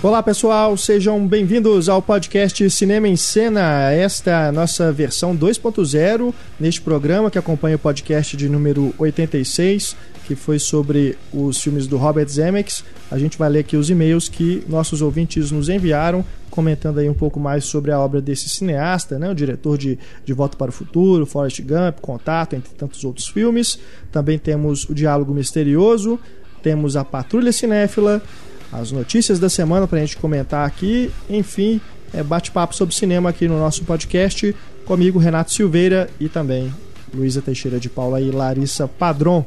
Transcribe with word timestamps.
Olá 0.00 0.22
pessoal, 0.22 0.76
sejam 0.76 1.26
bem-vindos 1.26 1.88
ao 1.88 2.00
podcast 2.00 2.70
Cinema 2.70 3.08
em 3.08 3.16
Cena. 3.16 3.90
Esta 3.90 4.46
é 4.46 4.52
nossa 4.52 4.92
versão 4.92 5.36
2.0 5.36 6.32
neste 6.58 6.80
programa 6.80 7.32
que 7.32 7.38
acompanha 7.38 7.74
o 7.74 7.80
podcast 7.80 8.36
de 8.36 8.48
número 8.48 8.94
86, 8.96 9.96
que 10.24 10.36
foi 10.36 10.60
sobre 10.60 11.18
os 11.34 11.60
filmes 11.60 11.88
do 11.88 11.96
Robert 11.96 12.28
Zemeckis. 12.28 12.84
A 13.10 13.18
gente 13.18 13.36
vai 13.36 13.48
ler 13.48 13.58
aqui 13.58 13.76
os 13.76 13.90
e-mails 13.90 14.28
que 14.28 14.62
nossos 14.68 15.02
ouvintes 15.02 15.50
nos 15.50 15.68
enviaram, 15.68 16.24
comentando 16.48 16.98
aí 16.98 17.08
um 17.08 17.14
pouco 17.14 17.40
mais 17.40 17.64
sobre 17.64 17.90
a 17.90 17.98
obra 17.98 18.20
desse 18.20 18.48
cineasta, 18.48 19.18
né, 19.18 19.28
o 19.28 19.34
diretor 19.34 19.76
de 19.76 19.98
De 20.24 20.32
Volta 20.32 20.56
para 20.56 20.68
o 20.68 20.72
Futuro, 20.72 21.26
Forrest 21.26 21.60
Gump, 21.62 21.98
Contato, 22.00 22.54
entre 22.54 22.72
tantos 22.72 23.02
outros 23.02 23.26
filmes. 23.26 23.80
Também 24.12 24.38
temos 24.38 24.88
o 24.88 24.94
Diálogo 24.94 25.34
Misterioso, 25.34 26.20
temos 26.62 26.96
a 26.96 27.04
Patrulha 27.04 27.50
Cinéfila 27.50 28.22
as 28.72 28.92
notícias 28.92 29.38
da 29.38 29.48
semana 29.48 29.86
para 29.86 29.98
a 29.98 30.00
gente 30.00 30.16
comentar 30.16 30.66
aqui. 30.66 31.10
Enfim, 31.28 31.80
é 32.12 32.22
bate-papo 32.22 32.74
sobre 32.74 32.94
cinema 32.94 33.30
aqui 33.30 33.48
no 33.48 33.58
nosso 33.58 33.84
podcast. 33.84 34.54
Comigo, 34.84 35.18
Renato 35.18 35.52
Silveira 35.52 36.08
e 36.18 36.28
também 36.28 36.72
Luísa 37.12 37.42
Teixeira 37.42 37.78
de 37.78 37.88
Paula 37.88 38.20
e 38.20 38.30
Larissa 38.30 38.86
Padron. 38.86 39.44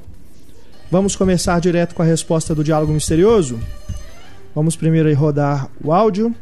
Vamos 0.90 1.16
começar 1.16 1.60
direto 1.60 1.96
com 1.96 2.02
a 2.02 2.06
resposta 2.06 2.54
do 2.54 2.64
Diálogo 2.64 2.92
Misterioso? 2.92 3.60
Vamos 4.54 4.76
primeiro 4.76 5.08
aí 5.08 5.14
rodar 5.14 5.70
o 5.82 5.94
áudio 5.94 6.36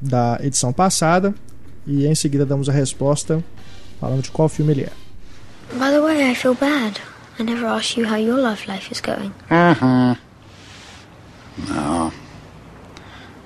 da 0.00 0.38
edição 0.42 0.72
passada 0.72 1.34
e 1.86 2.06
em 2.06 2.14
seguida 2.14 2.46
damos 2.46 2.68
a 2.68 2.72
resposta 2.72 3.44
falando 4.00 4.22
de 4.22 4.30
qual 4.30 4.48
filme 4.48 4.72
ele 4.72 4.82
é. 4.84 4.92
By 5.72 5.90
the 5.90 6.00
way, 6.00 6.30
I 6.30 6.34
feel 6.34 6.54
bad. 6.54 7.00
I 7.38 7.42
never 7.42 7.66
asked 7.66 8.00
you 8.00 8.08
how 8.08 8.16
your 8.16 8.38
love 8.38 8.66
life 8.66 8.90
is 8.92 9.00
going. 9.00 9.32
Uh-huh. 9.50 10.16
No. 11.56 12.12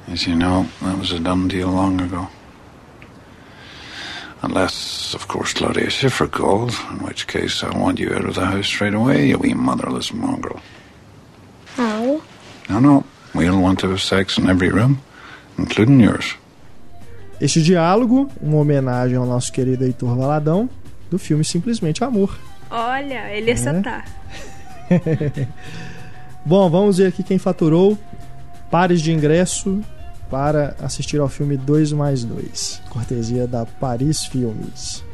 As 0.06 0.27
you 0.27 0.34
know, 0.34 0.67
that 0.83 0.98
was 0.98 1.12
a 1.12 1.20
done 1.20 1.48
deal 1.48 1.69
long 1.69 2.01
ago. 2.01 2.28
Unless, 4.42 5.15
of 5.15 5.27
course, 5.28 5.53
Claudia 5.53 5.91
Schiffer 5.91 6.28
calls, 6.28 6.78
in 6.91 6.98
which 7.05 7.27
case 7.27 7.62
I'll 7.62 7.78
want 7.78 7.98
you 7.98 8.15
out 8.15 8.25
of 8.25 8.34
the 8.34 8.47
house 8.47 8.67
straight 8.67 8.95
away, 8.95 9.28
you 9.28 9.39
wee 9.39 9.53
motherless 9.53 10.12
mongrel. 10.12 10.61
Oh? 11.77 12.23
No, 12.70 12.78
no. 12.78 13.05
We'll 13.34 13.61
want 13.61 13.81
to 13.81 13.91
have 13.91 14.00
sex 14.00 14.39
in 14.39 14.48
every 14.48 14.70
room, 14.70 15.03
including 15.59 16.00
yours. 16.00 16.37
Este 17.41 17.62
diálogo, 17.62 18.31
uma 18.41 18.59
homenagem 18.59 19.17
ao 19.17 19.27
nosso 19.27 19.53
querido 19.53 19.84
Heitor 19.84 20.17
Valadão, 20.17 20.69
do 21.11 21.19
filme 21.19 21.45
Simplesmente 21.45 22.03
Amor. 22.03 22.37
Olha, 22.70 23.31
ele 23.31 23.48
ia 23.48 23.55
acertar. 23.55 24.05
Bom, 26.48 26.70
vamos 26.70 26.96
ver 26.96 27.08
aqui 27.08 27.22
quem 27.22 27.36
faturou 27.36 27.98
pares 28.70 29.02
de 29.02 29.12
ingresso 29.12 29.82
para 30.30 30.74
assistir 30.80 31.20
ao 31.20 31.28
filme 31.28 31.58
2 31.58 31.92
mais 31.92 32.24
2, 32.24 32.80
cortesia 32.88 33.46
da 33.46 33.66
Paris 33.66 34.24
Filmes. 34.24 35.04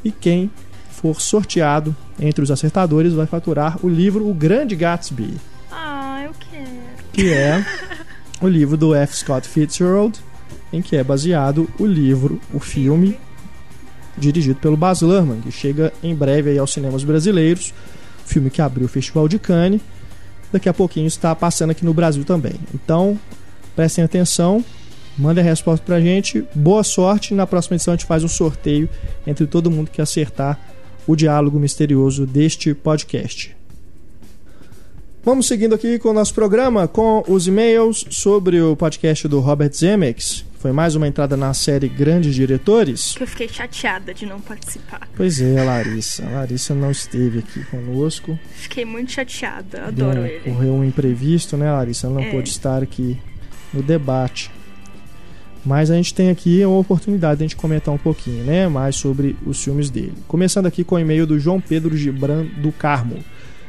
e 0.04 0.12
quem 0.12 0.50
for 0.98 1.22
sorteado 1.22 1.96
entre 2.20 2.44
os 2.44 2.50
acertadores 2.50 3.14
vai 3.14 3.28
faturar 3.28 3.78
o 3.86 3.88
livro 3.88 4.28
O 4.28 4.34
Grande 4.34 4.76
Gatsby. 4.76 5.38
Ah, 5.72 6.24
eu 6.26 6.32
quero. 6.50 6.66
Que 7.14 7.32
é 7.32 7.64
o 8.42 8.48
livro 8.48 8.76
do 8.76 8.96
F. 8.96 9.16
Scott 9.16 9.48
Fitzgerald, 9.48 10.20
em 10.74 10.82
que 10.82 10.96
é 10.96 11.04
baseado 11.04 11.70
o 11.78 11.86
livro, 11.86 12.42
o 12.52 12.60
filme 12.60 13.16
dirigido 14.18 14.60
pelo 14.60 14.76
Baz 14.76 15.02
Luhrmann, 15.02 15.40
que 15.42 15.52
chega 15.52 15.94
em 16.02 16.16
breve 16.16 16.50
aí 16.50 16.58
aos 16.58 16.74
cinemas 16.74 17.04
brasileiros. 17.04 17.76
Filme 18.26 18.50
que 18.50 18.60
abriu 18.60 18.88
o 18.88 18.90
Festival 18.90 19.28
de 19.28 19.38
Cannes. 19.38 19.82
Daqui 20.52 20.68
a 20.68 20.74
pouquinho 20.74 21.06
está 21.06 21.36
passando 21.36 21.70
aqui 21.70 21.86
no 21.86 21.94
Brasil 21.94 22.24
também. 22.24 22.56
Então, 22.74 23.20
prestem 23.76 24.04
atenção, 24.04 24.66
mandem 25.16 25.44
a 25.44 25.48
resposta 25.48 25.86
pra 25.86 26.02
gente. 26.02 26.44
Boa 26.56 26.84
sorte. 26.84 27.36
Na 27.36 27.46
próxima 27.46 27.76
edição 27.76 27.94
a 27.94 27.98
gente 27.98 28.08
faz 28.08 28.24
um 28.24 28.28
sorteio 28.28 28.90
entre 29.28 29.46
todo 29.46 29.70
mundo 29.70 29.92
que 29.92 30.02
acertar 30.02 30.60
o 31.08 31.16
diálogo 31.16 31.58
misterioso 31.60 32.26
deste 32.26 32.74
podcast. 32.74 33.56
Vamos 35.24 35.48
seguindo 35.48 35.76
aqui 35.76 36.00
com 36.00 36.10
o 36.10 36.14
nosso 36.14 36.34
programa 36.34 36.88
com 36.88 37.24
os 37.28 37.48
e-mails 37.48 38.06
sobre 38.10 38.62
o 38.62 38.76
podcast 38.78 39.28
do 39.28 39.40
Robert 39.40 39.74
Zemeckis. 39.74 40.46
Foi 40.60 40.72
mais 40.72 40.96
uma 40.96 41.08
entrada 41.08 41.36
na 41.38 41.54
série 41.54 41.88
Grandes 41.90 42.34
Diretores. 42.34 43.14
Que 43.16 43.24
eu 43.24 43.28
fiquei 43.28 43.48
chateada 43.48 44.14
de 44.14 44.26
não 44.26 44.40
participar. 44.40 45.08
Pois 45.16 45.40
é, 45.42 45.64
Larissa. 45.64 46.26
A 46.26 46.30
Larissa 46.32 46.74
não 46.74 46.90
esteve 46.92 47.40
aqui 47.40 47.64
conosco. 47.66 48.40
Fiquei 48.56 48.86
muito 48.86 49.12
chateada, 49.12 49.86
adoro 49.86 50.16
Deu, 50.22 50.26
ele. 50.26 50.40
Correu 50.52 50.74
um 50.74 50.84
imprevisto, 50.84 51.58
né, 51.58 51.72
Larissa? 51.72 52.08
Ela 52.08 52.16
não 52.16 52.24
É. 52.24 52.32
pôde 52.32 52.50
estar 52.50 52.82
aqui 52.82 53.18
no 53.74 53.84
debate. 53.84 54.50
Mas 55.68 55.92
a 55.92 55.96
gente 55.96 56.14
tem 56.14 56.30
aqui 56.30 56.66
uma 56.66 56.80
oportunidade 56.80 57.40
de 57.40 57.44
a 57.44 57.48
gente 57.48 57.58
comentar 57.58 57.94
um 57.94 57.98
pouquinho, 57.98 58.42
né, 58.46 58.70
mais 58.70 58.96
sobre 58.96 59.36
os 59.46 59.62
filmes 59.62 59.90
dele. 59.90 60.14
Começando 60.26 60.66
aqui 60.66 60.82
com 60.82 60.96
o 60.96 61.00
e-mail 61.00 61.28
do 61.28 61.38
João 61.38 61.60
Pedro 61.60 61.98
Gibran 61.98 62.46
do 62.62 62.72
Carmo. 62.72 63.18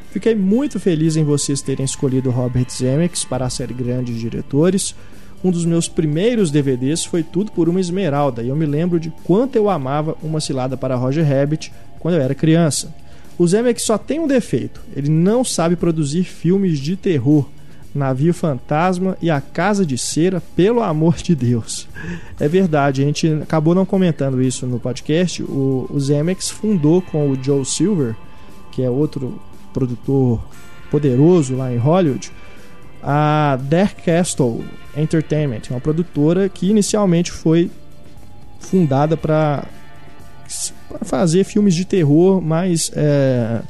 Fiquei 0.09 0.33
muito 0.33 0.79
feliz 0.79 1.17
em 1.17 1.25
vocês 1.25 1.61
terem 1.61 1.83
escolhido 1.83 2.31
Robert 2.31 2.67
Zemeckis 2.71 3.25
para 3.25 3.45
a 3.45 3.49
série 3.49 3.73
Grandes 3.73 4.17
Diretores. 4.17 4.95
Um 5.43 5.51
dos 5.51 5.65
meus 5.65 5.89
primeiros 5.89 6.49
DVDs 6.49 7.03
foi 7.03 7.21
Tudo 7.21 7.51
por 7.51 7.67
uma 7.67 7.81
Esmeralda, 7.81 8.41
e 8.41 8.47
eu 8.47 8.55
me 8.55 8.65
lembro 8.65 8.97
de 8.97 9.11
quanto 9.25 9.57
eu 9.57 9.69
amava 9.69 10.15
Uma 10.23 10.39
Cilada 10.39 10.77
para 10.77 10.95
Roger 10.95 11.27
Rabbit 11.27 11.69
quando 11.99 12.15
eu 12.15 12.21
era 12.21 12.33
criança. 12.33 12.95
O 13.37 13.45
Zemeckis 13.45 13.83
só 13.83 13.97
tem 13.97 14.21
um 14.21 14.27
defeito, 14.27 14.81
ele 14.95 15.09
não 15.09 15.43
sabe 15.43 15.75
produzir 15.75 16.23
filmes 16.23 16.79
de 16.79 16.95
terror. 16.95 17.45
Navio 17.93 18.33
Fantasma 18.33 19.17
e 19.21 19.29
A 19.31 19.41
Casa 19.41 19.85
de 19.85 19.97
Cera, 19.97 20.41
pelo 20.55 20.81
amor 20.81 21.15
de 21.17 21.35
Deus. 21.35 21.87
É 22.39 22.47
verdade, 22.47 23.01
a 23.01 23.05
gente 23.05 23.27
acabou 23.41 23.73
não 23.73 23.85
comentando 23.85 24.41
isso 24.41 24.67
no 24.67 24.79
podcast. 24.79 25.43
O, 25.43 25.87
o 25.89 25.99
Zemeckis 25.99 26.49
fundou 26.49 27.01
com 27.01 27.29
o 27.29 27.43
Joe 27.43 27.65
Silver, 27.65 28.15
que 28.71 28.83
é 28.83 28.89
outro 28.89 29.41
produtor 29.73 30.41
poderoso 30.89 31.55
lá 31.55 31.73
em 31.73 31.77
Hollywood, 31.77 32.31
a 33.01 33.57
Dark 33.61 34.03
Castle 34.03 34.63
Entertainment, 34.95 35.61
uma 35.69 35.79
produtora 35.79 36.49
que 36.49 36.69
inicialmente 36.69 37.31
foi 37.31 37.71
fundada 38.59 39.15
para 39.15 39.65
fazer 41.03 41.43
filmes 41.43 41.75
de 41.75 41.85
terror, 41.85 42.41
mas 42.41 42.91
é, 42.95 43.61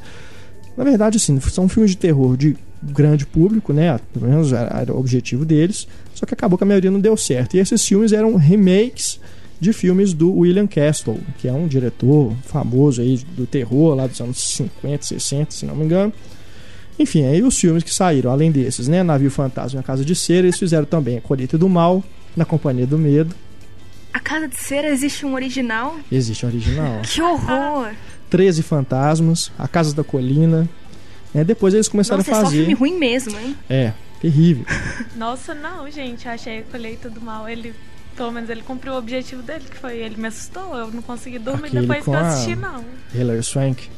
na 0.76 0.82
verdade 0.82 1.18
assim, 1.18 1.38
são 1.40 1.68
filmes 1.68 1.92
de 1.92 1.98
terror 1.98 2.36
de 2.36 2.56
grande 2.82 3.26
público, 3.26 3.72
né? 3.72 3.98
Pelo 4.12 4.28
menos 4.28 4.52
era, 4.52 4.92
o 4.92 4.98
objetivo 4.98 5.44
deles. 5.44 5.86
Só 6.14 6.26
que 6.26 6.34
acabou 6.34 6.56
que 6.56 6.64
a 6.64 6.66
maioria 6.66 6.90
não 6.90 7.00
deu 7.00 7.16
certo. 7.16 7.56
E 7.56 7.60
esses 7.60 7.86
filmes 7.86 8.12
eram 8.12 8.36
remakes 8.36 9.20
de 9.60 9.72
filmes 9.72 10.14
do 10.14 10.32
William 10.32 10.66
Castle, 10.66 11.20
que 11.38 11.46
é 11.46 11.52
um 11.52 11.66
diretor 11.66 12.32
famoso 12.44 13.02
aí 13.02 13.18
do 13.36 13.46
terror 13.46 13.94
lá 13.94 14.06
dos 14.06 14.20
anos 14.20 14.38
50, 14.38 15.04
60, 15.04 15.50
se 15.50 15.66
não 15.66 15.76
me 15.76 15.84
engano. 15.84 16.12
Enfim, 16.98 17.24
aí 17.24 17.42
os 17.42 17.58
filmes 17.58 17.82
que 17.82 17.92
saíram, 17.92 18.30
além 18.30 18.50
desses, 18.50 18.88
né? 18.88 19.02
Navio 19.02 19.30
Fantasma 19.30 19.78
e 19.78 19.80
A 19.80 19.82
Casa 19.82 20.04
de 20.04 20.14
Cera, 20.14 20.46
eles 20.46 20.58
fizeram 20.58 20.84
também 20.84 21.18
A 21.18 21.20
Colheita 21.20 21.56
do 21.56 21.68
Mal, 21.68 22.02
Na 22.36 22.44
Companhia 22.44 22.86
do 22.86 22.98
Medo. 22.98 23.34
A 24.12 24.18
Casa 24.18 24.48
de 24.48 24.56
Cera 24.56 24.88
existe 24.88 25.24
um 25.24 25.34
original? 25.34 25.96
Existe 26.10 26.44
um 26.44 26.48
original. 26.48 27.00
Que 27.06 27.22
horror! 27.22 27.92
13 28.28 28.62
Fantasmas, 28.62 29.50
A 29.58 29.68
Casa 29.68 29.94
da 29.94 30.04
Colina. 30.04 30.68
É, 31.34 31.44
depois 31.44 31.72
eles 31.74 31.88
começaram 31.88 32.18
Nossa, 32.18 32.30
a 32.32 32.38
é 32.40 32.44
só 32.44 32.50
filme 32.50 32.64
fazer. 32.64 32.74
ruim 32.78 32.98
mesmo, 32.98 33.38
hein? 33.38 33.56
É, 33.68 33.92
terrível. 34.20 34.64
Nossa, 35.16 35.54
não, 35.54 35.88
gente. 35.90 36.26
Eu 36.26 36.32
achei 36.32 36.58
a 36.58 36.62
colheita 36.64 37.08
do 37.08 37.20
mal. 37.20 37.48
Ele, 37.48 37.72
pelo 38.16 38.32
menos, 38.32 38.50
ele 38.50 38.62
cumpriu 38.62 38.94
o 38.94 38.96
objetivo 38.98 39.40
dele, 39.42 39.64
que 39.70 39.76
foi 39.76 39.98
ele 39.98 40.16
me 40.16 40.28
assustou. 40.28 40.74
Eu 40.76 40.88
não 40.90 41.02
consegui 41.02 41.38
dormir 41.38 41.66
Aquele 41.68 41.82
depois 41.82 42.02
que 42.04 42.10
eu 42.10 42.14
assisti, 42.16 42.56
não. 42.56 42.84
Hilary 43.14 43.42
Swank. 43.42 43.88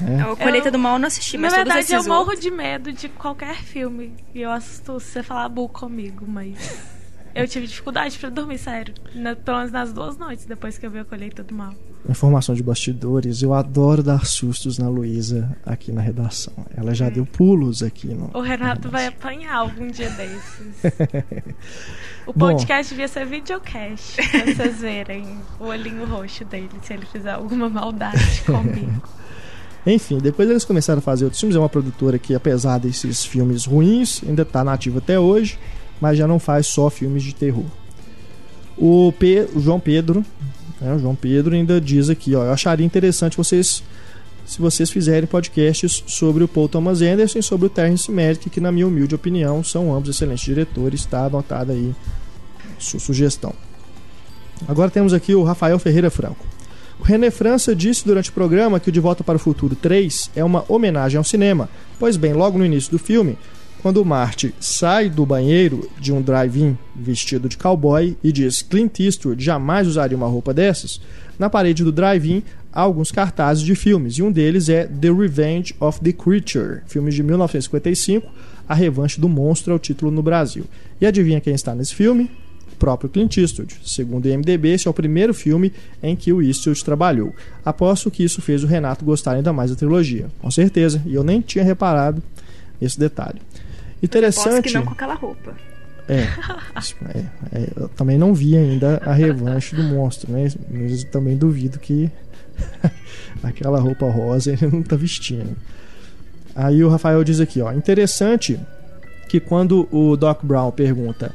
É. 0.00 0.26
O 0.26 0.36
Colheita 0.36 0.68
Eu- 0.68 0.72
do 0.72 0.78
Mal 0.78 0.94
eu 0.94 0.98
não 0.98 1.06
assisti, 1.06 1.36
Na 1.36 1.42
mas 1.42 1.52
todos 1.54 1.72
verdade, 1.74 1.92
eu 1.94 2.02
morro 2.08 2.20
outros- 2.30 2.40
de 2.40 2.50
medo 2.50 2.92
de 2.92 3.08
qualquer 3.08 3.56
filme. 3.56 4.12
E 4.34 4.40
eu 4.40 4.50
assusto 4.50 4.98
se 4.98 5.06
você 5.12 5.22
falar 5.22 5.48
bu 5.48 5.68
comigo, 5.68 6.24
mas. 6.26 6.56
Eu 7.34 7.48
tive 7.48 7.66
dificuldade 7.66 8.18
pra 8.18 8.28
dormir, 8.28 8.58
sério. 8.58 8.92
Na- 9.14 9.34
pelo 9.34 9.58
menos 9.58 9.72
nas 9.72 9.92
duas 9.92 10.16
noites 10.18 10.44
depois 10.44 10.76
que 10.78 10.84
eu 10.86 10.90
vi 10.90 10.98
a 10.98 11.04
colheita 11.04 11.42
do 11.42 11.54
mal. 11.54 11.72
Informação 12.08 12.54
de 12.54 12.62
bastidores. 12.62 13.42
Eu 13.42 13.54
adoro 13.54 14.02
dar 14.02 14.26
sustos 14.26 14.76
na 14.76 14.88
Luísa 14.88 15.56
aqui 15.64 15.92
na 15.92 16.00
redação. 16.00 16.52
Ela 16.76 16.94
já 16.94 17.08
deu 17.08 17.24
pulos 17.24 17.82
aqui 17.82 18.08
no. 18.08 18.30
O 18.34 18.40
Renato 18.40 18.88
na 18.88 18.90
vai 18.90 19.06
apanhar 19.06 19.54
algum 19.56 19.86
dia 19.88 20.10
desses. 20.10 20.82
O 22.24 22.32
Bom. 22.32 22.46
podcast 22.52 22.92
devia 22.92 23.08
ser 23.08 23.26
videocast, 23.26 24.14
pra 24.30 24.44
vocês 24.54 24.78
verem 24.80 25.26
o 25.58 25.64
olhinho 25.64 26.06
roxo 26.06 26.44
dele, 26.44 26.68
se 26.80 26.92
ele 26.92 27.04
fizer 27.04 27.32
alguma 27.32 27.68
maldade 27.68 28.42
comigo. 28.46 29.02
Enfim, 29.84 30.18
depois 30.18 30.48
eles 30.48 30.64
começaram 30.64 31.00
a 31.00 31.02
fazer 31.02 31.24
outros 31.24 31.40
filmes. 31.40 31.56
É 31.56 31.58
uma 31.58 31.68
produtora 31.68 32.20
que, 32.20 32.32
apesar 32.32 32.78
desses 32.78 33.24
filmes 33.24 33.64
ruins, 33.64 34.22
ainda 34.24 34.42
está 34.42 34.62
nativa 34.62 34.98
até 34.98 35.18
hoje, 35.18 35.58
mas 36.02 36.18
já 36.18 36.26
não 36.26 36.40
faz 36.40 36.66
só 36.66 36.90
filmes 36.90 37.22
de 37.22 37.32
terror. 37.32 37.64
O, 38.76 39.14
o 39.54 39.60
João 39.60 39.78
Pedro, 39.78 40.24
né, 40.80 40.92
o 40.94 40.98
João 40.98 41.14
Pedro 41.14 41.54
ainda 41.54 41.80
diz 41.80 42.10
aqui, 42.10 42.34
ó, 42.34 42.44
eu 42.44 42.50
acharia 42.50 42.84
interessante 42.84 43.36
vocês 43.36 43.84
se 44.44 44.60
vocês 44.60 44.90
fizerem 44.90 45.28
podcasts 45.28 46.02
sobre 46.08 46.42
o 46.42 46.48
Paul 46.48 46.68
Thomas 46.68 47.00
Anderson 47.00 47.38
e 47.38 47.42
sobre 47.44 47.68
o 47.68 47.70
Terrence 47.70 48.10
Malick, 48.10 48.50
que 48.50 48.60
na 48.60 48.72
minha 48.72 48.88
humilde 48.88 49.14
opinião 49.14 49.62
são 49.62 49.94
ambos 49.94 50.10
excelentes 50.10 50.44
diretores, 50.44 51.00
está 51.00 51.26
anotada 51.26 51.72
aí 51.72 51.94
sua 52.80 52.98
sugestão. 52.98 53.54
Agora 54.66 54.90
temos 54.90 55.14
aqui 55.14 55.36
o 55.36 55.44
Rafael 55.44 55.78
Ferreira 55.78 56.10
Franco. 56.10 56.44
O 56.98 57.04
René 57.04 57.30
França 57.30 57.76
disse 57.76 58.04
durante 58.04 58.30
o 58.30 58.32
programa 58.32 58.80
que 58.80 58.88
o 58.88 58.92
De 58.92 58.98
Volta 58.98 59.22
para 59.22 59.36
o 59.36 59.38
Futuro 59.38 59.76
3 59.76 60.32
é 60.34 60.42
uma 60.42 60.64
homenagem 60.66 61.16
ao 61.16 61.24
cinema, 61.24 61.68
pois 61.96 62.16
bem, 62.16 62.32
logo 62.32 62.58
no 62.58 62.66
início 62.66 62.90
do 62.90 62.98
filme, 62.98 63.38
quando 63.82 63.96
o 63.96 64.04
Marty 64.04 64.54
sai 64.60 65.10
do 65.10 65.26
banheiro 65.26 65.90
de 65.98 66.12
um 66.12 66.22
drive-in 66.22 66.78
vestido 66.94 67.48
de 67.48 67.58
cowboy 67.58 68.16
e 68.22 68.30
diz 68.30 68.62
Clint 68.62 69.00
Eastwood 69.00 69.44
jamais 69.44 69.88
usaria 69.88 70.16
uma 70.16 70.28
roupa 70.28 70.54
dessas, 70.54 71.00
na 71.36 71.50
parede 71.50 71.82
do 71.82 71.90
drive-in 71.90 72.44
há 72.72 72.80
alguns 72.80 73.10
cartazes 73.10 73.64
de 73.64 73.74
filmes, 73.74 74.14
e 74.14 74.22
um 74.22 74.30
deles 74.30 74.68
é 74.68 74.86
The 74.86 75.10
Revenge 75.10 75.74
of 75.80 76.00
the 76.00 76.12
Creature, 76.12 76.82
filme 76.86 77.10
de 77.10 77.22
1955, 77.24 78.32
A 78.68 78.74
Revanche 78.74 79.20
do 79.20 79.28
Monstro 79.28 79.72
é 79.72 79.76
o 79.76 79.80
título 79.80 80.12
no 80.12 80.22
Brasil. 80.22 80.64
E 81.00 81.04
adivinha 81.04 81.40
quem 81.40 81.52
está 81.52 81.74
nesse 81.74 81.94
filme? 81.94 82.30
O 82.72 82.76
próprio 82.76 83.10
Clint 83.10 83.36
Eastwood. 83.36 83.76
Segundo 83.84 84.24
o 84.24 84.28
IMDb, 84.28 84.68
esse 84.68 84.86
é 84.86 84.90
o 84.90 84.94
primeiro 84.94 85.34
filme 85.34 85.72
em 86.00 86.14
que 86.14 86.32
o 86.32 86.40
Eastwood 86.40 86.84
trabalhou. 86.84 87.34
Aposto 87.64 88.10
que 88.10 88.22
isso 88.22 88.40
fez 88.40 88.62
o 88.62 88.66
Renato 88.68 89.04
gostar 89.04 89.32
ainda 89.32 89.52
mais 89.52 89.70
da 89.70 89.76
trilogia. 89.76 90.30
Com 90.40 90.50
certeza, 90.50 91.02
e 91.04 91.14
eu 91.14 91.24
nem 91.24 91.40
tinha 91.40 91.64
reparado 91.64 92.22
esse 92.80 92.98
detalhe. 92.98 93.40
Posso 94.02 94.18
Interessante. 94.18 94.68
que 94.68 94.74
não 94.74 94.84
com 94.84 94.92
aquela 94.92 95.14
roupa. 95.14 95.54
É, 96.08 96.22
é, 97.14 97.18
é, 97.52 97.68
eu 97.76 97.88
também 97.90 98.18
não 98.18 98.34
vi 98.34 98.56
ainda 98.56 99.00
a 99.04 99.12
revanche 99.12 99.76
do 99.76 99.82
monstro, 99.82 100.32
né? 100.32 100.48
Mas 100.70 101.04
eu 101.04 101.10
também 101.10 101.36
duvido 101.36 101.78
que 101.78 102.10
aquela 103.42 103.78
roupa 103.78 104.10
rosa 104.10 104.52
ele 104.52 104.66
não 104.66 104.82
tá 104.82 104.96
vestindo. 104.96 105.56
Aí 106.54 106.82
o 106.84 106.88
Rafael 106.88 107.22
diz 107.24 107.40
aqui, 107.40 107.62
ó, 107.62 107.72
interessante 107.72 108.58
que 109.28 109.40
quando 109.40 109.88
o 109.90 110.16
Doc 110.16 110.44
Brown 110.44 110.70
pergunta 110.70 111.32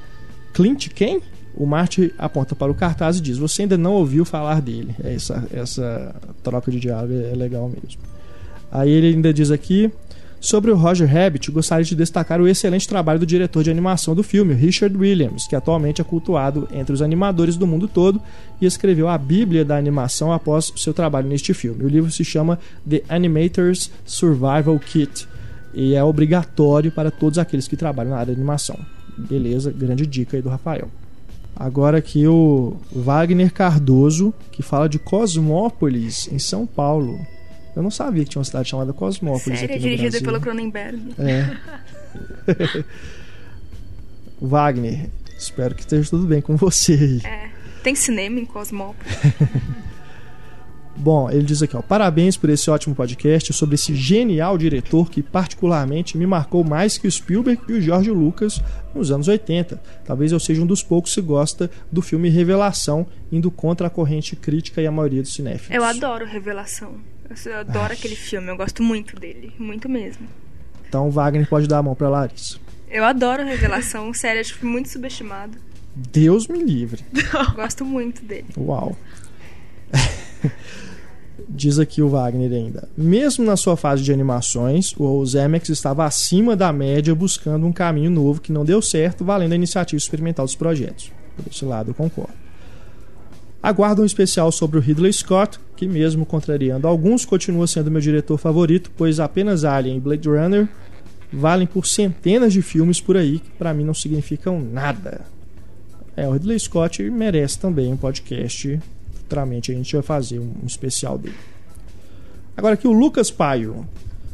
Clint 0.57 0.89
quem? 0.89 1.21
O 1.55 1.65
Marty 1.65 2.11
aponta 2.17 2.55
para 2.55 2.71
o 2.71 2.75
cartaz 2.75 3.17
e 3.17 3.21
diz: 3.21 3.37
Você 3.37 3.63
ainda 3.63 3.77
não 3.77 3.93
ouviu 3.93 4.25
falar 4.25 4.59
dele. 4.59 4.95
Essa, 5.03 5.47
essa 5.51 6.15
troca 6.43 6.71
de 6.71 6.79
diálogo 6.79 7.13
é 7.13 7.35
legal 7.35 7.69
mesmo. 7.69 8.01
Aí 8.71 8.89
ele 8.89 9.07
ainda 9.07 9.31
diz 9.31 9.51
aqui: 9.51 9.91
Sobre 10.47 10.71
o 10.71 10.77
Roger 10.77 11.05
Rabbit, 11.05 11.51
gostaria 11.51 11.83
de 11.83 11.93
destacar 11.93 12.39
o 12.39 12.47
excelente 12.47 12.87
trabalho 12.87 13.19
do 13.19 13.25
diretor 13.25 13.65
de 13.65 13.69
animação 13.69 14.15
do 14.15 14.23
filme, 14.23 14.53
Richard 14.53 14.95
Williams, 14.95 15.45
que 15.45 15.57
atualmente 15.57 15.99
é 15.99 16.05
cultuado 16.05 16.69
entre 16.71 16.93
os 16.93 17.01
animadores 17.01 17.57
do 17.57 17.67
mundo 17.67 17.85
todo 17.85 18.21
e 18.61 18.65
escreveu 18.65 19.09
a 19.09 19.17
Bíblia 19.17 19.65
da 19.65 19.75
animação 19.75 20.31
após 20.31 20.71
seu 20.77 20.93
trabalho 20.93 21.27
neste 21.27 21.53
filme. 21.53 21.83
O 21.83 21.89
livro 21.89 22.09
se 22.09 22.23
chama 22.23 22.57
The 22.89 23.03
Animator's 23.09 23.91
Survival 24.05 24.79
Kit 24.79 25.27
e 25.73 25.95
é 25.95 26.01
obrigatório 26.01 26.93
para 26.93 27.11
todos 27.11 27.37
aqueles 27.37 27.67
que 27.67 27.75
trabalham 27.75 28.11
na 28.11 28.17
área 28.19 28.33
de 28.33 28.39
animação. 28.39 28.79
Beleza, 29.17 29.69
grande 29.69 30.07
dica 30.07 30.37
aí 30.37 30.41
do 30.41 30.47
Rafael. 30.47 30.87
Agora 31.53 31.97
aqui 31.97 32.25
o 32.25 32.77
Wagner 32.95 33.51
Cardoso, 33.51 34.33
que 34.49 34.63
fala 34.63 34.87
de 34.87 34.97
Cosmópolis, 34.97 36.29
em 36.31 36.39
São 36.39 36.65
Paulo. 36.65 37.19
Eu 37.77 37.83
não 37.83 37.91
sabia 37.91 38.23
que 38.23 38.31
tinha 38.31 38.39
uma 38.39 38.45
cidade 38.45 38.69
chamada 38.69 38.91
Cosmópolis 38.91 39.59
Sério, 39.59 39.75
aqui 39.75 39.83
no 39.83 39.89
dirigido 39.95 40.09
Brasil. 40.09 40.25
pelo 40.25 40.41
Cronenberg. 40.41 40.99
É. 41.19 42.83
Wagner, 44.41 45.11
espero 45.37 45.75
que 45.75 45.81
esteja 45.81 46.09
tudo 46.09 46.25
bem 46.25 46.41
com 46.41 46.57
você. 46.57 47.21
É. 47.23 47.51
Tem 47.83 47.93
cinema 47.93 48.39
em 48.39 48.45
Cosmópolis. 48.45 49.13
Bom, 50.97 51.29
ele 51.29 51.43
diz 51.43 51.61
aqui, 51.61 51.77
ó, 51.77 51.81
parabéns 51.83 52.35
por 52.35 52.49
esse 52.49 52.67
ótimo 52.71 52.95
podcast 52.95 53.53
sobre 53.53 53.75
esse 53.75 53.93
genial 53.93 54.57
diretor 54.57 55.11
que 55.11 55.21
particularmente 55.21 56.17
me 56.17 56.25
marcou 56.25 56.63
mais 56.63 56.97
que 56.97 57.07
o 57.07 57.11
Spielberg 57.11 57.61
e 57.69 57.73
o 57.73 57.81
George 57.81 58.09
Lucas 58.09 58.59
nos 58.95 59.11
anos 59.11 59.27
80. 59.27 59.79
Talvez 60.03 60.31
eu 60.31 60.39
seja 60.39 60.63
um 60.63 60.65
dos 60.65 60.81
poucos 60.81 61.13
que 61.13 61.21
gosta 61.21 61.69
do 61.91 62.01
filme 62.01 62.29
Revelação, 62.29 63.05
indo 63.31 63.51
contra 63.51 63.85
a 63.85 63.89
corrente 63.91 64.35
crítica 64.35 64.81
e 64.81 64.87
a 64.87 64.91
maioria 64.91 65.21
dos 65.21 65.35
cinéfilos. 65.35 65.69
Eu 65.69 65.83
adoro 65.83 66.25
Revelação. 66.25 66.95
Eu 67.45 67.57
adoro 67.57 67.93
aquele 67.93 68.15
filme, 68.15 68.49
eu 68.49 68.57
gosto 68.57 68.81
muito 68.83 69.19
dele. 69.19 69.53
Muito 69.57 69.89
mesmo. 69.89 70.27
Então 70.87 71.09
Wagner 71.11 71.47
pode 71.47 71.67
dar 71.67 71.79
a 71.79 71.83
mão 71.83 71.95
pra 71.95 72.09
Larissa. 72.09 72.57
Eu 72.89 73.03
adoro 73.03 73.43
Revelação, 73.43 74.13
sério, 74.13 74.39
acho 74.39 74.65
muito 74.65 74.89
subestimado. 74.89 75.57
Deus 75.93 76.47
me 76.47 76.63
livre. 76.63 77.03
Gosto 77.55 77.83
muito 77.83 78.23
dele. 78.23 78.47
Uau. 78.57 78.95
Diz 81.49 81.79
aqui 81.79 82.01
o 82.01 82.09
Wagner 82.09 82.51
ainda. 82.51 82.87
Mesmo 82.95 83.43
na 83.45 83.57
sua 83.57 83.75
fase 83.75 84.03
de 84.03 84.11
animações, 84.11 84.93
o 84.97 85.25
Zemeckis 85.25 85.69
estava 85.69 86.05
acima 86.05 86.55
da 86.55 86.71
média 86.71 87.13
buscando 87.15 87.65
um 87.65 87.73
caminho 87.73 88.11
novo 88.11 88.41
que 88.41 88.51
não 88.51 88.63
deu 88.63 88.81
certo, 88.81 89.25
valendo 89.25 89.53
a 89.53 89.55
iniciativa 89.55 89.97
experimental 89.97 90.45
dos 90.45 90.55
projetos. 90.55 91.11
Por 91.35 91.51
esse 91.51 91.65
lado 91.65 91.91
eu 91.91 91.95
concordo. 91.95 92.46
Aguardo 93.61 94.01
um 94.01 94.05
especial 94.05 94.51
sobre 94.51 94.77
o 94.77 94.81
Ridley 94.81 95.11
Scott, 95.11 95.59
que 95.75 95.87
mesmo 95.87 96.25
contrariando 96.25 96.87
alguns, 96.87 97.25
continua 97.25 97.67
sendo 97.67 97.91
meu 97.91 98.01
diretor 98.01 98.37
favorito, 98.37 98.91
pois 98.95 99.19
apenas 99.19 99.63
Alien 99.63 99.97
e 99.97 99.99
Blade 99.99 100.29
Runner 100.29 100.67
valem 101.31 101.67
por 101.67 101.85
centenas 101.85 102.53
de 102.53 102.61
filmes 102.61 103.01
por 103.01 103.17
aí 103.17 103.39
que 103.39 103.49
para 103.51 103.73
mim 103.73 103.83
não 103.83 103.93
significam 103.93 104.61
nada. 104.61 105.25
É, 106.15 106.27
o 106.27 106.31
Ridley 106.31 106.59
Scott 106.59 107.03
merece 107.09 107.59
também 107.59 107.91
um 107.91 107.97
podcast. 107.97 108.79
Futuramente 109.13 109.71
a 109.71 109.75
gente 109.75 109.93
vai 109.93 110.01
fazer 110.01 110.39
um 110.39 110.65
especial 110.65 111.17
dele. 111.17 111.35
Agora 112.55 112.73
aqui 112.73 112.87
o 112.87 112.93
Lucas 112.93 113.29
Paio. 113.29 113.87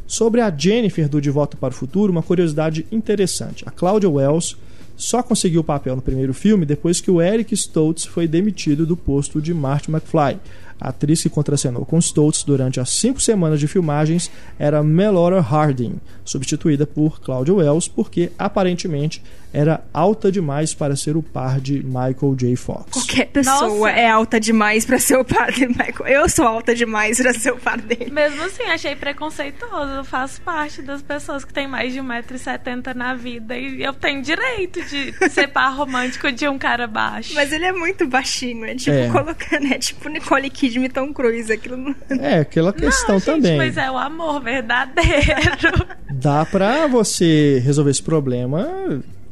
Sobre 0.06 0.40
a 0.40 0.54
Jennifer 0.54 1.08
do 1.08 1.20
De 1.20 1.30
Volta 1.30 1.56
para 1.56 1.72
o 1.72 1.76
Futuro, 1.76 2.12
uma 2.12 2.22
curiosidade 2.22 2.86
interessante. 2.92 3.64
A 3.66 3.70
Claudia 3.70 4.08
Wells 4.08 4.56
só 4.96 5.22
conseguiu 5.22 5.60
o 5.60 5.64
papel 5.64 5.96
no 5.96 6.02
primeiro 6.02 6.32
filme 6.32 6.64
depois 6.64 7.00
que 7.00 7.10
o 7.10 7.20
Eric 7.20 7.54
Stoltz 7.54 8.04
foi 8.04 8.26
demitido 8.28 8.86
do 8.86 8.96
posto 8.96 9.40
de 9.40 9.52
Marty 9.52 9.90
McFly. 9.90 10.38
A 10.80 10.88
atriz 10.88 11.22
que 11.22 11.28
contracenou 11.28 11.84
com 11.84 11.98
Stoltz 11.98 12.44
durante 12.44 12.80
as 12.80 12.90
cinco 12.90 13.20
semanas 13.20 13.60
de 13.60 13.68
filmagens 13.68 14.30
era 14.58 14.82
Melora 14.82 15.40
Harding, 15.40 16.00
substituída 16.24 16.86
por 16.86 17.20
Claudia 17.20 17.54
Wells 17.54 17.88
porque 17.88 18.32
aparentemente 18.38 19.22
era 19.54 19.82
alta 19.94 20.30
demais 20.32 20.74
para 20.74 20.96
ser 20.96 21.16
o 21.16 21.22
par 21.22 21.60
de 21.60 21.82
Michael 21.84 22.34
J. 22.36 22.56
Fox. 22.56 22.90
Qualquer 22.92 23.26
pessoa 23.28 23.68
Nossa. 23.68 23.90
é 23.90 24.08
alta 24.10 24.40
demais 24.40 24.84
pra 24.84 24.98
ser 24.98 25.16
o 25.16 25.24
par 25.24 25.52
de 25.52 25.66
Michael. 25.68 26.06
Eu 26.06 26.28
sou 26.28 26.44
alta 26.46 26.74
demais 26.74 27.18
pra 27.18 27.32
ser 27.32 27.52
o 27.52 27.56
par 27.56 27.80
dele. 27.80 28.10
Mesmo 28.10 28.42
assim, 28.42 28.64
achei 28.64 28.96
preconceituoso. 28.96 29.92
Eu 29.92 30.04
faço 30.04 30.40
parte 30.42 30.82
das 30.82 31.00
pessoas 31.02 31.44
que 31.44 31.52
têm 31.52 31.68
mais 31.68 31.92
de 31.92 32.00
1,70m 32.00 32.94
na 32.94 33.14
vida 33.14 33.56
e 33.56 33.82
eu 33.82 33.92
tenho 33.92 34.20
direito 34.22 34.82
de 34.84 35.12
ser 35.30 35.46
par 35.48 35.72
romântico 35.76 36.30
de 36.32 36.48
um 36.48 36.58
cara 36.58 36.86
baixo. 36.86 37.32
Mas 37.34 37.52
ele 37.52 37.64
é 37.64 37.72
muito 37.72 38.06
baixinho, 38.08 38.64
é 38.64 38.74
tipo 38.74 38.96
É. 38.96 39.08
colocando, 39.08 39.66
é 39.72 39.78
tipo 39.78 40.08
Nicole 40.08 40.50
Kidman 40.50 40.86
e 40.86 40.88
Tom 40.88 41.12
Cruise, 41.12 41.52
aquilo 41.52 41.76
não... 41.76 41.94
É, 42.20 42.40
aquela 42.40 42.72
questão 42.72 43.14
Não, 43.14 43.20
gente, 43.20 43.26
também. 43.36 43.56
mas 43.56 43.76
é 43.76 43.90
o 43.90 43.96
amor 43.96 44.40
verdadeiro. 44.42 45.86
Dá 46.10 46.44
pra 46.44 46.86
você 46.86 47.60
resolver 47.64 47.90
esse 47.90 48.02
problema 48.02 48.66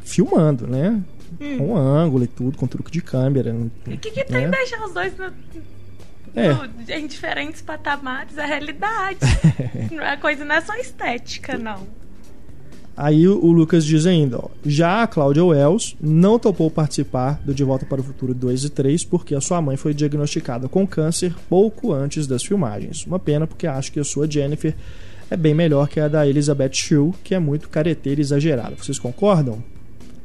filmando, 0.04 0.66
né? 0.66 1.00
Com 1.58 1.76
ângulo 1.76 2.24
e 2.24 2.26
tudo, 2.26 2.56
com 2.58 2.66
truque 2.66 2.90
de 2.90 3.00
câmera. 3.00 3.54
O 3.54 3.96
que, 3.98 4.10
que 4.10 4.24
tem 4.24 4.44
É. 4.44 4.48
deixar 4.48 4.84
os 4.84 4.92
dois 4.92 5.12
no- 5.16 5.32
É. 6.34 6.52
no- 6.52 6.68
em 6.88 7.06
diferentes 7.06 7.62
patamares? 7.62 8.36
É 8.38 8.46
realidade. 8.46 9.18
é 10.00 10.16
coisa, 10.18 10.44
não 10.44 10.54
é 10.54 10.60
só 10.60 10.74
estética, 10.76 11.56
não. 11.58 11.86
Aí 12.94 13.26
o 13.26 13.42
o 13.42 13.50
Lucas 13.50 13.86
diz 13.86 14.04
ainda, 14.04 14.38
ó, 14.38 14.48
já 14.64 15.02
a 15.02 15.06
Claudia 15.06 15.42
Wells 15.44 15.96
não 15.98 16.38
topou 16.38 16.70
participar 16.70 17.40
do 17.42 17.54
De 17.54 17.64
Volta 17.64 17.86
para 17.86 18.00
o 18.02 18.04
Futuro 18.04 18.34
2 18.34 18.64
e 18.64 18.68
3 18.70 19.02
porque 19.02 19.34
a 19.34 19.40
sua 19.40 19.62
mãe 19.62 19.78
foi 19.78 19.94
diagnosticada 19.94 20.68
com 20.68 20.86
câncer 20.86 21.34
pouco 21.48 21.92
antes 21.94 22.26
das 22.26 22.42
filmagens. 22.44 23.06
Uma 23.06 23.18
pena 23.18 23.46
porque 23.46 23.66
acho 23.66 23.90
que 23.90 23.98
a 23.98 24.04
sua 24.04 24.30
Jennifer 24.30 24.74
é 25.30 25.36
bem 25.38 25.54
melhor 25.54 25.88
que 25.88 25.98
a 25.98 26.06
da 26.06 26.26
Elizabeth 26.28 26.74
Shue, 26.74 27.12
que 27.24 27.34
é 27.34 27.38
muito 27.38 27.70
careteira 27.70 28.20
e 28.20 28.22
exagerada. 28.22 28.76
Vocês 28.76 28.98
concordam? 28.98 29.64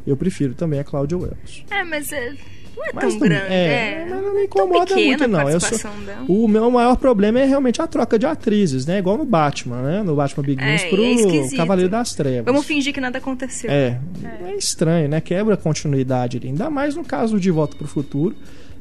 Eu 0.07 0.15
prefiro 0.17 0.53
também 0.53 0.79
a 0.79 0.83
Claudia 0.83 1.17
Wells. 1.17 1.63
É, 1.69 1.83
mas 1.83 2.11
é, 2.13 2.33
não 2.75 2.85
é 2.85 2.91
Mas 2.93 3.09
tão 3.13 3.19
grande. 3.19 3.53
é, 3.53 3.65
É, 3.65 4.07
mas 4.09 4.23
não 4.23 4.33
me 4.35 4.43
incomoda 4.45 4.85
tão 4.85 4.95
pequena 4.97 5.17
muito, 5.17 5.27
não. 5.27 5.49
Eu 5.49 5.59
sou- 5.59 5.77
dela. 6.05 6.25
O 6.27 6.47
meu 6.47 6.71
maior 6.71 6.95
problema 6.95 7.39
é 7.39 7.45
realmente 7.45 7.81
a 7.81 7.87
troca 7.87 8.17
de 8.17 8.25
atrizes, 8.25 8.85
né? 8.85 8.99
Igual 8.99 9.17
no 9.17 9.25
Batman, 9.25 9.81
né? 9.81 10.03
No 10.03 10.15
Batman 10.15 10.43
Begins 10.43 10.83
É, 10.83 10.89
pro 10.89 11.03
é. 11.03 11.57
Cavaleiro 11.57 11.89
das 11.91 12.13
Trevas. 12.15 12.45
Vamos 12.45 12.65
fingir 12.65 12.93
que 12.93 13.01
nada 13.01 13.17
aconteceu. 13.17 13.69
É, 13.69 13.99
é 14.45 14.55
estranho, 14.55 15.09
né? 15.09 15.19
Quebra 15.19 15.55
a 15.55 15.57
continuidade 15.57 16.37
ali. 16.37 16.47
Ainda 16.47 16.69
mais 16.69 16.95
no 16.95 17.03
caso 17.03 17.39
de 17.39 17.51
Volta 17.51 17.75
pro 17.75 17.87
Futuro, 17.87 18.35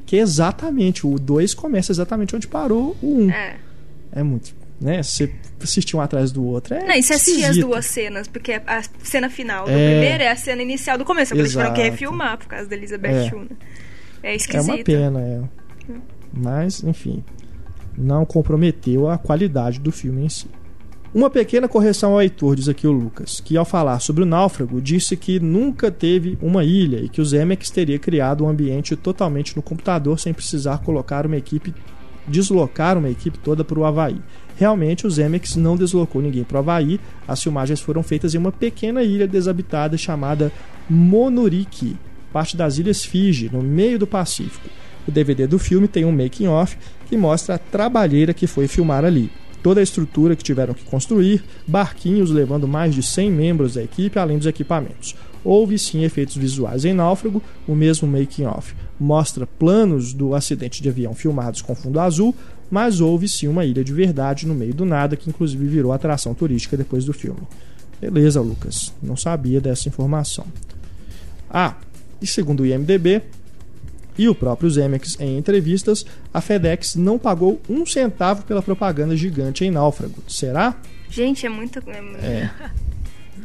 que 0.04 0.16
é 0.16 0.21
exatamente, 0.21 1.04
o 1.06 1.18
2 1.18 1.52
começa 1.54 1.90
exatamente 1.90 2.37
onde 2.37 2.47
parou 2.47 2.97
o 3.02 3.06
1. 3.06 3.23
Um. 3.26 3.30
É. 3.30 3.56
É. 4.12 4.23
muito, 4.23 4.54
né? 4.80 5.02
Você 5.02 5.33
assistir 5.62 5.97
um 5.97 6.00
atrás 6.00 6.30
do 6.33 6.45
outro 6.45 6.75
é 6.75 6.85
Não, 6.87 6.95
e 6.95 7.02
você 7.02 7.14
assistir 7.14 7.45
as 7.45 7.56
duas 7.56 7.87
cenas, 7.87 8.28
porque 8.28 8.52
a 8.66 8.83
cena 9.02 9.28
final 9.30 9.64
do 9.64 9.71
É. 9.71 9.90
primeiro 9.92 10.23
é 10.25 10.28
a 10.30 10.37
cena 10.37 10.62
inicial 10.62 10.99
do 10.99 11.04
começo. 11.04 11.35
Por 11.35 11.40
isso 11.42 11.50
tiveram 11.52 11.75
que 11.75 11.83
refilmar 11.83 12.37
por 12.38 12.47
causa 12.47 12.68
da 12.68 12.76
Elizabeth 12.76 13.09
É. 13.11 13.28
Shue. 13.30 13.40
né? 13.40 13.47
É 14.23 14.33
É 14.33 14.37
esquisito. 14.37 14.75
uma 14.75 14.85
pena, 14.85 15.21
é. 15.21 15.40
Mas, 16.33 16.83
enfim, 16.83 17.25
não 17.97 18.25
comprometeu 18.26 19.09
a 19.09 19.16
qualidade 19.16 19.78
do 19.80 19.90
filme 19.92 20.25
em 20.25 20.28
si. 20.28 20.47
Uma 21.14 21.30
pequena 21.30 21.66
correção 21.66 22.12
ao 22.12 22.21
Heitor, 22.21 22.56
diz 22.56 22.68
aqui 22.68 22.87
o 22.87 22.92
Lucas, 22.92 23.40
que 23.40 23.56
ao 23.56 23.64
falar 23.64 24.00
sobre 24.00 24.23
o 24.23 24.26
náufrago, 24.26 24.83
disse 24.83 25.16
que 25.16 25.40
nunca 25.40 25.90
teve 25.90 26.37
uma 26.42 26.62
ilha 26.62 26.99
e 26.99 27.09
que 27.09 27.23
o 27.23 27.25
Zemeckis 27.25 27.71
teria 27.71 27.99
criado 27.99 28.45
um 28.45 28.49
ambiente 28.49 28.95
totalmente 28.97 29.56
no 29.56 29.62
computador 29.62 30.18
sem 30.21 30.35
precisar 30.35 30.78
colocar 30.78 31.25
uma 31.25 31.37
equipe, 31.38 31.73
deslocar 32.26 32.99
uma 32.99 33.11
equipe 33.11 33.38
toda 33.38 33.64
para 33.64 33.78
o 33.78 33.85
Havaí. 33.85 34.16
Realmente, 34.56 35.06
o 35.06 35.11
Zemeckis 35.11 35.56
não 35.56 35.76
deslocou 35.76 36.23
ninguém 36.23 36.42
para 36.42 36.56
o 36.56 36.59
Havaí, 36.61 36.99
as 37.28 37.42
filmagens 37.42 37.80
foram 37.80 38.02
feitas 38.02 38.35
em 38.35 38.38
uma 38.38 38.50
pequena 38.50 39.02
ilha 39.02 39.28
desabitada 39.28 39.99
chamada 39.99 40.50
Monuriki, 40.88 41.97
parte 42.33 42.56
das 42.56 42.78
Ilhas 42.78 43.04
Fiji, 43.04 43.50
no 43.52 43.62
meio 43.62 43.99
do 43.99 44.06
Pacífico. 44.06 44.68
O 45.06 45.11
DVD 45.11 45.47
do 45.47 45.59
filme 45.59 45.87
tem 45.87 46.04
um 46.04 46.12
making-off 46.12 46.76
que 47.06 47.16
mostra 47.16 47.54
a 47.54 47.59
trabalheira 47.59 48.35
que 48.35 48.47
foi 48.47 48.66
filmar 48.66 49.04
ali. 49.04 49.30
Toda 49.62 49.80
a 49.80 49.83
estrutura 49.83 50.35
que 50.35 50.45
tiveram 50.45 50.75
que 50.75 50.85
construir, 50.85 51.45
barquinhos 51.66 52.30
levando 52.30 52.66
mais 52.66 52.95
de 52.95 53.02
100 53.02 53.30
membros 53.30 53.75
da 53.75 53.83
equipe, 53.83 54.18
além 54.18 54.38
dos 54.38 54.47
equipamentos. 54.47 55.14
Houve 55.45 55.78
sim 55.78 56.02
efeitos 56.02 56.37
visuais 56.37 56.85
em 56.85 56.92
Náufrago, 56.92 57.42
o 57.68 57.75
mesmo 57.75 58.09
making-off 58.09 58.75
mostra 58.98 59.46
planos 59.46 60.12
do 60.12 60.34
acidente 60.34 60.82
de 60.82 60.88
avião 60.88 61.14
filmados 61.14 61.60
com 61.62 61.74
fundo 61.74 62.00
azul, 62.00 62.34
mas 62.70 63.00
houve 63.00 63.28
sim 63.28 63.46
uma 63.48 63.64
ilha 63.64 63.84
de 63.84 63.92
verdade 63.92 64.46
no 64.46 64.54
meio 64.54 64.74
do 64.74 64.84
nada, 64.84 65.16
que 65.16 65.28
inclusive 65.30 65.66
virou 65.66 65.92
atração 65.92 66.34
turística 66.34 66.76
depois 66.76 67.04
do 67.04 67.12
filme. 67.12 67.40
Beleza, 68.00 68.40
Lucas, 68.40 68.92
não 69.02 69.16
sabia 69.16 69.60
dessa 69.60 69.88
informação. 69.88 70.46
Ah, 71.50 71.76
e 72.20 72.26
segundo 72.26 72.60
o 72.60 72.66
IMDB 72.66 73.22
e 74.18 74.28
o 74.28 74.34
próprio 74.34 74.70
Zemeckis 74.70 75.16
em 75.20 75.36
entrevistas, 75.38 76.04
a 76.32 76.40
FedEx 76.40 76.96
não 76.96 77.18
pagou 77.18 77.60
um 77.68 77.84
centavo 77.86 78.42
pela 78.44 78.62
propaganda 78.62 79.14
gigante 79.16 79.64
em 79.64 79.70
Náufrago. 79.70 80.22
Será? 80.26 80.74
Gente, 81.10 81.46
é 81.46 81.48
muito. 81.48 81.78
é- 81.86 82.26
É. 82.26 82.50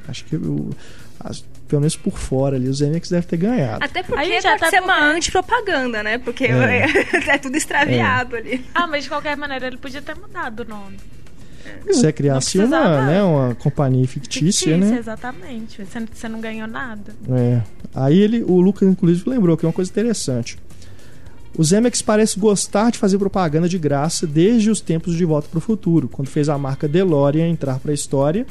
Acho 0.08 0.25
que 0.25 0.36
o, 0.36 0.72
as- 1.20 1.43
pelo 1.72 1.80
menos 1.82 1.96
por 1.96 2.18
fora 2.18 2.58
ali, 2.58 2.68
o 2.68 2.74
Zemeckis 2.74 3.10
deve 3.10 3.25
ter 3.25 3.38
ganhado. 3.38 3.82
Até 3.82 4.04
porque 4.04 4.20
A 4.20 4.25
gente 4.25 4.44
pode 4.44 4.44
já 4.44 4.58
tá 4.60 4.70
ser 4.70 4.82
por- 4.82 4.84
uma 4.84 5.00
antipropaganda, 5.13 6.04
né? 6.04 6.18
Porque 6.18 6.44
É. 6.46 6.86
é, 7.32 7.38
tudo 7.38 7.56
extraviado 7.56 8.36
ali. 8.36 8.66
Ah, 8.75 8.86
mas 8.88 9.04
de 9.06 9.10
qualquer 9.10 9.38
maneira 9.38 9.68
ele 9.68 9.78
podia 9.78 10.01
ter 10.01 10.13
mudado 10.16 10.63
o 10.63 10.66
nome. 10.66 10.98
Se 11.92 12.06
é 12.06 12.12
criasse 12.12 12.60
uma, 12.60 13.06
né, 13.06 13.24
uma 13.24 13.56
companhia 13.56 14.06
fictícia, 14.06 14.78
né? 14.78 14.98
exatamente. 15.00 15.82
Você, 15.86 16.00
você 16.13 16.28
não 16.28 16.42
ganhou 16.42 16.68
nada. 16.68 17.16
É. 17.30 17.62
Aí 17.96 18.20
ele, 18.20 18.44
o 18.44 18.60
Lucas, 18.60 18.88
inclusive, 18.90 19.30
lembrou 19.30 19.56
que 19.56 19.66
é 19.66 19.68
uma 19.70 19.74
coisa 19.74 19.90
interessante. 19.90 20.58
O 21.58 21.63
Zemeckis 21.63 22.01
parece 22.01 22.38
gostar 22.40 22.92
de 22.92 22.98
fazer 22.98 23.18
propaganda 23.18 23.70
de 23.70 23.78
graça 23.78 24.28
desde 24.28 24.70
os 24.70 24.82
tempos 24.82 25.16
de 25.16 25.24
Volta 25.24 25.48
para 25.50 25.58
o 25.58 25.62
Futuro, 25.62 26.10
quando 26.10 26.28
fez 26.28 26.50
a 26.50 26.58
marca 26.58 26.88
DeLorean 26.88 27.48
entrar 27.48 27.80
para 27.80 27.92
a 27.92 27.94
história, 27.94 28.46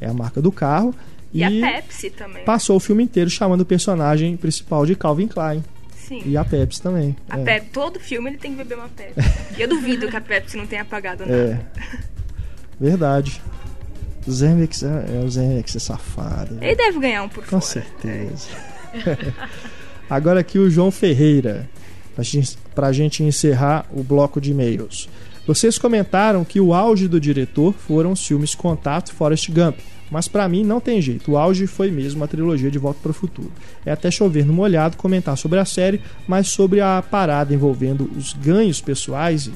é 0.00 0.06
a 0.08 0.12
marca 0.12 0.42
do 0.42 0.52
carro, 0.52 0.94
E, 1.32 1.44
a 1.44 1.50
Pepsi 1.50 2.10
também. 2.10 2.44
passou 2.44 2.76
o 2.76 2.80
filme 2.80 3.02
inteiro 3.02 3.28
chamando 3.28 3.60
o 3.60 3.64
personagem 3.66 4.36
principal 4.36 4.86
de 4.86 4.94
Calvin 4.94 5.28
Klein. 5.28 5.62
Sim. 5.94 6.22
E 6.24 6.36
a 6.36 6.44
Pepsi 6.44 6.80
também. 6.80 7.16
A 7.28 7.38
é. 7.38 7.44
Pepsi, 7.44 7.70
todo 7.72 7.98
filme 7.98 8.30
ele 8.30 8.38
tem 8.38 8.52
que 8.52 8.58
beber 8.58 8.78
uma 8.78 8.88
Pepsi. 8.88 9.20
e 9.58 9.60
eu 9.62 9.68
duvido 9.68 10.08
que 10.08 10.16
a 10.16 10.20
Pepsi 10.20 10.56
não 10.56 10.66
tenha 10.66 10.82
apagado 10.82 11.26
nada. 11.26 11.36
É. 11.36 11.60
Verdade. 12.80 13.42
O 14.26 14.30
Zemeckis 14.30 14.82
é, 14.82 15.06
é 15.20 15.24
o 15.24 15.28
Zemeckis 15.30 15.76
é 15.76 15.78
safado. 15.78 16.58
Ele 16.60 16.74
deve 16.74 16.98
ganhar 16.98 17.22
um 17.22 17.28
por 17.28 17.44
Com 17.44 17.60
fora. 17.60 17.62
certeza. 17.62 18.48
Agora 20.08 20.40
aqui 20.40 20.58
o 20.58 20.70
João 20.70 20.90
Ferreira, 20.90 21.68
pra 22.14 22.22
gente, 22.22 22.56
pra 22.74 22.92
gente 22.92 23.22
encerrar 23.22 23.86
o 23.92 24.02
bloco 24.02 24.40
de 24.40 24.52
e-mails. 24.52 25.08
Vocês 25.46 25.78
comentaram 25.78 26.44
que 26.44 26.60
o 26.60 26.74
auge 26.74 27.06
do 27.08 27.20
diretor 27.20 27.72
foram 27.72 28.12
os 28.12 28.24
filmes 28.26 28.54
Contato 28.54 29.10
e 29.10 29.14
Forrest 29.14 29.48
Gump, 29.50 29.78
mas 30.10 30.28
pra 30.28 30.48
mim 30.48 30.64
não 30.64 30.80
tem 30.80 31.00
jeito, 31.00 31.32
o 31.32 31.38
auge 31.38 31.66
foi 31.66 31.90
mesmo 31.90 32.22
a 32.22 32.28
trilogia 32.28 32.70
de 32.70 32.78
Volta 32.78 33.00
para 33.02 33.10
o 33.10 33.14
Futuro. 33.14 33.50
É 33.84 33.92
até 33.92 34.10
chover 34.10 34.46
no 34.46 34.52
molhado 34.52 34.96
comentar 34.96 35.36
sobre 35.36 35.58
a 35.58 35.64
série, 35.64 36.00
mas 36.26 36.48
sobre 36.48 36.80
a 36.80 37.02
parada 37.02 37.52
envolvendo 37.54 38.10
os 38.16 38.32
ganhos 38.32 38.80
pessoais, 38.80 39.46
o 39.46 39.52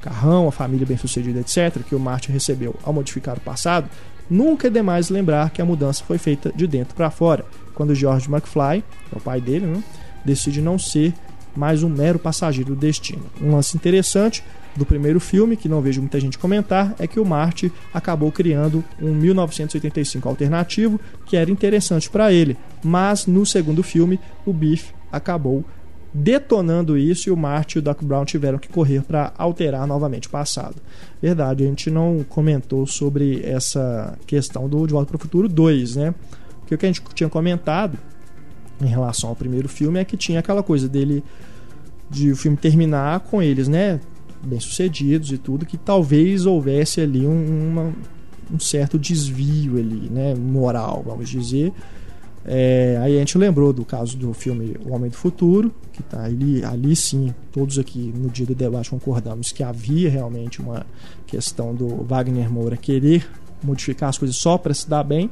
carrão, 0.00 0.48
a 0.48 0.52
família 0.52 0.86
bem-sucedida, 0.86 1.40
etc., 1.40 1.82
que 1.88 1.94
o 1.94 2.00
Martin 2.00 2.32
recebeu 2.32 2.74
ao 2.82 2.92
modificar 2.92 3.36
o 3.36 3.40
passado, 3.40 3.88
nunca 4.28 4.66
é 4.66 4.70
demais 4.70 5.08
lembrar 5.08 5.50
que 5.50 5.62
a 5.62 5.64
mudança 5.64 6.02
foi 6.04 6.18
feita 6.18 6.52
de 6.54 6.66
dentro 6.66 6.94
para 6.94 7.10
fora, 7.10 7.44
quando 7.74 7.94
George 7.94 8.28
McFly, 8.30 8.84
é 9.12 9.16
o 9.16 9.20
pai 9.20 9.40
dele, 9.40 9.66
né, 9.66 9.82
decide 10.24 10.60
não 10.60 10.78
ser 10.78 11.14
mais 11.54 11.82
um 11.82 11.88
mero 11.88 12.18
passageiro 12.18 12.74
do 12.74 12.80
destino. 12.80 13.24
Um 13.40 13.52
lance 13.52 13.76
interessante 13.76 14.42
do 14.76 14.86
primeiro 14.86 15.20
filme, 15.20 15.56
que 15.56 15.68
não 15.68 15.80
vejo 15.80 16.00
muita 16.00 16.18
gente 16.18 16.38
comentar, 16.38 16.94
é 16.98 17.06
que 17.06 17.20
o 17.20 17.24
Marty 17.24 17.72
acabou 17.92 18.32
criando 18.32 18.82
um 19.00 19.14
1985 19.14 20.28
alternativo 20.28 21.00
que 21.26 21.36
era 21.36 21.50
interessante 21.50 22.08
para 22.08 22.32
ele, 22.32 22.56
mas 22.82 23.26
no 23.26 23.44
segundo 23.44 23.82
filme 23.82 24.18
o 24.46 24.52
Biff 24.52 24.92
acabou 25.10 25.64
detonando 26.14 26.96
isso 26.98 27.28
e 27.28 27.32
o 27.32 27.36
Marty 27.36 27.76
e 27.76 27.78
o 27.78 27.82
Doc 27.82 28.02
Brown 28.02 28.24
tiveram 28.24 28.58
que 28.58 28.68
correr 28.68 29.02
para 29.02 29.32
alterar 29.36 29.86
novamente 29.86 30.28
o 30.28 30.30
passado. 30.30 30.76
Verdade, 31.20 31.64
a 31.64 31.66
gente 31.66 31.90
não 31.90 32.24
comentou 32.28 32.86
sobre 32.86 33.40
essa 33.44 34.18
questão 34.26 34.68
do 34.68 34.86
De 34.86 34.92
Volta 34.92 35.08
para 35.08 35.16
o 35.16 35.20
Futuro 35.20 35.48
2, 35.48 35.96
né? 35.96 36.14
Porque 36.60 36.74
o 36.74 36.78
que 36.78 36.84
a 36.84 36.88
gente 36.88 37.02
tinha 37.14 37.30
comentado 37.30 37.98
em 38.80 38.86
relação 38.86 39.30
ao 39.30 39.36
primeiro 39.36 39.68
filme 39.68 40.00
é 40.00 40.04
que 40.04 40.16
tinha 40.16 40.40
aquela 40.40 40.62
coisa 40.62 40.88
dele 40.88 41.24
de 42.10 42.30
o 42.30 42.36
filme 42.36 42.58
terminar 42.58 43.20
com 43.20 43.42
eles, 43.42 43.68
né, 43.68 43.98
bem 44.44 44.60
sucedidos 44.60 45.30
e 45.32 45.38
tudo, 45.38 45.64
que 45.66 45.76
talvez 45.76 46.46
houvesse 46.46 47.00
ali 47.00 47.26
um, 47.26 47.68
uma- 47.70 47.92
um 48.52 48.58
certo 48.58 48.98
desvio 48.98 49.76
ali, 49.78 50.08
né, 50.10 50.34
moral, 50.34 51.02
vamos 51.06 51.28
dizer. 51.28 51.72
É, 52.44 52.98
aí 53.00 53.14
a 53.16 53.18
gente 53.20 53.38
lembrou 53.38 53.72
do 53.72 53.84
caso 53.84 54.16
do 54.16 54.32
filme 54.34 54.74
O 54.84 54.92
Homem 54.92 55.08
do 55.08 55.16
Futuro, 55.16 55.72
que 55.92 56.02
tá 56.02 56.24
ali, 56.24 56.64
ali 56.64 56.96
sim, 56.96 57.32
todos 57.52 57.78
aqui 57.78 58.12
no 58.16 58.28
dia 58.28 58.44
do 58.44 58.54
debate 58.54 58.90
concordamos 58.90 59.52
que 59.52 59.62
havia 59.62 60.10
realmente 60.10 60.60
uma 60.60 60.84
questão 61.26 61.72
do 61.72 61.86
Wagner 62.02 62.50
Moura 62.52 62.76
querer 62.76 63.24
modificar 63.62 64.08
as 64.08 64.18
coisas 64.18 64.36
só 64.36 64.58
para 64.58 64.74
se 64.74 64.90
dar 64.90 65.04
bem. 65.04 65.30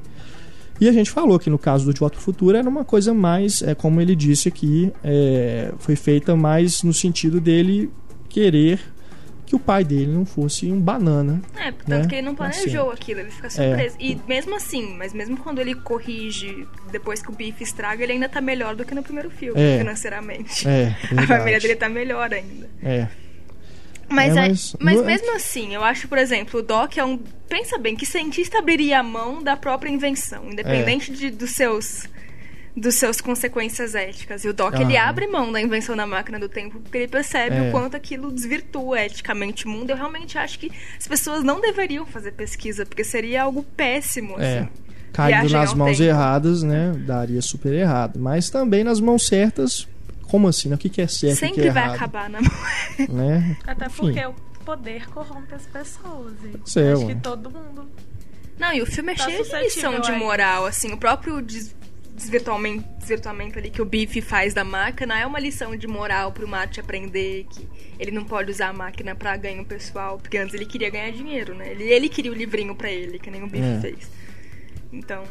E 0.80 0.88
a 0.88 0.92
gente 0.92 1.10
falou 1.10 1.36
que 1.38 1.50
no 1.50 1.58
caso 1.58 1.84
do 1.84 1.92
De 1.92 1.98
Volta 1.98 2.16
Futuro 2.18 2.56
era 2.56 2.66
uma 2.68 2.84
coisa 2.84 3.12
mais, 3.12 3.60
é, 3.60 3.74
como 3.74 4.00
ele 4.00 4.14
disse 4.14 4.46
aqui, 4.48 4.92
é, 5.02 5.74
foi 5.78 5.96
feita 5.96 6.36
mais 6.36 6.82
no 6.84 6.94
sentido 6.94 7.40
dele 7.40 7.90
querer 8.28 8.78
que 9.50 9.56
o 9.56 9.58
pai 9.58 9.82
dele 9.82 10.06
não 10.12 10.24
fosse 10.24 10.70
um 10.70 10.80
banana. 10.80 11.42
É, 11.56 11.72
tanto 11.72 11.88
Né? 11.90 12.06
que 12.06 12.14
ele 12.14 12.22
não 12.22 12.36
planejou 12.36 12.86
Assim. 12.92 13.00
aquilo, 13.02 13.18
ele 13.18 13.30
É. 13.30 13.32
fica 13.32 13.50
surpreso. 13.50 13.96
E 13.98 14.16
mesmo 14.28 14.54
assim, 14.54 14.94
mas 14.96 15.12
mesmo 15.12 15.36
quando 15.36 15.58
ele 15.60 15.74
corrige 15.74 16.68
depois 16.92 17.20
que 17.20 17.30
o 17.30 17.34
bife 17.34 17.64
estraga, 17.64 18.04
ele 18.04 18.12
ainda 18.12 18.28
tá 18.28 18.40
melhor 18.40 18.76
do 18.76 18.84
que 18.84 18.94
no 18.94 19.02
primeiro 19.02 19.28
filme, 19.28 19.60
É. 19.60 19.78
financeiramente. 19.78 20.68
É, 20.68 20.94
A 21.18 21.26
família 21.26 21.58
dele 21.58 21.74
tá 21.74 21.88
melhor 21.88 22.32
ainda. 22.32 22.70
É, 22.80 23.08
Mas, 24.08 24.36
É, 24.36 24.40
aí- 24.40 24.48
mas 24.50 24.74
mas 24.80 24.96
no- 24.98 25.04
mesmo 25.04 25.34
assim, 25.36 25.74
eu 25.74 25.82
acho, 25.84 26.06
por 26.08 26.18
exemplo, 26.18 26.60
o 26.60 26.62
Doc 26.62 26.96
é 26.96 27.04
um. 27.04 27.16
Pensa 27.48 27.76
bem, 27.78 27.94
que 27.96 28.04
cientista 28.06 28.58
abriria 28.58 28.98
a 29.00 29.02
mão 29.04 29.40
da 29.42 29.56
própria 29.56 29.88
invenção, 29.90 30.50
independente 30.50 31.12
de, 31.12 31.30
dos 31.30 31.50
seus. 31.50 32.08
Dos 32.80 32.94
seus 32.94 33.20
consequências 33.20 33.94
éticas. 33.94 34.44
E 34.44 34.48
o 34.48 34.54
Doc, 34.54 34.74
Ah. 34.74 34.80
ele 34.82 34.96
abre 34.96 35.26
mão 35.26 35.52
da 35.52 35.60
invenção 35.60 35.94
da 35.94 36.06
máquina 36.06 36.38
do 36.38 36.48
tempo 36.48 36.80
porque 36.80 36.96
ele 36.98 37.08
percebe 37.08 37.56
É. 37.56 37.68
o 37.68 37.70
quanto 37.70 37.96
aquilo 37.96 38.32
desvirtua 38.32 39.02
eticamente 39.04 39.66
o 39.66 39.68
mundo. 39.68 39.90
Eu 39.90 39.96
realmente 39.96 40.38
acho 40.38 40.58
que 40.58 40.72
as 40.98 41.06
pessoas 41.06 41.44
não 41.44 41.60
deveriam 41.60 42.06
fazer 42.06 42.32
pesquisa, 42.32 42.86
porque 42.86 43.04
seria 43.04 43.42
algo 43.42 43.62
péssimo, 43.76 44.40
É. 44.40 44.60
assim. 44.60 44.68
Caindo 45.12 45.50
nas 45.50 45.74
mãos 45.74 45.98
tempo. 45.98 46.08
erradas, 46.08 46.62
né? 46.62 46.92
Daria 47.04 47.42
super 47.42 47.72
errado. 47.72 48.18
Mas 48.18 48.48
também 48.48 48.82
nas 48.84 49.00
mãos 49.00 49.26
certas, 49.26 49.86
como 50.28 50.46
assim? 50.48 50.68
né? 50.68 50.76
O 50.76 50.78
que, 50.78 50.88
que 50.88 51.02
é 51.02 51.06
certo 51.08 51.24
e 51.24 51.26
o 51.32 51.48
que 51.48 51.54
Sempre 51.54 51.66
é 51.68 51.70
vai 51.72 51.82
errado? 51.82 51.96
acabar 51.96 52.30
na 52.30 52.40
mão. 52.40 52.50
Né? 53.08 53.56
Até 53.66 53.86
Enfim. 53.86 53.96
porque 53.96 54.24
o 54.26 54.34
poder 54.64 55.08
corrompe 55.10 55.52
as 55.54 55.66
pessoas. 55.66 56.34
E 56.44 56.80
acho 56.92 57.06
que 57.06 57.14
todo 57.16 57.50
mundo. 57.50 57.88
Não, 58.58 58.72
e 58.72 58.80
o 58.82 58.86
filme 58.86 59.12
é 59.12 59.16
Tá 59.16 59.24
cheio 59.24 59.42
de 59.44 59.56
lição 59.62 60.00
de 60.00 60.12
moral, 60.12 60.64
assim. 60.66 60.92
O 60.92 60.96
próprio 60.96 61.40
des- 61.42 61.74
desvirtuamento, 62.20 62.84
desvirtuamento 62.98 63.58
ali 63.58 63.70
que 63.70 63.82
o 63.82 63.84
Biff 63.84 64.20
faz 64.20 64.54
da 64.54 64.62
máquina 64.64 65.18
é 65.18 65.26
uma 65.26 65.38
lição 65.40 65.74
de 65.74 65.86
moral 65.86 66.32
pro 66.32 66.46
Marty 66.46 66.78
aprender 66.80 67.46
que 67.50 67.68
ele 67.98 68.10
não 68.10 68.24
pode 68.24 68.50
usar 68.50 68.68
a 68.68 68.72
máquina 68.72 69.14
pra 69.14 69.36
ganho 69.36 69.64
pessoal, 69.64 70.18
porque 70.18 70.38
antes 70.38 70.54
ele 70.54 70.66
queria 70.66 70.90
ganhar 70.90 71.10
dinheiro, 71.10 71.54
né? 71.54 71.70
Ele, 71.70 71.84
ele 71.84 72.08
queria 72.08 72.30
o 72.30 72.34
livrinho 72.34 72.74
pra 72.74 72.90
ele, 72.90 73.18
que 73.18 73.30
nem 73.30 73.42
o 73.42 73.46
Biff 73.46 73.64
É. 73.64 73.80
fez. 73.80 74.10
Então, 74.92 75.24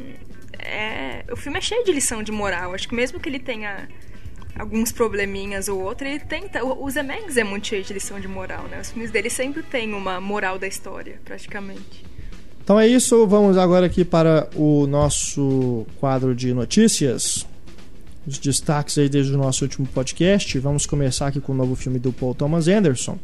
é, 0.58 1.24
o 1.32 1.36
filme 1.36 1.58
é 1.58 1.62
cheio 1.62 1.84
de 1.84 1.92
lição 1.92 2.24
de 2.24 2.32
moral. 2.32 2.74
Acho 2.74 2.88
que 2.88 2.96
mesmo 2.96 3.20
que 3.20 3.28
ele 3.30 3.40
tenha 3.40 3.88
alguns 4.58 4.92
probleminhas 4.92 5.68
ou 5.68 5.82
outro, 5.82 6.08
ele 6.08 6.20
tenta. 6.20 6.64
O, 6.64 6.84
o 6.84 6.90
Zemeckis 6.90 7.38
é 7.38 7.44
muito 7.44 7.68
cheio 7.68 7.84
de 7.84 7.94
lição 7.94 8.20
de 8.20 8.28
moral, 8.28 8.64
né? 8.64 8.80
Os 8.80 8.92
filmes 8.92 9.12
dele 9.12 9.30
sempre 9.30 9.64
tem 9.64 9.94
uma 9.94 10.20
moral 10.20 10.58
da 10.58 10.68
história, 10.68 11.20
praticamente. 11.26 12.06
Então 12.70 12.80
é 12.80 12.88
isso, 12.88 13.26
vamos 13.26 13.58
agora 13.58 13.88
aqui 13.88 14.06
para 14.06 14.48
o 14.56 14.86
nosso 14.86 15.88
quadro 16.00 16.36
de 16.36 16.54
notícias. 16.54 17.44
Os 18.28 18.38
destaques 18.38 18.96
aí 19.00 19.10
desde 19.10 19.34
o 19.34 19.38
nosso 19.40 19.66
último 19.66 19.88
podcast. 19.88 20.60
Vamos 20.60 20.86
começar 20.86 21.26
aqui 21.26 21.42
com 21.42 21.52
o 21.52 21.56
novo 21.56 21.76
filme 21.76 21.98
do 21.98 22.14
Paul 22.14 22.36
Thomas 22.36 22.68
Anderson. 22.68 23.18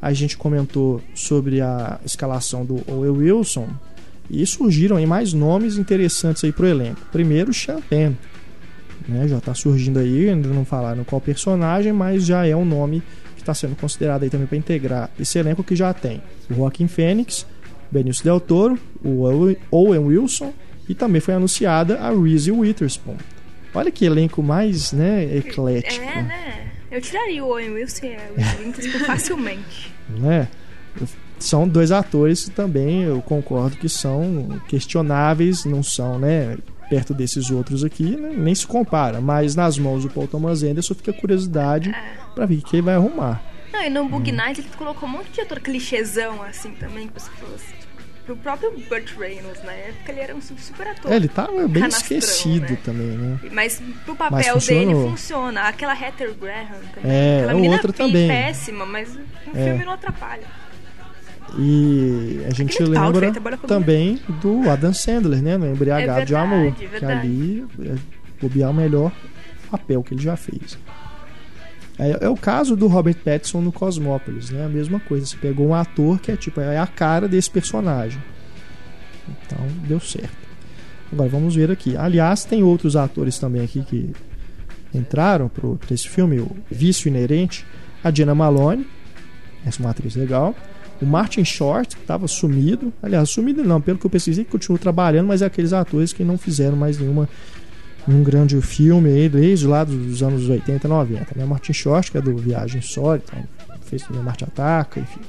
A 0.00 0.12
gente 0.12 0.36
comentou 0.36 1.02
sobre 1.16 1.60
a 1.60 1.98
escalação 2.06 2.64
do 2.64 2.80
Owen 2.86 3.10
Wilson 3.10 3.70
e 4.30 4.46
surgiram 4.46 4.96
aí 4.96 5.04
mais 5.04 5.32
nomes 5.32 5.78
interessantes 5.78 6.44
aí 6.44 6.52
pro 6.52 6.68
elenco. 6.68 7.00
Primeiro, 7.10 7.50
Penn, 7.90 8.12
né? 9.08 9.26
Já 9.26 9.38
está 9.38 9.52
surgindo 9.52 9.98
aí, 9.98 10.28
ainda 10.28 10.48
não 10.48 10.64
falaram 10.64 11.02
qual 11.02 11.20
personagem, 11.20 11.92
mas 11.92 12.24
já 12.24 12.46
é 12.46 12.54
um 12.54 12.64
nome 12.64 13.02
que 13.34 13.42
está 13.42 13.52
sendo 13.52 13.74
considerado 13.74 14.22
aí 14.22 14.30
também 14.30 14.46
para 14.46 14.58
integrar 14.58 15.10
esse 15.18 15.40
elenco 15.40 15.64
que 15.64 15.74
já 15.74 15.92
tem 15.92 16.22
o 16.48 16.54
Joaquin 16.54 16.86
Phoenix, 16.86 17.44
Benício 17.92 18.24
Del 18.24 18.40
Toro, 18.40 18.78
o 19.04 19.22
Owen- 19.70 19.98
Wilson 19.98 20.52
e 20.88 20.94
também 20.94 21.20
foi 21.20 21.34
anunciada 21.34 22.00
a 22.00 22.10
Reese 22.10 22.50
Witherspoon. 22.50 23.16
Olha 23.74 23.90
que 23.90 24.04
elenco 24.04 24.42
mais, 24.42 24.92
né, 24.92 25.24
eclético, 25.36 26.02
É, 26.04 26.22
né? 26.22 26.68
Eu 26.90 27.00
tiraria 27.00 27.44
o 27.44 27.48
Owen 27.48 27.70
Wilson 27.70 28.06
e 28.06 28.16
o 28.16 28.18
Witherspoon 28.66 29.04
facilmente. 29.06 29.92
né? 30.08 30.48
São 31.38 31.66
dois 31.68 31.90
atores 31.90 32.44
que 32.44 32.50
também 32.50 33.02
eu 33.02 33.20
concordo 33.22 33.76
que 33.76 33.88
são 33.88 34.60
questionáveis, 34.68 35.64
não 35.64 35.82
são, 35.82 36.18
né, 36.18 36.56
perto 36.90 37.14
desses 37.14 37.50
outros 37.50 37.82
aqui, 37.82 38.04
né, 38.16 38.32
nem 38.36 38.54
se 38.54 38.66
compara, 38.66 39.20
mas 39.20 39.54
nas 39.56 39.78
mãos 39.78 40.02
do 40.04 40.10
Paul 40.10 40.28
Thomas 40.28 40.62
Anderson 40.62 40.94
fica 40.94 41.10
a 41.10 41.14
curiosidade 41.14 41.90
É. 41.90 42.34
para 42.34 42.46
ver 42.46 42.56
o 42.56 42.62
que 42.62 42.76
ele 42.76 42.82
vai 42.82 42.94
arrumar. 42.94 43.42
Não, 43.72 43.82
e 43.82 43.88
no 43.88 44.04
Bug 44.06 44.30
Hum. 44.30 44.34
Night 44.36 44.60
ele 44.60 44.68
colocou 44.76 45.08
um 45.08 45.12
monte 45.12 45.30
de 45.32 45.40
ator 45.40 45.58
clichêzão, 45.60 46.42
assim, 46.42 46.72
também, 46.72 47.08
que 47.08 47.14
você 47.20 47.30
falou 47.30 47.54
assim. 47.54 47.74
Tipo, 48.22 48.34
o 48.34 48.36
próprio 48.36 48.70
Burt 48.88 49.16
Reynolds, 49.18 49.62
na 49.64 49.72
época, 49.72 50.12
ele 50.12 50.20
era 50.20 50.34
um 50.34 50.40
su- 50.40 50.54
super 50.56 50.86
ator. 50.86 51.10
É, 51.12 51.16
ele 51.16 51.26
tá 51.28 51.48
bem 51.68 51.86
esquecido 51.86 52.70
né? 52.70 52.78
também, 52.84 53.06
né? 53.08 53.38
Mas 53.50 53.82
pro 54.04 54.14
Mas 54.16 54.28
papel 54.30 54.54
funcionou. 54.54 54.86
dele 54.94 55.10
funciona. 55.10 55.60
Aquela 55.62 55.92
Heather 56.00 56.32
Graham 56.34 56.66
também. 56.94 57.10
É, 57.10 57.36
Aquela 57.38 57.54
menina 57.54 57.74
outra 57.74 57.92
também. 57.92 58.28
péssima, 58.28 58.86
mas 58.86 59.12
no 59.14 59.22
É. 59.60 59.64
filme 59.64 59.84
não 59.84 59.92
atrapalha. 59.94 60.44
E 61.58 62.42
a 62.48 62.54
gente 62.54 62.78
Gwyneth 62.78 62.94
Paltrow 62.94 63.20
lembra 63.20 63.56
também 63.58 64.20
do 64.40 64.70
Adam 64.70 64.94
Sandler, 64.94 65.42
né? 65.42 65.56
No 65.58 65.66
Embriagado 65.66 66.20
É 66.20 66.24
de 66.24 66.34
Amor. 66.34 66.58
verdade, 66.60 66.76
Que 66.80 66.86
verdade. 66.86 67.20
ali 67.26 67.66
é 67.84 67.94
bobear 68.40 68.70
o 68.70 68.74
melhor 68.74 69.12
papel 69.70 70.02
que 70.02 70.14
ele 70.14 70.22
já 70.22 70.36
fez. 70.36 70.78
É, 72.02 72.26
é 72.26 72.28
o 72.28 72.36
caso 72.36 72.74
do 72.74 72.88
Robert 72.88 73.14
Pattinson 73.14 73.60
no 73.60 73.70
Cosmópolis, 73.70 74.50
né? 74.50 74.64
A 74.64 74.68
mesma 74.68 74.98
coisa. 74.98 75.24
Você 75.24 75.36
pegou 75.36 75.68
um 75.68 75.74
ator 75.74 76.18
que 76.18 76.32
é 76.32 76.36
tipo 76.36 76.60
é 76.60 76.76
a 76.76 76.86
cara 76.86 77.28
desse 77.28 77.48
personagem. 77.48 78.20
Então 79.46 79.58
deu 79.86 80.00
certo. 80.00 80.42
Agora 81.12 81.28
vamos 81.28 81.54
ver 81.54 81.70
aqui. 81.70 81.96
Aliás, 81.96 82.44
tem 82.44 82.62
outros 82.64 82.96
atores 82.96 83.38
também 83.38 83.62
aqui 83.62 83.84
que 83.84 84.10
entraram 84.92 85.48
para 85.48 85.94
esse 85.94 86.08
filme, 86.08 86.40
o 86.40 86.56
Vício 86.68 87.08
Inerente. 87.08 87.64
A 88.02 88.10
Diana 88.10 88.34
Malone, 88.34 88.84
essa 89.64 89.80
é 89.80 89.84
uma 89.84 89.90
atriz 89.90 90.16
legal. 90.16 90.56
O 91.00 91.06
Martin 91.06 91.44
Short, 91.44 91.94
que 91.94 92.02
estava 92.02 92.26
sumido. 92.26 92.92
Aliás, 93.00 93.30
sumido 93.30 93.62
não, 93.62 93.80
pelo 93.80 93.96
que 93.96 94.06
eu 94.06 94.10
pesquisei, 94.10 94.44
continua 94.44 94.76
trabalhando, 94.76 95.28
mas 95.28 95.40
é 95.40 95.46
aqueles 95.46 95.72
atores 95.72 96.12
que 96.12 96.24
não 96.24 96.36
fizeram 96.36 96.76
mais 96.76 96.98
nenhuma 96.98 97.28
nenhum 98.06 98.22
grande 98.22 98.60
filme 98.60 99.08
aí, 99.10 99.28
desde 99.28 99.66
lá 99.66 99.84
dos 99.84 100.22
anos 100.22 100.48
80, 100.48 100.86
90. 100.88 101.26
Né? 101.36 101.44
Martin 101.44 101.72
Short, 101.72 102.10
que 102.10 102.18
é 102.18 102.20
do 102.20 102.36
Viagem 102.36 102.78
Insólita, 102.78 103.36
fez 103.84 104.02
também 104.02 104.22
Marte 104.22 104.44
Ataca, 104.44 105.00
enfim. 105.00 105.20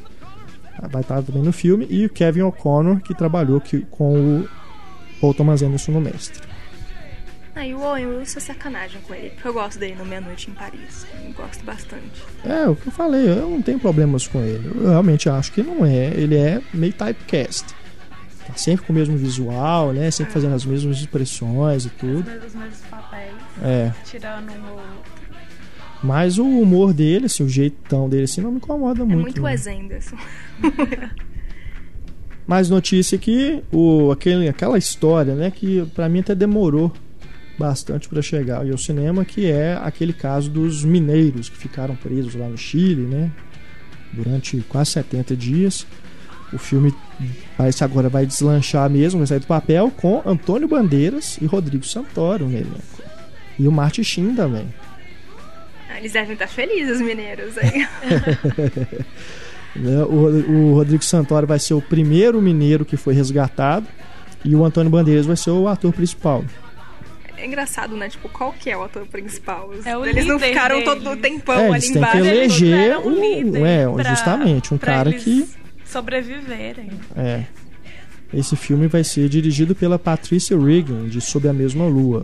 Vai 0.92 1.02
estar 1.02 1.22
também 1.22 1.44
no 1.44 1.54
filme. 1.54 1.86
E 1.90 2.06
o 2.06 2.10
Kevin 2.10 2.42
O'Connor, 2.42 3.00
que 3.02 3.14
trabalhou 3.14 3.62
que- 3.62 3.86
com 3.92 4.40
o 4.42 4.50
Paul 5.22 5.34
Thomas 5.34 5.62
Anderson 5.62 5.92
no 5.94 6.02
Mestre. 6.02 6.42
Ah, 7.56 7.66
e 7.68 7.74
o 7.76 7.80
Owen 7.82 8.08
Wilson 8.08 8.40
é 8.40 8.42
sacanagem 8.42 9.00
com 9.02 9.14
ele, 9.14 9.30
porque 9.30 9.48
eu 9.48 9.54
gosto 9.54 9.78
dele 9.78 9.94
no 9.96 10.04
Meia 10.04 10.20
Noite 10.22 10.50
em 10.50 10.54
Paris. 10.56 11.06
Eu 11.24 11.32
gosto 11.34 11.64
bastante. 11.64 12.24
É, 12.44 12.68
o 12.68 12.76
que 12.76 12.88
eu 12.88 12.92
falei, 12.92 13.30
eu 13.30 13.48
não 13.48 13.62
tenho 13.62 13.80
problemas 13.80 14.26
com 14.26 14.42
ele. 14.42 14.72
Eu 14.76 14.90
realmente 14.90 15.30
acho 15.30 15.52
que 15.52 15.62
não 15.62 15.86
é. 15.86 16.08
Ele 16.08 16.36
é 16.36 16.60
meio 16.74 16.92
typecast. 16.94 17.66
Tá 18.48 18.54
sempre 18.58 18.86
com 18.86 18.92
o 18.92 18.96
mesmo 18.96 19.16
visual, 19.18 19.94
né? 19.94 20.12
Sempre 20.12 20.34
fazendo 20.34 20.54
as 20.56 20.66
mesmas 20.66 20.98
expressões 20.98 21.86
e 21.86 21.90
tudo. 21.90 22.30
Os 22.46 22.54
mesmos 22.56 22.80
papéis, 22.90 23.32
É. 23.64 23.92
tirando 24.06 24.50
outro. 24.52 24.84
Mas 26.04 26.38
o 26.38 26.46
humor 26.46 26.94
dele, 26.94 27.28
assim, 27.28 27.44
o 27.44 27.50
jeitão 27.50 28.10
dele, 28.10 28.24
assim, 28.24 28.42
não 28.42 28.52
me 28.52 28.58
incomoda 28.58 29.02
É 29.02 29.06
muito. 29.06 29.22
muito. 29.22 29.42
Wes 29.42 29.66
Anderson. 29.68 30.18
Mais 32.46 32.70
notícia 32.70 33.16
aqui, 33.16 33.64
o, 33.72 34.12
aquele, 34.12 34.50
aquela 34.50 34.78
história, 34.78 35.34
né, 35.34 35.50
que 35.50 35.86
pra 35.96 36.10
mim 36.10 36.20
até 36.20 36.36
demorou 36.36 36.92
bastante 37.58 38.10
para 38.10 38.22
chegar 38.22 38.70
ao 38.70 38.78
cinema, 38.78 39.24
que 39.24 39.46
é 39.50 39.80
aquele 39.82 40.12
caso 40.12 40.50
dos 40.50 40.84
mineiros 40.84 41.48
que 41.48 41.56
ficaram 41.56 41.96
presos 41.96 42.36
lá 42.36 42.50
no 42.50 42.58
Chile, 42.58 43.04
né, 43.04 43.32
durante 44.12 44.58
quase 44.68 44.92
70 44.92 45.38
dias. 45.38 45.88
O 46.54 46.58
filme 46.58 46.94
parece 47.58 47.80
que 47.80 47.84
agora 47.84 48.10
vai 48.10 48.26
deslanchar 48.26 48.90
mesmo, 48.90 49.20
vai 49.20 49.28
sair 49.28 49.40
do 49.40 49.48
papel 49.48 49.92
com 49.98 50.22
Antônio 50.26 50.68
Bandeiras 50.68 51.38
e 51.42 51.46
Rodrigo 51.46 51.84
Santoro 51.86 52.46
no 52.48 52.56
elenco. 52.58 53.02
E 53.58 53.68
o 53.68 53.72
Martin 53.72 54.04
Sheen 54.04 54.36
também. 54.36 54.68
Ah, 55.90 56.00
Eles 56.00 56.12
devem 56.14 56.34
estar 56.34 56.48
felizes, 56.48 56.98
os 56.98 57.02
mineiros. 57.02 57.58
Aí. 57.58 57.88
né? 59.76 60.04
O, 60.04 60.74
Rodrigo 60.76 61.04
Santoro 61.04 61.48
vai 61.48 61.60
ser 61.60 61.74
o 61.74 61.82
primeiro 61.82 62.42
mineiro 62.42 62.86
que 62.86 62.98
foi 62.98 63.14
resgatado 63.14 63.88
e 64.44 64.56
o 64.56 64.64
Antônio 64.64 64.92
Bandeiras 64.92 65.26
vai 65.26 65.36
ser 65.36 65.52
o 65.52 65.68
ator 65.68 65.94
principal. 65.94 66.44
É 67.38 67.46
engraçado, 67.46 67.96
né? 67.98 68.08
Tipo, 68.10 68.30
qual 68.30 68.54
que 68.54 68.70
é 68.70 68.78
o 68.78 68.84
ator 68.84 69.06
principal? 69.08 69.70
É 69.84 69.98
o 69.98 70.06
eles 70.06 70.26
não 70.26 70.40
ficaram 70.40 70.82
todo 70.84 71.00
o 71.12 71.16
deles. 71.16 71.22
tempão 71.22 71.56
É, 71.56 71.66
ali 71.66 71.74
eles 71.74 71.84
têm 71.86 71.92
que 71.94 71.98
embaixo. 71.98 72.18
eleger 72.26 72.98
um- 73.00 73.10
líder 73.20 73.66
é, 73.66 73.88
pra- 73.88 74.04
justamente, 74.04 74.74
um 74.74 74.78
cara 74.78 75.10
eles 75.10 75.24
que- 75.24 75.46
sobreviverem. 75.94 76.90
É. 77.16 77.44
Esse 78.34 78.56
filme 78.56 78.88
vai 78.88 79.04
ser 79.04 79.30
dirigido 79.30 79.76
pela 79.76 80.00
Patricia 80.00 80.58
Regan, 80.60 81.08
de 81.08 81.22
Sob 81.22 81.48
a 81.48 81.54
Mesma 81.54 81.86
Lua. 81.86 82.24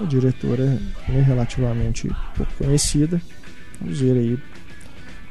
A 0.00 0.04
diretora 0.04 0.64
né, 1.08 1.20
relativamente 1.20 2.08
pouco 2.36 2.52
conhecida. 2.58 3.20
Vamos 3.80 4.00
ver 4.00 4.12
aí. 4.16 4.38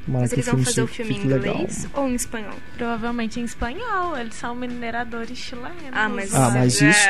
Tomara 0.05 0.23
Mas 0.23 0.33
eles 0.33 0.45
vão 0.47 0.63
fazer 0.63 0.81
o 0.81 0.87
filme 0.87 1.11
em 1.11 1.15
fique 1.15 1.27
legal. 1.27 1.53
inglês 1.55 1.87
ou 1.93 2.07
em 2.09 2.15
espanhol? 2.15 2.53
Provavelmente 2.75 3.39
em 3.39 3.43
espanhol, 3.43 4.17
eles 4.17 4.33
são 4.33 4.55
mineradores 4.55 5.37
chilenos. 5.37 5.75
Ah, 5.91 6.09
mas- 6.09 6.33
Ah, 6.33 6.49
mas 6.49 6.81
É, 6.81 6.89
isso 6.89 7.09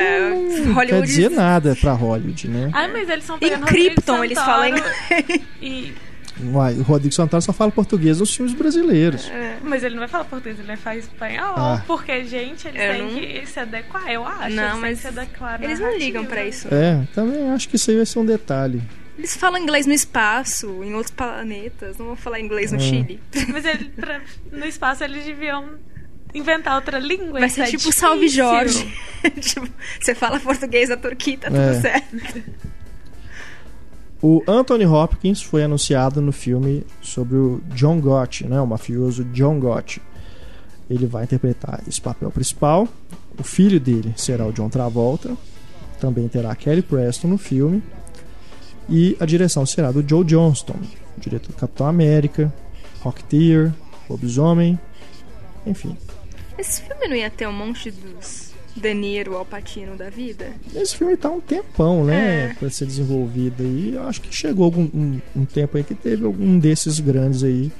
não 0.66 0.74
Hollywood- 0.74 0.86
quer 0.86 1.02
dizer 1.02 1.30
nada 1.30 1.74
pra 1.74 1.92
Hollywood, 1.94 2.48
né? 2.48 2.70
Ah, 2.72 2.86
mas 2.88 3.08
eles 3.08 3.24
são 3.24 3.36
Em 3.36 3.40
pegando 3.40 3.60
Rodrigo 3.62 3.94
Krypton 3.94 4.24
eles 4.24 4.38
falam 4.38 4.76
Santoro 4.76 4.92
inglês. 5.18 5.40
E... 5.62 5.94
Uai, 6.42 6.74
o 6.74 6.82
Rodrigo 6.82 7.14
Santoro 7.14 7.42
só 7.42 7.52
fala 7.52 7.70
português 7.70 8.18
nos 8.20 8.34
filmes 8.34 8.54
brasileiros. 8.54 9.30
Mas 9.62 9.84
ele 9.84 9.94
não 9.94 10.00
vai 10.00 10.08
falar 10.08 10.24
português, 10.24 10.58
ele 10.58 10.66
vai 10.66 10.76
falar 10.76 10.96
espanhol. 10.96 11.54
Ah. 11.56 11.82
Porque, 11.86 12.24
gente, 12.24 12.66
eles 12.68 12.80
Eu 12.82 12.92
têm 12.92 13.02
não- 13.02 13.20
que 13.40 13.46
se 13.46 13.60
adequar, 13.60 14.08
eu 14.10 14.26
acho. 14.26 14.54
Não, 14.56 14.80
mas 14.80 14.98
se 14.98 15.08
adequar 15.08 15.62
Eles 15.62 15.78
não 15.78 15.96
ligam 15.96 16.24
pra 16.24 16.44
isso. 16.44 16.68
É, 16.72 17.06
também 17.14 17.50
acho 17.50 17.68
que 17.68 17.76
isso 17.76 17.90
aí 17.90 17.96
vai 17.98 18.06
ser 18.06 18.18
um 18.18 18.26
detalhe. 18.26 18.82
Eles 19.18 19.36
falam 19.36 19.60
inglês 19.62 19.86
no 19.86 19.92
espaço, 19.92 20.82
em 20.82 20.94
outros 20.94 21.14
planetas. 21.14 21.98
Não 21.98 22.06
vão 22.06 22.16
falar 22.16 22.40
inglês 22.40 22.72
no 22.72 22.78
É. 22.78 22.80
Chile. 22.80 23.20
Mas 23.48 23.64
ele, 23.64 23.84
pra- 23.94 24.20
no 24.50 24.64
espaço 24.66 25.04
eles 25.04 25.24
deviam 25.24 25.66
inventar 26.34 26.74
outra 26.76 26.98
língua. 26.98 27.38
Vai 27.38 27.48
ser 27.50 27.60
é 27.60 27.64
tipo 27.66 27.76
difícil. 27.78 27.92
Salve 28.00 28.26
Jorge. 28.28 28.92
tipo, 29.40 29.68
você 30.00 30.14
fala 30.14 30.40
português 30.40 30.88
da 30.88 30.96
Turquia, 30.96 31.36
tá 31.38 31.48
tudo 31.48 31.60
É. 31.60 31.80
certo. 31.80 32.16
O 34.22 34.40
Anthony 34.46 34.86
Hopkins 34.86 35.42
foi 35.42 35.64
anunciado 35.64 36.22
no 36.22 36.30
filme 36.30 36.86
sobre 37.02 37.36
o 37.36 37.60
John 37.74 38.00
Gotti, 38.00 38.46
né, 38.46 38.60
o 38.60 38.66
mafioso 38.66 39.24
John 39.24 39.58
Gotti. 39.58 40.00
Ele 40.88 41.06
vai 41.06 41.24
interpretar 41.24 41.82
esse 41.88 42.00
papel 42.00 42.30
principal. 42.30 42.86
O 43.36 43.42
filho 43.42 43.80
dele 43.80 44.14
será 44.16 44.46
o 44.46 44.52
John 44.52 44.68
Travolta. 44.68 45.36
Também 45.98 46.28
terá 46.28 46.54
Kelly 46.54 46.82
Preston 46.82 47.28
no 47.28 47.38
filme. 47.38 47.82
E 48.88 49.16
a 49.18 49.26
direção 49.26 49.66
será 49.66 49.90
do 49.90 50.08
Joe 50.08 50.24
Johnston, 50.24 50.76
diretor 51.18 51.48
do 51.48 51.56
Capitão 51.56 51.88
América, 51.88 52.52
Rocketeer, 53.00 53.72
Lobisomem, 54.08 54.78
enfim. 55.66 55.96
Esse 56.56 56.82
filme 56.82 57.08
não 57.08 57.16
ia 57.16 57.30
ter 57.30 57.48
um 57.48 57.52
monte 57.52 57.90
dos 57.90 58.51
De 58.76 58.94
Niro, 58.94 59.36
Al 59.36 59.44
Pacino 59.44 59.96
da 59.96 60.08
vida? 60.10 60.52
Esse 60.74 60.96
filme 60.96 61.16
tá 61.16 61.30
um 61.30 61.40
tempão, 61.40 62.04
né, 62.04 62.50
É. 62.50 62.54
pra 62.54 62.70
ser 62.70 62.86
desenvolvido 62.86 63.62
aí. 63.62 63.94
Eu 63.94 64.06
acho 64.08 64.20
que 64.20 64.34
chegou 64.34 64.64
algum, 64.64 64.82
um, 64.94 65.20
um 65.36 65.44
tempo 65.44 65.76
aí 65.76 65.84
que 65.84 65.94
teve 65.94 66.24
algum 66.24 66.58
desses 66.58 66.98
grandes 67.00 67.42
aí. 67.44 67.70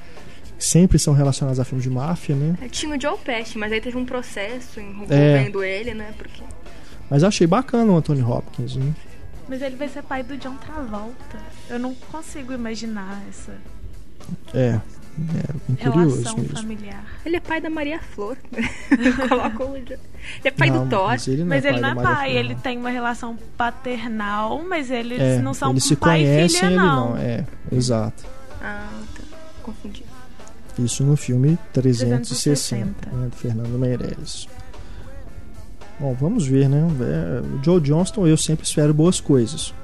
que 0.58 0.64
Sempre 0.64 0.98
são 0.98 1.12
relacionados 1.14 1.58
a 1.58 1.64
filmes 1.64 1.82
de 1.82 1.90
máfia, 1.90 2.36
né? 2.36 2.56
É, 2.62 2.68
Tinha 2.68 2.96
o 2.96 3.00
Joe 3.00 3.18
Pesci, 3.18 3.58
mas 3.58 3.72
aí 3.72 3.80
teve 3.80 3.96
um 3.96 4.04
processo 4.04 4.78
É. 4.78 4.82
envolvendo 4.82 5.64
ele, 5.64 5.92
né? 5.94 6.12
Porque 6.16 6.42
Mas 7.10 7.24
achei 7.24 7.46
bacana 7.46 7.90
o 7.92 7.96
Anthony 7.96 8.22
Hopkins, 8.22 8.76
né? 8.76 8.92
Mas 9.48 9.60
ele 9.60 9.76
vai 9.76 9.88
ser 9.88 10.02
pai 10.02 10.22
do 10.22 10.36
John 10.36 10.54
Travolta. 10.56 11.38
Eu 11.68 11.78
não 11.78 11.94
consigo 11.94 12.52
imaginar 12.52 13.20
essa 13.28 13.52
É, 14.54 14.80
é 15.18 15.52
bem 15.68 15.92
curioso 15.92 16.16
relação 16.16 16.38
mesmo. 16.38 16.56
familiar. 16.56 17.04
ele 17.24 17.36
é 17.36 17.40
pai 17.40 17.60
da 17.60 17.68
Maria 17.70 18.00
Flor. 18.00 18.36
Coloca 19.28 19.64
o... 19.64 19.76
Ele 19.76 19.98
é 20.44 20.50
pai 20.50 20.70
Não, 20.70 20.84
do 20.84 20.90
Thor. 20.90 21.08
Mas 21.08 21.28
ele 21.28 21.40
não 21.42 21.46
Mas 21.48 21.64
é 21.64 21.68
ele 21.68 21.80
pai 21.80 21.94
não 21.94 22.00
é 22.00 22.04
pai, 22.04 22.30
Flor, 22.30 22.36
ele 22.40 22.54
não. 22.54 22.60
tem 22.60 22.78
uma 22.78 22.90
relação 22.90 23.38
paternal, 23.56 24.62
mas 24.68 24.90
eles 24.90 25.20
É, 25.20 25.38
não 25.40 25.52
são 25.54 25.70
eles 25.72 25.84
se 25.84 25.96
pai 25.96 26.22
e 26.22 26.24
conhecem, 26.24 26.60
filha, 26.60 26.66
ele 26.70 26.76
não. 26.76 27.10
não. 27.10 27.16
É, 27.18 27.44
exato. 27.70 28.24
Ah, 28.60 28.88
tá. 29.14 29.22
Confundi. 29.62 30.04
Isso 30.78 31.04
no 31.04 31.16
filme 31.16 31.58
360, 31.74 32.94
360. 32.94 33.10
né, 33.16 33.28
do 33.28 33.36
Fernando 33.36 33.78
Meirelles. 33.78 34.48
Bom, 36.00 36.14
vamos 36.14 36.46
ver, 36.46 36.68
né? 36.68 36.80
É, 37.00 37.40
O 37.40 37.62
Joe 37.62 37.80
Johnston 37.80 38.26
eu 38.26 38.36
sempre 38.36 38.64
espero 38.66 38.94
boas 38.94 39.20
coisas. 39.20 39.74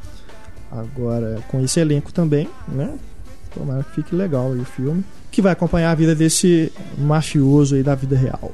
Agora, 0.71 1.43
com 1.49 1.61
esse 1.63 1.79
elenco 1.81 2.13
também, 2.13 2.49
né? 2.67 2.95
Tomara 3.55 3.83
que 3.85 3.93
fique 3.97 4.15
legal 4.15 4.53
aí 4.53 4.59
o 4.61 4.65
filme. 4.65 5.05
Que 5.31 5.43
vai 5.43 5.53
acompanhar 5.53 5.91
a 5.91 5.95
vida 5.95 6.15
desse 6.15 6.73
mafioso 6.97 7.75
aí 7.75 7.83
da 7.83 7.95
vida 7.95 8.17
real. 8.17 8.53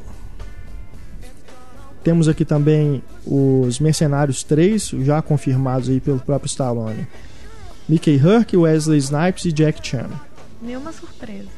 Temos 2.02 2.28
aqui 2.28 2.44
também 2.44 3.02
os 3.26 3.80
Mercenários 3.80 4.42
3, 4.42 4.88
já 5.02 5.22
confirmados 5.22 5.88
aí 5.88 6.00
pelo 6.00 6.18
próprio 6.18 6.48
Stallone. 6.48 7.06
Mickey 7.88 8.16
Rourke, 8.16 8.56
Wesley 8.56 8.98
Snipes 8.98 9.46
e 9.46 9.52
Jack 9.52 9.86
Chan. 9.86 10.06
Nenhuma 10.60 10.92
surpresa. 10.92 11.48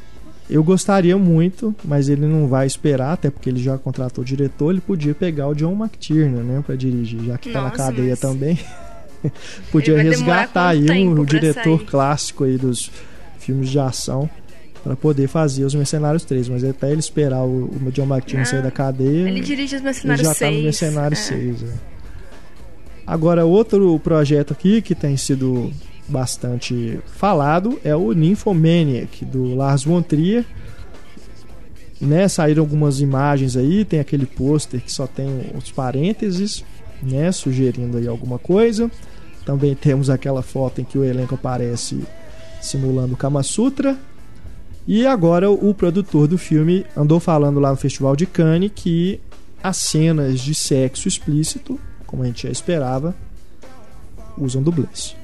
Eu 0.49 0.63
gostaria 0.63 1.17
muito, 1.17 1.75
mas 1.83 2.07
ele 2.07 2.25
não 2.25 2.47
vai 2.47 2.65
esperar, 2.65 3.11
até 3.13 3.29
porque 3.29 3.49
ele 3.49 3.61
já 3.61 3.77
contratou 3.77 4.21
o 4.21 4.25
diretor. 4.25 4.71
Ele 4.71 4.79
podia 4.79 5.13
pegar 5.13 5.49
o 5.49 5.53
John 5.53 5.73
McTiernan, 5.73 6.43
né, 6.43 6.63
para 6.65 6.75
dirigir, 6.75 7.21
já 7.25 7.37
que 7.37 7.49
tá 7.51 7.61
na 7.61 7.69
Nossa, 7.69 7.77
cadeia 7.83 8.09
mas- 8.11 8.19
também. 8.19 8.57
podia 9.71 10.01
resgatar 10.01 10.69
aí 10.69 10.89
um, 11.05 11.11
o 11.11 11.25
pra 11.25 11.39
diretor 11.39 11.77
sair? 11.79 11.87
clássico 11.87 12.43
aí 12.45 12.57
dos 12.57 12.89
filmes 13.47 13.69
de 13.69 13.79
ação 13.79 14.29
para 14.83 14.95
poder 14.95 15.27
fazer 15.27 15.65
os 15.65 15.73
Mercenários 15.73 16.23
3, 16.23 16.49
mas 16.49 16.63
até 16.63 16.91
ele 16.91 16.99
esperar 16.99 17.43
o, 17.43 17.65
o 17.65 17.91
John 17.91 18.05
McTiernan 18.05 18.43
Ah, 18.43 18.45
sair 18.45 18.61
da 18.61 18.71
cadeia, 18.71 19.27
Ele 19.27 19.41
dirige 19.41 19.75
os 19.75 19.81
ele 19.81 19.83
Mercenários 19.83 20.27
já 20.27 20.35
tá 20.35 20.45
no 20.45 20.51
6. 20.51 20.63
Mercenários 20.63 21.19
é. 21.19 21.23
6. 21.23 21.63
é. 21.63 21.67
Agora, 23.05 23.45
outro 23.45 23.97
projeto 23.99 24.51
aqui 24.51 24.81
que 24.81 24.93
tem 24.93 25.15
sido 25.15 25.71
bastante 26.07 26.99
falado 27.05 27.79
é 27.83 27.95
o 27.95 28.11
Nymphomaniac, 28.11 29.25
do 29.25 29.55
Lars 29.55 29.83
von 29.83 30.01
Trier. 30.01 30.45
Né, 31.99 32.27
saíram 32.27 32.61
algumas 32.61 33.01
imagens 33.01 33.57
aí, 33.57 33.83
tem 33.83 33.99
aquele 33.99 34.27
pôster 34.27 34.79
que 34.79 34.91
só 34.91 35.07
tem 35.07 35.27
os 35.55 35.71
parênteses, 35.71 36.63
né, 37.01 37.31
sugerindo 37.31 37.97
aí 37.97 38.07
alguma 38.07 38.37
coisa. 38.37 38.91
Também 39.43 39.73
temos 39.73 40.07
aquela 40.07 40.43
foto 40.43 40.79
em 40.79 40.83
que 40.83 40.97
o 40.97 41.03
elenco 41.03 41.33
aparece 41.33 42.03
simulando 42.61 43.13
o 43.13 43.17
Kama 43.17 43.43
Sutra. 43.43 43.97
E 44.87 45.05
agora 45.05 45.49
o 45.51 45.73
produtor 45.73 46.27
do 46.27 46.37
filme 46.37 46.85
andou 46.95 47.19
falando 47.19 47.59
lá 47.59 47.71
no 47.71 47.75
Festival 47.77 48.15
de 48.15 48.25
Cannes 48.25 48.71
que 48.73 49.19
as 49.61 49.77
cenas 49.77 50.39
de 50.39 50.55
sexo 50.55 51.07
explícito, 51.07 51.79
como 52.05 52.23
a 52.23 52.25
gente 52.25 52.43
já 52.43 52.49
esperava, 52.49 53.13
usam 54.37 54.61
dublês. 54.63 55.15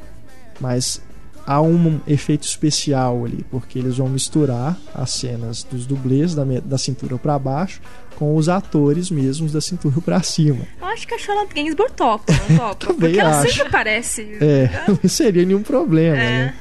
Mas 0.59 1.01
há 1.45 1.61
um 1.61 1.99
efeito 2.07 2.43
especial 2.43 3.23
ali, 3.25 3.45
porque 3.49 3.79
eles 3.79 3.97
vão 3.97 4.09
misturar 4.09 4.77
as 4.93 5.11
cenas 5.11 5.63
dos 5.63 5.85
dublês 5.85 6.35
da, 6.35 6.43
da 6.63 6.77
cintura 6.77 7.17
para 7.17 7.37
baixo 7.39 7.81
com 8.15 8.35
os 8.35 8.47
atores 8.49 9.09
mesmos 9.09 9.51
da 9.51 9.59
cintura 9.61 9.99
para 10.01 10.21
cima. 10.21 10.65
Eu 10.79 10.87
acho 10.87 11.07
que 11.07 11.13
a 11.13 11.17
Charlotte 11.17 11.53
Gainsbourg 11.53 11.93
topa, 11.93 12.33
não 12.49 12.57
topa? 12.75 12.75
Também 12.75 12.99
Porque 12.99 13.19
ela 13.19 13.39
acho. 13.39 13.49
sempre 13.53 13.67
aparece. 13.67 14.37
É, 14.41 14.69
não 15.01 15.09
seria 15.09 15.45
nenhum 15.45 15.63
problema, 15.63 16.17
É. 16.17 16.45
né? 16.45 16.55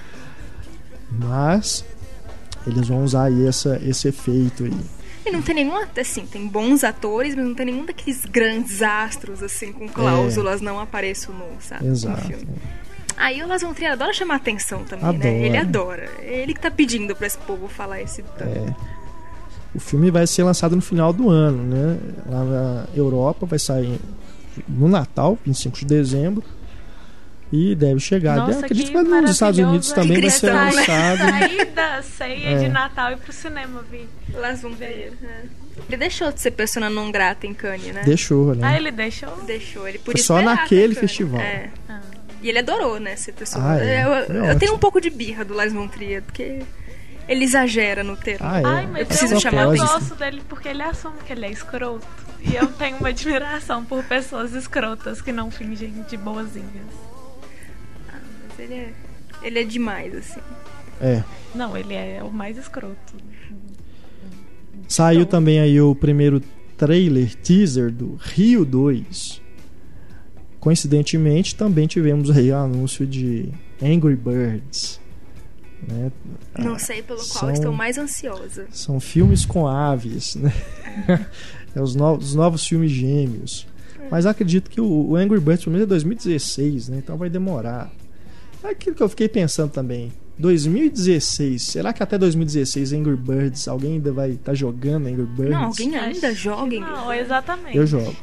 Mas 1.19 1.85
eles 2.67 2.89
vão 2.89 3.05
usar 3.05 3.25
aí 3.25 3.47
essa, 3.47 3.81
esse 3.85 4.09
efeito 4.09 4.65
aí. 4.65 4.77
E 5.25 5.31
não 5.31 5.41
tem 5.41 5.55
nenhum, 5.55 5.75
assim, 5.99 6.27
tem 6.27 6.47
bons 6.49 6.83
atores, 6.83 7.35
mas 7.35 7.45
não 7.45 7.55
tem 7.55 7.67
nenhum 7.67 7.85
daqueles 7.87 8.25
grandes 8.25 8.83
astros, 8.83 9.43
assim, 9.43 9.73
com 9.73 9.89
cláusulas, 9.89 10.61
não 10.61 10.81
apareço 10.81 11.33
no, 11.33 11.47
sabe, 11.61 11.85
no 11.85 11.93
Exato. 11.93 12.27
filme. 12.27 12.49
Aí 13.17 13.43
o 13.43 13.47
Las 13.47 13.63
von 13.63 13.73
Trier 13.73 13.93
adora 13.93 14.13
chamar 14.13 14.37
atenção 14.37 14.83
também, 14.85 15.05
Adora. 15.07 15.25
né? 15.31 15.47
Ele 15.47 15.57
adora. 15.57 16.09
É 16.23 16.43
ele 16.43 16.55
que 16.55 16.61
tá 16.61 16.71
pedindo 16.71 17.15
pra 17.15 17.27
esse 17.27 17.39
povo 17.39 17.69
falar 17.69 18.01
esse 18.01 18.23
tanto. 18.23 18.43
É. 18.51 18.75
O 19.75 19.79
filme 19.79 20.11
vai 20.11 20.27
ser 20.27 20.43
lançado 20.43 20.75
no 20.75 20.83
final 20.83 21.13
do 21.13 21.31
ano, 21.31 21.63
né? 21.63 21.99
Lá 22.29 22.45
na 22.45 22.87
Europa 22.95 23.47
vai 23.47 23.59
sair 23.59 24.01
no 24.69 24.89
Natal, 24.89 25.39
25 25.45 25.79
de 25.79 25.85
dezembro. 25.85 26.43
E 27.53 27.75
deve 27.75 28.01
chegar. 28.01 28.37
Nossa, 28.37 28.53
Eu 28.53 28.59
acredito 28.61 28.87
que 28.93 28.93
que 28.93 29.03
nos 29.21 29.31
Estados. 29.31 29.59
Unidos 29.59 29.93
também 29.93 30.21
vai 30.21 30.31
ser 30.31 30.53
né? 30.55 30.65
lançado. 30.75 31.19
Sair 31.19 31.65
da 31.67 32.03
ceia 32.03 32.49
É. 32.49 32.59
de 32.61 32.69
Natal 32.69 33.13
e 33.13 33.17
pro 33.17 33.33
cinema, 33.33 33.83
vi. 33.91 34.09
Las 34.35 34.63
von 34.63 34.73
Trier, 34.73 35.13
é. 35.23 35.43
Ele 35.89 35.97
deixou 35.99 36.33
de 36.33 36.41
ser 36.41 36.53
persona 36.53 36.89
non 36.89 37.11
grata 37.11 37.47
em 37.47 37.53
Cannes, 37.55 37.93
né? 37.95 38.03
Deixou, 38.05 38.53
Ah, 38.53 38.55
né? 38.55 38.77
ele 38.77 38.91
deixou? 38.91 39.37
Deixou, 39.45 39.87
ele 39.87 39.99
Foi 39.99 40.17
só 40.17 40.41
naquele 40.41 40.95
festival. 40.95 41.41
É. 41.41 41.71
Ah. 41.89 42.01
E 42.43 42.49
ele 42.49 42.59
adorou, 42.59 42.99
né, 42.99 43.17
ser 43.17 43.33
persona. 43.33 43.73
Ah, 43.75 43.79
é. 43.79 44.03
Eu, 44.05 44.13
É 44.15 44.27
eu 44.29 44.45
ótimo. 44.45 44.59
tenho 44.59 44.75
um 44.75 44.79
pouco 44.79 45.01
de 45.01 45.11
birra 45.11 45.45
do 45.45 45.55
Lars 45.55 45.73
von 45.73 45.89
Trier, 45.89 46.23
porque 46.23 46.61
ele 47.29 47.45
exagera 47.45 48.03
no 48.03 48.17
termo. 48.17 48.47
Ah, 48.49 48.61
é. 48.61 48.65
Ai, 48.65 48.85
Eu 48.85 48.89
mas 48.89 49.09
preciso 49.09 49.35
eu, 49.35 49.41
chamar 49.41 49.63
eu 49.65 49.77
gosto 49.77 50.15
dele 50.15 50.43
porque 50.49 50.69
ele 50.69 50.83
assume 50.83 51.17
que 51.27 51.33
ele 51.33 51.47
é 51.47 51.51
escroto. 51.51 52.07
E 52.41 52.55
eu 52.57 52.67
tenho 52.67 52.97
uma 52.97 53.11
admiração 53.11 53.85
por 53.85 54.03
pessoas 54.05 54.53
escrotas 54.55 55.21
que 55.23 55.31
não 55.33 55.51
fingem 55.51 55.93
de 56.09 56.17
boazinhas. 56.17 57.12
Mas 58.59 58.59
ele 58.71 58.75
é, 58.75 58.93
ele 59.43 59.59
é 59.61 59.65
demais, 59.65 60.15
assim. 60.15 60.41
É. 61.01 61.23
Não, 61.55 61.77
ele 61.77 61.95
é 61.95 62.23
o 62.23 62.31
mais 62.33 62.57
escroto. 62.57 63.15
Saiu 64.89 65.23
Então. 65.23 65.39
também 65.41 65.59
aí 65.61 65.81
o 65.81 65.95
primeiro 65.95 66.41
trailer 66.77 67.35
teaser 67.37 67.91
do 67.91 68.17
Rio 68.21 68.65
2. 68.65 69.41
Coincidentemente, 70.61 71.55
também 71.57 71.87
tivemos 71.87 72.31
aí 72.31 72.51
o 72.51 72.57
anúncio 72.57 73.07
de 73.07 73.49
Angry 73.83 74.15
Birds. 74.17 75.01
Né? 75.89 76.13
Não 76.59 76.75
Ah, 76.75 76.79
sei 76.79 77.03
pelo 77.03 77.19
qual 77.19 77.27
são- 77.29 77.51
estou 77.51 77.73
mais 77.73 77.99
ansiosa. 77.99 78.67
São 78.71 79.01
filmes 79.01 79.45
com 79.45 79.67
aves, 79.67 80.37
né? 80.37 80.53
é 81.75 81.81
os 81.83 81.97
novos, 81.97 82.29
os 82.29 82.35
novos 82.37 82.65
filmes 82.65 82.93
gêmeos. 82.93 83.67
Mas 84.11 84.27
acredito 84.27 84.71
que 84.71 84.81
o, 84.81 84.85
o 85.11 85.17
Angry 85.17 85.41
Birds 85.41 85.65
pelo 85.65 85.73
menos 85.75 85.87
é 85.87 85.89
2016, 85.89 86.89
né? 86.91 86.99
Então 86.99 87.17
vai 87.17 87.29
demorar. 87.31 87.91
É 88.65 88.69
Aquilo 88.71 88.95
que 88.97 89.03
eu 89.03 89.09
fiquei 89.09 89.29
pensando 89.29 89.71
também. 89.71 90.13
2016, 90.39 91.63
será 91.63 91.93
que 91.93 92.03
até 92.03 92.17
2016 92.19 92.93
Angry 92.93 93.17
Birds, 93.17 93.69
alguém 93.69 93.95
ainda 93.95 94.13
vai 94.13 94.31
estar 94.31 94.55
jogando 94.55 95.07
Angry 95.07 95.27
Birds? 95.27 95.51
Não, 95.53 95.65
alguém 95.65 95.97
ainda 95.97 96.35
joga 96.35 96.71
que 96.71 96.77
em 96.77 96.81
Não, 96.81 97.13
exatamente. 97.13 97.77
Eu 97.77 97.87
jogo. 97.87 98.17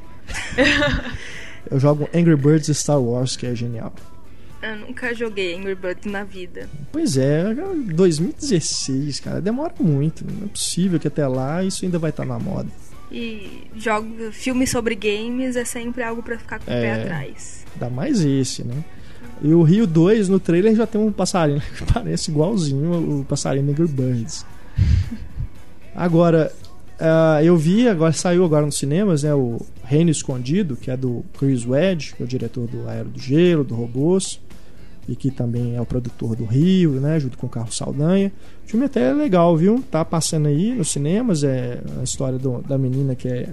eu 1.70 1.80
jogo 1.80 2.10
Angry 2.14 2.36
Birds 2.36 2.76
Star 2.78 3.00
Wars, 3.02 3.36
que 3.38 3.46
é 3.46 3.56
genial. 3.56 3.94
Eu 4.62 4.76
nunca 4.78 5.14
joguei 5.14 5.56
Angry 5.56 5.76
Birds 5.76 6.12
na 6.12 6.24
vida. 6.24 6.70
Pois 6.92 7.16
é, 7.18 7.54
2016, 7.94 9.20
cara, 9.22 9.40
demora 9.40 9.74
muito. 9.80 10.26
Não 10.26 10.46
é 10.46 10.50
possível 10.50 11.00
que 11.00 11.08
até 11.08 11.26
lá 11.28 11.64
isso 11.64 11.86
ainda 11.86 11.98
vai 11.98 12.10
estar 12.10 12.26
na 12.26 12.38
moda. 12.40 12.70
E 13.12 13.64
jogo 13.76 14.32
filmes 14.32 14.70
sobre 14.70 14.96
games 14.96 15.56
é 15.56 15.64
sempre 15.66 16.04
algo 16.04 16.22
pra 16.22 16.38
ficar 16.38 16.60
com 16.60 16.66
o 16.66 16.68
pé 16.68 16.86
É. 16.86 17.02
atrás. 17.04 17.66
Ainda 17.74 17.90
mais 17.90 18.20
esse, 18.22 18.64
né? 18.64 18.84
E 19.42 19.54
o 19.54 19.64
Rio 19.64 19.88
2, 19.88 20.28
no 20.28 20.40
trailer, 20.40 20.76
já 20.76 20.86
tem 20.86 21.00
um 21.00 21.12
passarinho 21.12 21.62
que 21.78 21.86
parece 21.92 22.30
igualzinho 22.30 23.20
o 23.22 23.26
passarinho 23.26 23.70
Angry 23.70 23.88
Birds. 23.88 24.46
Agora, 25.96 26.52
ah, 27.00 27.42
eu 27.42 27.56
vi, 27.56 27.88
agora 27.88 28.12
saiu 28.12 28.44
agora 28.44 28.66
nos 28.66 28.78
cinemas, 28.78 29.24
né? 29.24 29.34
O 29.34 29.66
Reino 29.84 30.12
Escondido, 30.12 30.76
que 30.76 30.92
é 30.92 30.98
do 30.98 31.24
Chris 31.38 31.66
Wedge, 31.66 32.14
que 32.14 32.22
é 32.22 32.26
o 32.26 32.28
diretor 32.28 32.68
do 32.68 32.88
Aero 32.90 33.10
do 33.10 33.20
Gelo, 33.20 33.64
do 33.64 33.74
Robôs. 33.74 34.40
e 35.08 35.16
que 35.16 35.32
também 35.32 35.76
é 35.76 35.82
o 35.82 35.86
produtor 35.86 36.36
do 36.36 36.46
Rio, 36.46 36.92
né, 37.00 37.20
junto 37.20 37.36
com 37.36 37.48
o 37.48 37.50
Carlos 37.50 37.76
Saldanha. 37.76 38.32
O 38.64 38.70
filme 38.70 38.86
até 38.86 39.10
é 39.10 39.14
legal, 39.14 39.58
viu? 39.58 39.84
Tá 39.90 40.06
passando 40.06 40.48
aí 40.48 40.76
nos 40.76 40.92
cinemas, 40.92 41.44
é 41.44 41.82
a 42.00 42.04
história 42.04 42.38
do, 42.38 42.62
da 42.62 42.78
menina 42.78 43.16
que 43.16 43.28
é, 43.28 43.50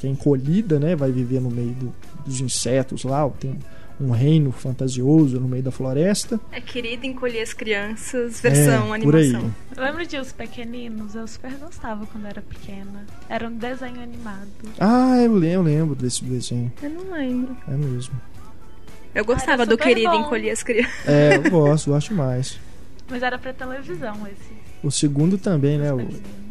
que 0.00 0.06
é 0.06 0.10
encolhida, 0.10 0.78
né, 0.78 0.96
vai 0.96 1.12
viver 1.12 1.42
no 1.42 1.50
meio 1.50 1.74
do, 1.74 1.94
dos 2.24 2.40
insetos 2.40 3.04
lá, 3.04 3.28
tem 3.38 3.58
um 4.00 4.10
reino 4.10 4.50
fantasioso 4.50 5.38
no 5.40 5.48
meio 5.48 5.62
da 5.62 5.70
floresta. 5.70 6.40
É 6.50 6.60
querida 6.60 7.06
encolher 7.06 7.42
as 7.42 7.52
crianças, 7.52 8.40
versão 8.40 8.94
É, 8.94 8.98
por 9.00 9.14
aí. 9.14 9.24
animação. 9.30 9.54
Lembra 9.76 10.04
de 10.06 10.16
Os 10.18 10.32
Pequeninos? 10.32 11.14
Eu 11.14 11.26
super 11.26 11.52
gostava 11.52 12.06
quando 12.06 12.26
era 12.26 12.42
pequena. 12.42 13.06
Era 13.28 13.48
um 13.48 13.56
desenho 13.56 14.00
animado. 14.02 14.48
Ah, 14.80 15.16
eu 15.22 15.32
lembro, 15.34 15.62
lembro 15.64 15.94
desse 15.94 16.24
desenho. 16.24 16.72
Eu 16.82 16.90
não 16.90 17.12
lembro. 17.12 17.56
É 17.68 17.72
mesmo. 17.76 18.14
Eu 19.14 19.24
gostava 19.24 19.62
era 19.62 19.66
do 19.66 19.78
querido 19.78 20.10
bom. 20.10 20.22
encolher 20.22 20.50
as 20.50 20.62
crianças. 20.62 20.92
É, 21.06 21.36
eu 21.36 21.50
gosto, 21.50 21.90
gosto 21.90 22.08
demais. 22.08 22.58
Mas 23.08 23.22
era 23.22 23.38
pra 23.38 23.52
televisão 23.52 24.26
esse. 24.26 24.52
O 24.82 24.90
segundo 24.90 25.38
também, 25.38 25.78
né? 25.78 25.92
O. 25.92 26.00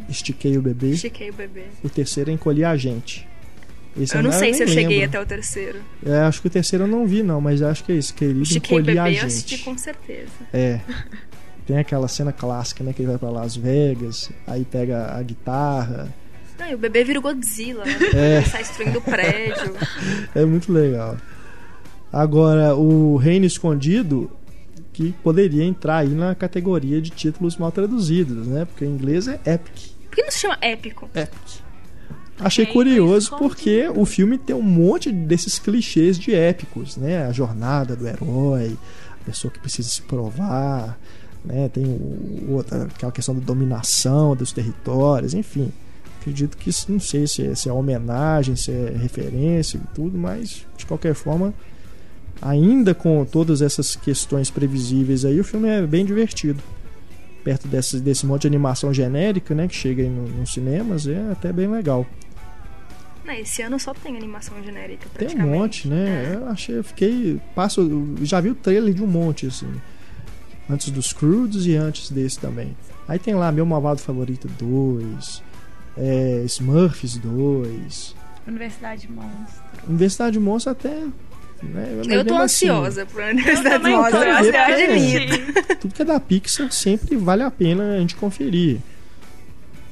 Estiquei 0.08 0.56
o 0.56 0.62
Bebê. 0.62 0.90
Estiquei 0.90 1.30
o 1.30 1.32
bebê. 1.32 1.64
O 1.82 1.88
terceiro 1.88 2.30
é 2.30 2.34
Encolher 2.34 2.64
a 2.64 2.76
Gente. 2.76 3.26
Esse 3.96 4.16
Eu 4.16 4.22
não 4.22 4.32
sei 4.32 4.52
se 4.54 4.62
eu 4.62 4.68
cheguei 4.68 5.00
lembro. 5.00 5.18
até 5.18 5.20
o 5.20 5.26
terceiro. 5.26 5.78
É, 6.04 6.18
acho 6.20 6.40
que 6.40 6.48
o 6.48 6.50
terceiro 6.50 6.84
eu 6.84 6.88
não 6.88 7.06
vi, 7.06 7.22
não, 7.22 7.40
mas 7.40 7.62
acho 7.62 7.84
que 7.84 7.92
é 7.92 7.94
isso. 7.94 8.12
Querido 8.14 8.42
Estiquei 8.42 8.76
o 8.76 8.80
Encolher 8.80 8.98
a 8.98 9.04
bebê 9.04 9.16
eu 9.16 9.20
Gente. 9.20 9.26
assisti 9.26 9.58
com 9.58 9.78
certeza. 9.78 10.30
É. 10.52 10.80
Tem 11.66 11.78
aquela 11.78 12.08
cena 12.08 12.32
clássica, 12.32 12.82
né? 12.82 12.92
Que 12.92 13.02
ele 13.02 13.08
vai 13.08 13.18
pra 13.18 13.30
Las 13.30 13.56
Vegas, 13.56 14.30
aí 14.46 14.64
pega 14.64 15.16
a 15.16 15.22
guitarra. 15.22 16.12
Não, 16.58 16.68
e 16.68 16.74
o 16.74 16.78
bebê 16.78 17.04
vira 17.04 17.18
o 17.18 17.22
Godzilla, 17.22 17.84
né? 17.84 17.92
É. 18.14 18.42
Sai 18.42 18.62
destruindo 18.62 18.98
o 18.98 19.02
prédio. 19.02 19.74
É 20.34 20.44
muito 20.44 20.72
legal. 20.72 21.16
Agora, 22.12 22.74
o 22.76 23.16
Reino 23.16 23.44
Escondido, 23.46 24.30
que 24.92 25.12
poderia 25.22 25.64
entrar 25.64 25.98
aí 25.98 26.10
na 26.10 26.34
categoria 26.34 27.00
de 27.00 27.10
títulos 27.10 27.56
mal 27.56 27.72
traduzidos, 27.72 28.46
né? 28.46 28.64
Porque 28.64 28.84
em 28.84 28.88
inglês 28.88 29.26
é 29.26 29.40
Epic. 29.46 29.92
Por 30.08 30.16
que 30.16 30.22
não 30.22 30.30
se 30.30 30.38
chama 30.40 30.56
épico? 30.60 31.08
Epic. 31.14 31.60
Achei 32.38 32.66
curioso 32.66 33.30
porque 33.38 33.88
o 33.94 34.04
filme 34.04 34.36
tem 34.38 34.54
um 34.56 34.62
monte 34.62 35.10
desses 35.12 35.58
clichês 35.58 36.18
de 36.18 36.34
épicos, 36.34 36.96
né? 36.96 37.26
A 37.26 37.32
jornada 37.32 37.94
do 37.94 38.06
herói, 38.08 38.76
a 39.22 39.24
pessoa 39.24 39.52
que 39.52 39.60
precisa 39.60 39.88
se 39.88 40.02
provar, 40.02 40.98
né? 41.44 41.68
Tem 41.68 41.84
outra, 42.48 42.84
aquela 42.84 43.12
questão 43.12 43.34
da 43.34 43.40
dominação 43.40 44.34
dos 44.34 44.50
territórios, 44.52 45.32
enfim. 45.32 45.72
Acredito 46.20 46.56
que 46.56 46.70
isso, 46.70 46.90
não 46.90 46.98
sei 46.98 47.26
se 47.26 47.46
é, 47.46 47.54
se 47.54 47.68
é 47.68 47.72
homenagem, 47.72 48.56
se 48.56 48.70
é 48.72 48.96
referência 49.00 49.76
e 49.78 49.94
tudo, 49.94 50.18
mas 50.18 50.66
de 50.76 50.86
qualquer 50.86 51.14
forma, 51.14 51.52
ainda 52.42 52.94
com 52.94 53.24
todas 53.24 53.62
essas 53.62 53.94
questões 53.94 54.50
previsíveis 54.50 55.24
aí, 55.24 55.38
o 55.38 55.44
filme 55.44 55.68
é 55.68 55.82
bem 55.86 56.04
divertido. 56.04 56.62
Perto 57.44 57.68
desse, 57.68 58.00
desse 58.00 58.24
monte 58.24 58.42
de 58.42 58.46
animação 58.48 58.92
genérica, 58.92 59.54
né, 59.54 59.68
que 59.68 59.74
chega 59.74 60.02
aí 60.02 60.08
no- 60.08 60.26
nos 60.28 60.52
cinemas, 60.52 61.06
é 61.06 61.30
até 61.30 61.52
bem 61.52 61.68
legal. 61.70 62.06
Não, 63.24 63.32
esse 63.34 63.62
ano 63.62 63.78
só 63.78 63.94
tem 63.94 64.16
animação 64.16 64.62
genérica, 64.62 65.08
Tem 65.16 65.34
um 65.36 65.48
monte, 65.48 65.88
né? 65.88 66.32
É. 66.32 66.36
Eu 66.36 66.48
achei, 66.48 66.78
eu 66.78 66.84
fiquei. 66.84 67.40
Passo, 67.54 67.80
eu 67.80 68.24
já 68.24 68.40
vi 68.40 68.50
o 68.50 68.54
trailer 68.54 68.92
de 68.92 69.02
um 69.02 69.06
monte, 69.06 69.46
assim. 69.46 69.72
Antes 70.68 70.90
dos 70.90 71.12
Crudes 71.12 71.66
e 71.66 71.74
antes 71.74 72.10
desse 72.10 72.38
também. 72.38 72.76
Aí 73.08 73.18
tem 73.18 73.34
lá 73.34 73.50
Meu 73.52 73.66
Malvado 73.66 74.00
Favorito 74.00 74.48
2, 74.58 75.42
é, 75.96 76.42
Smurfs 76.46 77.18
2, 77.18 78.14
Universidade 78.46 79.10
Monstro. 79.10 79.62
Universidade 79.88 80.38
Monstro 80.40 80.72
até. 80.72 81.00
Né, 81.62 81.94
mas 81.96 82.08
Eu 82.08 82.24
tô 82.24 82.34
assim, 82.34 82.66
ansiosa 82.66 83.06
pro 83.06 83.24
Universidade 83.24 83.76
também 83.76 83.96
Monstro, 83.96 84.18
eu 84.18 84.24
eu 84.24 84.54
é. 84.54 84.84
admito. 84.84 85.76
tudo 85.80 85.94
que 85.94 86.02
é 86.02 86.04
da 86.04 86.20
Pixar 86.20 86.70
sempre 86.72 87.16
vale 87.16 87.42
a 87.42 87.50
pena 87.50 87.94
a 87.94 87.98
gente 87.98 88.16
conferir. 88.16 88.80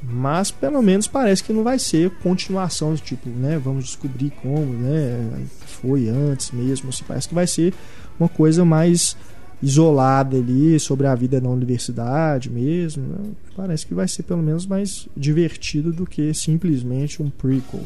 Mas 0.03 0.51
pelo 0.51 0.83
menos 0.83 1.07
parece 1.07 1.45
que 1.45 1.53
não 1.53 1.63
vai 1.63 1.79
ser 1.79 2.11
continuação, 2.23 2.95
tipo, 2.97 3.29
né? 3.29 3.59
Vamos 3.59 3.85
descobrir 3.85 4.31
como, 4.43 4.73
né? 4.73 5.47
Foi 5.67 6.09
antes 6.09 6.51
mesmo. 6.51 6.89
Assim, 6.89 7.05
parece 7.07 7.29
que 7.29 7.35
vai 7.35 7.47
ser 7.47 7.73
uma 8.19 8.29
coisa 8.29 8.65
mais 8.65 9.17
isolada 9.63 10.37
ali 10.37 10.79
sobre 10.81 11.07
a 11.07 11.15
vida 11.15 11.41
na 11.41 11.49
universidade 11.49 12.51
mesmo. 12.51 13.05
né? 13.07 13.31
Parece 13.57 13.87
que 13.87 13.95
vai 13.95 14.09
ser 14.09 14.25
pelo 14.25 14.43
menos 14.43 14.67
mais 14.67 15.09
divertido 15.17 15.93
do 15.93 16.05
que 16.05 16.35
simplesmente 16.35 17.23
um 17.23 17.31
prequel. 17.31 17.85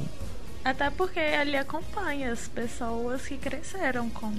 Até 0.65 0.91
porque 0.91 1.21
ele 1.21 1.57
acompanha 1.57 2.33
as 2.33 2.49
pessoas 2.49 3.23
que 3.23 3.37
cresceram 3.37 4.09
com 4.09 4.33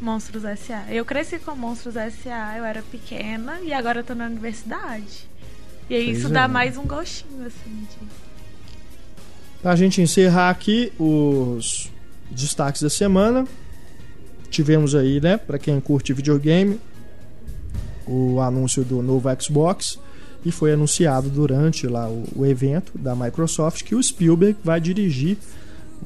Monstros 0.00 0.44
S.A. 0.44 0.92
Eu 0.92 1.04
cresci 1.04 1.38
com 1.38 1.54
Monstros 1.54 1.94
S.A., 1.94 2.56
eu 2.58 2.64
era 2.64 2.82
pequena 2.82 3.60
e 3.60 3.72
agora 3.72 4.00
eu 4.00 4.04
tô 4.04 4.14
na 4.14 4.26
universidade. 4.26 5.29
E 5.90 5.94
aí 5.96 6.12
isso 6.12 6.28
é. 6.28 6.30
dá 6.30 6.46
mais 6.46 6.76
um 6.76 6.86
gostinho, 6.86 7.44
assim, 7.44 7.80
de... 7.80 8.06
Pra 9.60 9.74
gente 9.74 10.00
encerrar 10.00 10.48
aqui 10.48 10.92
os 10.96 11.90
destaques 12.30 12.80
da 12.80 12.88
semana, 12.88 13.44
tivemos 14.48 14.94
aí, 14.94 15.20
né, 15.20 15.36
para 15.36 15.58
quem 15.58 15.80
curte 15.80 16.12
videogame, 16.12 16.80
o 18.06 18.38
anúncio 18.40 18.84
do 18.84 19.02
novo 19.02 19.28
Xbox 19.42 19.98
e 20.44 20.52
foi 20.52 20.72
anunciado 20.72 21.28
durante 21.28 21.88
lá 21.88 22.08
o, 22.08 22.24
o 22.36 22.46
evento 22.46 22.92
da 22.96 23.16
Microsoft 23.16 23.82
que 23.82 23.94
o 23.96 24.02
Spielberg 24.02 24.56
vai 24.62 24.80
dirigir 24.80 25.36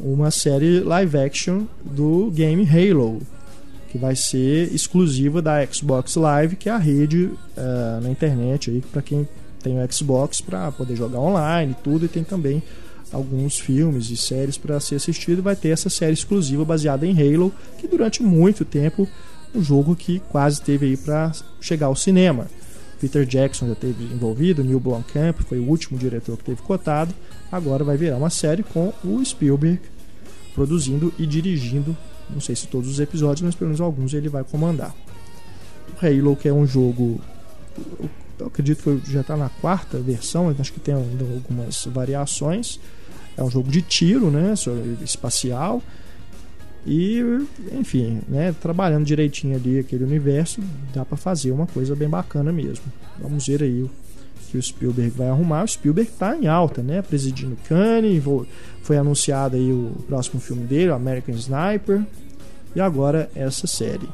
uma 0.00 0.30
série 0.30 0.80
live 0.80 1.18
action 1.18 1.66
do 1.84 2.30
game 2.30 2.66
Halo, 2.66 3.20
que 3.90 3.98
vai 3.98 4.16
ser 4.16 4.74
exclusiva 4.74 5.42
da 5.42 5.64
Xbox 5.66 6.16
Live, 6.16 6.56
que 6.56 6.70
é 6.70 6.72
a 6.72 6.78
rede 6.78 7.30
eh, 7.56 8.00
na 8.02 8.10
internet 8.10 8.70
aí 8.70 8.80
para 8.80 9.00
quem 9.00 9.28
tem 9.64 9.82
o 9.82 9.92
Xbox 9.92 10.42
para 10.42 10.70
poder 10.70 10.94
jogar 10.94 11.18
online 11.18 11.72
e 11.72 11.82
tudo, 11.82 12.04
e 12.04 12.08
tem 12.08 12.22
também 12.22 12.62
alguns 13.10 13.58
filmes 13.58 14.10
e 14.10 14.16
séries 14.16 14.58
para 14.58 14.78
ser 14.78 14.96
assistido. 14.96 15.42
Vai 15.42 15.56
ter 15.56 15.70
essa 15.70 15.88
série 15.88 16.12
exclusiva 16.12 16.64
baseada 16.64 17.06
em 17.06 17.12
Halo, 17.12 17.52
que 17.78 17.88
durante 17.88 18.22
muito 18.22 18.64
tempo 18.64 19.08
um 19.54 19.62
jogo 19.62 19.96
que 19.96 20.20
quase 20.30 20.60
teve 20.60 20.86
aí 20.86 20.96
para 20.96 21.32
chegar 21.60 21.86
ao 21.86 21.96
cinema. 21.96 22.46
Peter 23.00 23.24
Jackson 23.24 23.68
já 23.68 23.74
teve 23.74 24.04
envolvido, 24.04 24.62
Neil 24.62 24.80
Blomkamp 24.80 25.40
foi 25.48 25.58
o 25.58 25.68
último 25.68 25.98
diretor 25.98 26.36
que 26.36 26.44
teve 26.44 26.62
cotado. 26.62 27.14
Agora 27.50 27.84
vai 27.84 27.96
virar 27.96 28.16
uma 28.16 28.30
série 28.30 28.62
com 28.62 28.92
o 29.02 29.24
Spielberg 29.24 29.80
produzindo 30.54 31.12
e 31.18 31.26
dirigindo. 31.26 31.96
Não 32.30 32.40
sei 32.40 32.54
se 32.54 32.66
todos 32.66 32.88
os 32.88 33.00
episódios, 33.00 33.42
mas 33.42 33.54
pelo 33.54 33.68
menos 33.68 33.80
alguns 33.80 34.14
ele 34.14 34.28
vai 34.28 34.44
comandar. 34.44 34.94
O 35.90 36.06
Halo, 36.06 36.36
que 36.36 36.48
é 36.48 36.52
um 36.52 36.66
jogo. 36.66 37.20
Eu 38.38 38.46
acredito 38.46 39.00
que 39.00 39.12
já 39.12 39.20
está 39.20 39.36
na 39.36 39.48
quarta 39.48 39.98
versão, 39.98 40.54
acho 40.58 40.72
que 40.72 40.80
tem 40.80 40.94
algumas 40.94 41.84
variações. 41.86 42.80
É 43.36 43.42
um 43.42 43.50
jogo 43.50 43.70
de 43.70 43.82
tiro, 43.82 44.30
né? 44.30 44.54
Espacial. 45.02 45.82
E, 46.86 47.20
enfim, 47.72 48.20
né, 48.28 48.54
trabalhando 48.60 49.06
direitinho 49.06 49.56
ali 49.56 49.78
aquele 49.78 50.04
universo, 50.04 50.60
dá 50.92 51.04
para 51.04 51.16
fazer 51.16 51.50
uma 51.50 51.66
coisa 51.66 51.96
bem 51.96 52.08
bacana 52.08 52.52
mesmo. 52.52 52.84
Vamos 53.18 53.46
ver 53.46 53.62
aí 53.62 53.82
o 53.82 53.90
que 54.50 54.58
o 54.58 54.62
Spielberg 54.62 55.10
vai 55.10 55.28
arrumar. 55.28 55.64
O 55.64 55.68
Spielberg 55.68 56.10
tá 56.18 56.36
em 56.36 56.46
alta, 56.46 56.82
né? 56.82 57.00
Presidindo 57.00 57.56
Cannes, 57.66 58.22
foi 58.82 58.98
anunciado 58.98 59.56
aí 59.56 59.72
o 59.72 59.92
próximo 60.06 60.40
filme 60.40 60.64
dele, 60.64 60.90
American 60.90 61.34
Sniper, 61.36 62.02
e 62.76 62.80
agora 62.80 63.30
essa 63.34 63.66
série. 63.66 64.08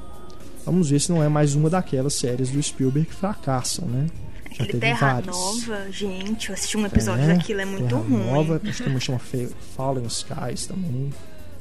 Vamos 0.65 0.91
ver 0.91 1.01
se 1.01 1.11
não 1.11 1.23
é 1.23 1.29
mais 1.29 1.55
uma 1.55 1.71
daquelas 1.71 2.15
séries 2.15 2.51
do 2.51 2.63
Spielberg 2.63 3.09
que 3.09 3.15
fracassam, 3.15 3.87
né? 3.87 4.07
Já 4.53 4.65
Aquele 4.65 4.81
Terra 4.81 5.15
várias. 5.15 5.27
Nova, 5.37 5.91
gente, 5.93 6.49
eu 6.49 6.55
assisti 6.55 6.77
um 6.77 6.85
episódio 6.87 7.25
É, 7.25 7.35
daquilo, 7.35 7.61
é 7.61 7.65
muito 7.65 7.87
Terra 7.89 8.01
ruim. 8.01 8.27
Nova, 8.27 8.61
acho 8.65 8.77
que 8.79 8.83
também 8.85 9.01
chama 9.01 9.19
Fa- 9.19 9.55
Fallen 9.77 10.07
Skies 10.07 10.67
também. 10.67 11.11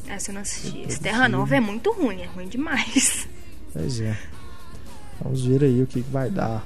Essa 0.07 0.31
eu 0.31 0.33
não 0.35 0.41
assisti. 0.41 0.81
Esse 0.87 0.99
Terra. 0.99 1.29
Nova 1.29 1.55
é 1.55 1.59
muito 1.59 1.91
ruim, 1.93 2.21
é 2.21 2.25
ruim 2.25 2.47
demais. 2.47 3.27
Pois 3.71 4.01
é. 4.01 4.17
Vamos 5.21 5.45
ver 5.45 5.63
aí 5.63 5.81
o 5.83 5.87
que 5.87 6.01
que 6.01 6.09
vai 6.09 6.29
dar. 6.29 6.65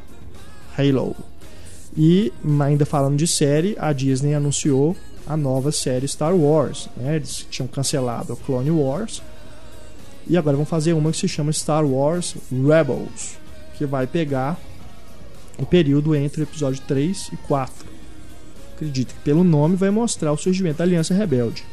Halo. 0.77 1.15
E 1.95 2.31
ainda 2.61 2.85
falando 2.85 3.17
de 3.17 3.27
série, 3.27 3.75
a 3.77 3.91
Disney 3.93 4.33
anunciou 4.33 4.95
a 5.27 5.35
nova 5.37 5.71
série 5.71 6.07
Star 6.07 6.33
Wars. 6.35 6.89
né? 6.95 7.17
Eles 7.17 7.45
tinham 7.49 7.67
cancelado 7.67 8.33
a 8.33 8.35
Clone 8.37 8.71
Wars. 8.71 9.21
E 10.27 10.37
agora 10.37 10.55
vão 10.55 10.65
fazer 10.65 10.93
uma 10.93 11.11
que 11.11 11.17
se 11.17 11.27
chama 11.27 11.51
Star 11.51 11.85
Wars 11.85 12.35
Rebels. 12.51 13.37
Que 13.77 13.85
vai 13.85 14.07
pegar 14.07 14.57
o 15.57 15.65
período 15.65 16.15
entre 16.15 16.41
o 16.41 16.43
episódio 16.43 16.81
3 16.87 17.29
e 17.33 17.37
4. 17.37 17.85
Acredito 18.75 19.13
que 19.13 19.19
pelo 19.21 19.43
nome 19.43 19.75
vai 19.75 19.89
mostrar 19.89 20.31
o 20.31 20.37
surgimento 20.37 20.77
da 20.79 20.83
Aliança 20.83 21.13
Rebelde. 21.13 21.63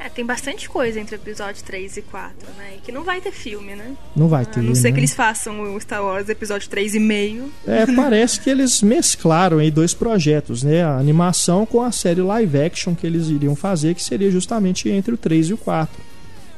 É, 0.00 0.08
tem 0.08 0.24
bastante 0.24 0.68
coisa 0.68 1.00
entre 1.00 1.16
o 1.16 1.18
episódio 1.18 1.62
3 1.64 1.96
e 1.96 2.02
4, 2.02 2.34
né? 2.56 2.74
E 2.76 2.80
que 2.80 2.92
não 2.92 3.02
vai 3.02 3.20
ter 3.20 3.32
filme, 3.32 3.74
né? 3.74 3.96
Não 4.14 4.28
vai 4.28 4.44
A 4.44 4.46
ter. 4.46 4.62
não 4.62 4.72
ser 4.74 4.88
né? 4.88 4.92
que 4.92 5.00
eles 5.00 5.12
façam 5.12 5.74
o 5.74 5.80
Star 5.80 6.02
Wars 6.04 6.28
episódio 6.28 6.68
3 6.68 6.94
e 6.94 7.00
meio. 7.00 7.52
É, 7.66 7.84
parece 7.94 8.40
que 8.40 8.48
eles 8.48 8.80
mesclaram 8.80 9.58
aí 9.58 9.72
dois 9.72 9.94
projetos, 9.94 10.62
né? 10.62 10.84
A 10.84 10.96
animação 10.98 11.66
com 11.66 11.82
a 11.82 11.90
série 11.90 12.20
live 12.20 12.60
action 12.60 12.94
que 12.94 13.06
eles 13.06 13.26
iriam 13.26 13.56
fazer, 13.56 13.94
que 13.94 14.02
seria 14.02 14.30
justamente 14.30 14.88
entre 14.88 15.12
o 15.12 15.16
3 15.16 15.48
e 15.48 15.54
o 15.54 15.58
4. 15.58 16.00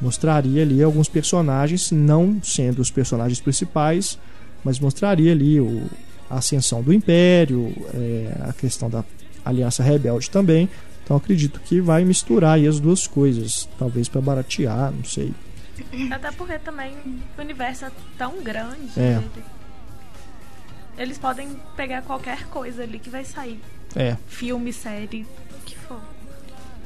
Mostraria 0.01 0.63
ali 0.63 0.83
alguns 0.83 1.09
personagens, 1.09 1.91
não 1.91 2.41
sendo 2.43 2.81
os 2.81 2.91
personagens 2.91 3.41
principais, 3.41 4.19
mas 4.65 4.79
mostraria 4.79 5.33
ali 5.33 5.61
o, 5.61 5.87
a 6.29 6.37
ascensão 6.39 6.83
do 6.83 6.93
Império, 6.93 7.73
é, 7.95 8.49
a 8.49 8.53
questão 8.53 8.89
da 8.89 9.05
Aliança 9.45 9.83
Rebelde 9.83 10.31
também. 10.31 10.69
Então 11.05 11.17
acredito 11.17 11.61
que 11.61 11.81
vai 11.81 12.05
misturar 12.05 12.55
aí 12.55 12.67
as 12.67 12.79
duas 12.79 13.07
coisas, 13.07 13.69
talvez 13.79 14.09
para 14.09 14.21
baratear, 14.21 14.93
não 14.93 15.05
sei. 15.05 15.33
Até 16.11 16.31
porque 16.33 16.59
também 16.59 16.95
o 17.37 17.41
universo 17.41 17.87
é 17.87 17.91
tão 18.17 18.43
grande. 18.43 18.91
É. 18.97 19.21
Eles 20.97 21.19
podem 21.19 21.49
pegar 21.77 22.03
qualquer 22.03 22.45
coisa 22.47 22.83
ali 22.83 22.99
que 22.99 23.09
vai 23.09 23.25
sair. 23.25 23.61
É, 23.97 24.17
Filme, 24.29 24.73
série, 24.73 25.27
o 25.59 25.65
que 25.65 25.77
for. 25.77 26.01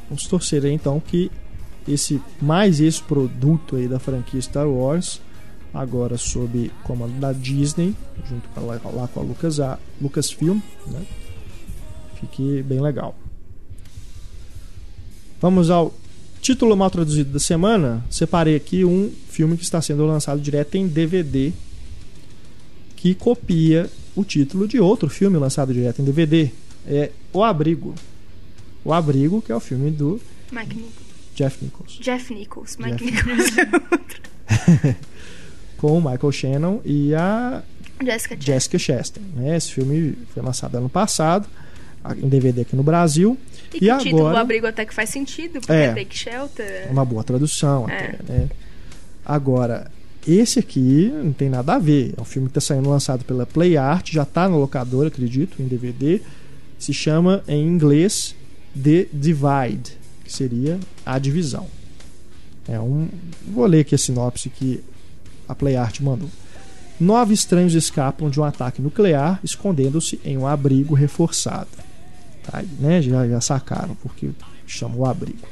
vamos 0.09 0.27
torcer 0.27 0.65
aí 0.65 0.73
então 0.73 0.99
que 1.01 1.31
esse 1.87 2.21
mais 2.41 2.81
esse 2.81 3.03
produto 3.03 3.77
aí 3.77 3.87
da 3.87 3.99
franquia 3.99 4.41
Star 4.41 4.69
Wars 4.69 5.21
agora 5.73 6.17
sob 6.17 6.71
comando 6.85 7.19
da 7.19 7.33
Disney 7.33 7.95
junto 8.29 8.49
com 8.49 8.61
lá, 8.67 9.09
com 9.09 9.21
a 9.21 9.23
Lucas 9.23 9.59
a 9.61 9.79
Lucasfilm, 10.01 10.61
né? 10.87 11.03
Fique 12.21 12.63
bem 12.63 12.81
legal. 12.81 13.15
Vamos 15.41 15.69
ao 15.69 15.93
título 16.41 16.77
mal 16.77 16.91
traduzido 16.91 17.33
da 17.33 17.39
semana. 17.39 18.05
Separei 18.09 18.55
aqui 18.55 18.85
um 18.85 19.11
filme 19.29 19.57
que 19.57 19.65
está 19.65 19.83
sendo 19.83 20.07
lançado 20.07 20.41
direto 20.41 20.77
em 20.77 20.87
DVD 20.87 21.53
que 22.97 23.15
copia 23.15 23.91
o 24.17 24.25
título 24.25 24.67
de 24.67 24.81
outro 24.81 25.11
filme 25.11 25.37
lançado 25.37 25.75
direto 25.75 26.01
em 26.01 26.05
DVD. 26.07 26.51
É 26.87 27.11
O 27.33 27.43
Abrigo. 27.43 27.95
O 28.83 28.93
Abrigo, 28.93 29.43
que 29.43 29.53
é 29.53 29.55
o 29.55 29.61
filme 29.61 29.91
do 29.91 30.19
Mike. 30.51 31.04
Jeff 31.35 31.63
Nichols. 31.65 31.99
Jeff 32.01 32.33
Nichols. 32.35 32.77
Mike 32.79 33.05
Jeff 33.05 33.27
Nichols. 33.29 34.95
Com 35.79 35.99
o 35.99 36.01
Michael 36.01 36.33
Shannon 36.33 36.81
e 36.85 37.15
a 37.15 37.63
Jessica. 38.03 38.37
Jessica 38.39 38.79
Chastain. 38.79 39.23
Né? 39.35 39.57
Esse 39.57 39.73
filme 39.73 40.17
foi 40.33 40.43
lançado 40.43 40.77
ano 40.77 40.89
passado, 40.89 41.47
em 42.23 42.29
DVD 42.29 42.63
aqui 42.63 42.75
no 42.77 42.83
Brasil. 42.83 43.37
E, 43.73 43.77
E 43.77 43.81
que 43.81 43.93
o 43.93 43.99
título 43.99 44.31
do 44.31 44.37
abrigo 44.37 44.67
até 44.67 44.85
que 44.85 44.95
faz 44.95 45.11
sentido, 45.11 45.61
porque 45.61 45.73
É. 45.73 45.85
é 45.87 45.95
Take 45.95 46.17
Shelter. 46.17 46.87
É 46.89 46.91
uma 46.91 47.05
boa 47.05 47.23
tradução 47.25 47.89
É. 47.89 47.95
até, 47.97 48.33
né? 48.33 48.49
Agora, 49.25 49.91
esse 50.27 50.59
aqui 50.59 51.11
não 51.15 51.33
tem 51.33 51.49
nada 51.49 51.75
a 51.75 51.79
ver. 51.79 52.15
É 52.17 52.21
um 52.21 52.25
filme 52.25 52.49
que 52.49 52.59
está 52.59 52.75
sendo 52.75 52.89
lançado 52.89 53.25
pela 53.25 53.45
Play 53.47 53.77
Art, 53.77 54.11
já 54.13 54.23
está 54.23 54.49
no 54.49 54.59
locador, 54.59 55.07
acredito, 55.07 55.61
em 55.61 55.67
DVD. 55.67 56.21
Se 56.79 56.93
chama 56.93 57.43
em 57.49 57.67
inglês 57.67 58.35
The 58.75 59.07
Divide, 59.13 59.93
que 60.25 60.33
seria 60.33 60.79
a 61.05 61.19
divisão. 61.19 61.67
É 62.69 62.81
um. 62.81 63.09
Vou 63.47 63.67
ler 63.67 63.81
aqui 63.81 63.95
a 63.95 63.99
sinopse 63.99 64.49
que 64.49 64.83
a 65.49 65.55
Play 65.55 65.77
Art 65.77 66.01
mandou. 66.01 66.29
Nove 66.99 67.35
estranhos 67.35 67.75
escapam 67.75 68.31
de 68.31 68.41
um 68.41 68.45
ataque 68.45 68.81
nuclear, 68.81 69.41
escondendo-se 69.43 70.21
em 70.25 70.39
um 70.39 70.47
abrigo 70.47 70.95
reforçado. 70.95 71.69
Tá 72.45 72.63
né? 72.79 73.03
Já, 73.03 73.27
já 73.29 73.41
sacaram 73.41 73.97
porque 74.03 74.31
chama 74.67 74.97
o 74.97 75.05
abrigo. 75.05 75.47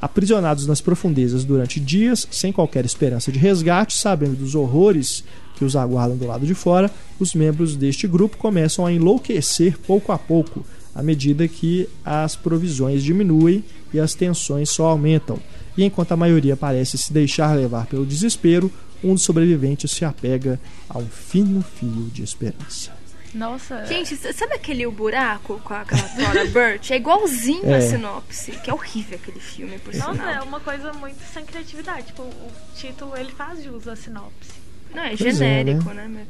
Aprisionados 0.00 0.66
nas 0.66 0.80
profundezas 0.80 1.44
durante 1.44 1.78
dias, 1.78 2.26
sem 2.30 2.52
qualquer 2.52 2.84
esperança 2.84 3.30
de 3.30 3.38
resgate, 3.38 3.96
sabendo 3.96 4.36
dos 4.36 4.54
horrores 4.54 5.24
que 5.56 5.64
os 5.64 5.76
aguardam 5.76 6.16
do 6.16 6.26
lado 6.26 6.44
de 6.44 6.54
fora, 6.54 6.90
os 7.20 7.34
membros 7.34 7.76
deste 7.76 8.08
grupo 8.08 8.36
começam 8.36 8.84
a 8.84 8.92
enlouquecer 8.92 9.78
pouco 9.78 10.10
a 10.10 10.18
pouco, 10.18 10.64
à 10.94 11.02
medida 11.02 11.46
que 11.48 11.88
as 12.04 12.36
provisões 12.36 13.02
diminuem 13.02 13.64
e 13.92 13.98
as 14.00 14.14
tensões 14.14 14.70
só 14.70 14.86
aumentam. 14.86 15.38
E 15.76 15.84
enquanto 15.84 16.12
a 16.12 16.16
maioria 16.16 16.56
parece 16.56 16.98
se 16.98 17.12
deixar 17.12 17.54
levar 17.56 17.86
pelo 17.86 18.04
desespero, 18.04 18.70
um 19.02 19.14
dos 19.14 19.22
sobreviventes 19.22 19.90
se 19.90 20.04
apega 20.04 20.60
a 20.88 20.98
um 20.98 21.06
fino 21.06 21.62
fio 21.62 22.08
de 22.12 22.22
esperança. 22.22 22.92
Nossa. 23.34 23.86
Gente, 23.86 24.14
sabe 24.34 24.52
aquele 24.54 24.86
O 24.86 24.92
Buraco 24.92 25.58
com 25.64 25.72
aquela 25.72 26.02
Tora 26.02 26.44
Burt? 26.50 26.90
É 26.90 26.96
igualzinho 26.96 27.64
É. 27.64 27.78
a 27.78 27.80
sinopse, 27.80 28.52
que 28.62 28.68
é 28.70 28.74
horrível 28.74 29.18
aquele 29.20 29.40
filme, 29.40 29.78
por 29.78 29.94
Nossa, 29.94 30.12
sinal. 30.12 30.28
é 30.34 30.42
uma 30.42 30.60
coisa 30.60 30.92
muito 30.92 31.16
sem 31.32 31.42
criatividade. 31.46 32.08
Tipo, 32.08 32.22
o 32.24 32.52
título 32.76 33.16
ele 33.16 33.32
faz 33.32 33.64
jus 33.64 33.88
à 33.88 33.96
sinopse. 33.96 34.50
Não, 34.94 35.02
é 35.02 35.16
Pois 35.16 35.22
é, 35.22 35.32
genérico, 35.64 35.90
né? 35.94 36.06
né? 36.06 36.26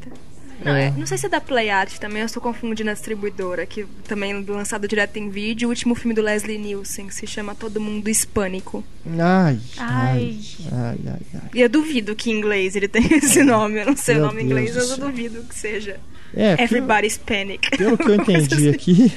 Não, 0.64 0.74
É. 0.76 0.90
não 0.96 1.06
sei 1.06 1.18
se 1.18 1.26
é 1.26 1.28
da 1.28 1.40
Play 1.40 1.70
Art 1.70 1.98
também, 1.98 2.20
eu 2.20 2.26
estou 2.26 2.42
confundindo 2.42 2.88
a 2.90 2.92
distribuidora, 2.92 3.66
que 3.66 3.84
também 4.06 4.32
é 4.32 4.50
lançado 4.50 4.86
direto 4.86 5.16
em 5.16 5.28
vídeo, 5.28 5.66
o 5.66 5.70
último 5.70 5.94
filme 5.94 6.14
do 6.14 6.22
Leslie 6.22 6.58
Nielsen, 6.58 7.06
que 7.08 7.14
se 7.14 7.26
chama 7.26 7.54
Todo 7.54 7.80
Mundo 7.80 8.08
Hispânico. 8.08 8.84
Ai, 9.18 9.58
ai, 9.78 10.38
Ai. 10.70 10.98
ai, 11.06 11.20
ai. 11.34 11.40
E 11.54 11.60
eu 11.60 11.68
duvido 11.68 12.14
que 12.14 12.30
em 12.30 12.34
inglês 12.38 12.76
ele 12.76 12.86
tenha 12.88 13.16
esse 13.16 13.42
nome, 13.42 13.80
eu 13.80 13.86
não 13.86 13.96
sei 13.96 14.14
Meu 14.14 14.24
o 14.24 14.26
nome 14.28 14.42
em 14.42 14.46
inglês, 14.46 14.74
mas 14.76 14.90
eu 14.90 14.98
duvido 14.98 15.42
que 15.42 15.54
seja 15.54 15.98
É, 16.34 16.54
pelo, 16.56 16.62
Everybody's 16.68 17.18
Panic. 17.18 17.70
pelo 17.76 17.98
que 17.98 18.08
eu 18.08 18.14
entendi 18.22 18.68
aqui 18.68 19.12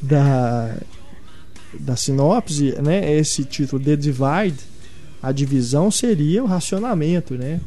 da, 0.00 0.76
da 1.78 1.96
sinopse, 1.96 2.74
né, 2.82 3.12
esse 3.18 3.44
título 3.44 3.82
The 3.82 3.96
Divide, 3.96 4.58
a 5.22 5.32
divisão 5.32 5.90
seria 5.90 6.42
o 6.42 6.46
racionamento, 6.46 7.34
né? 7.34 7.60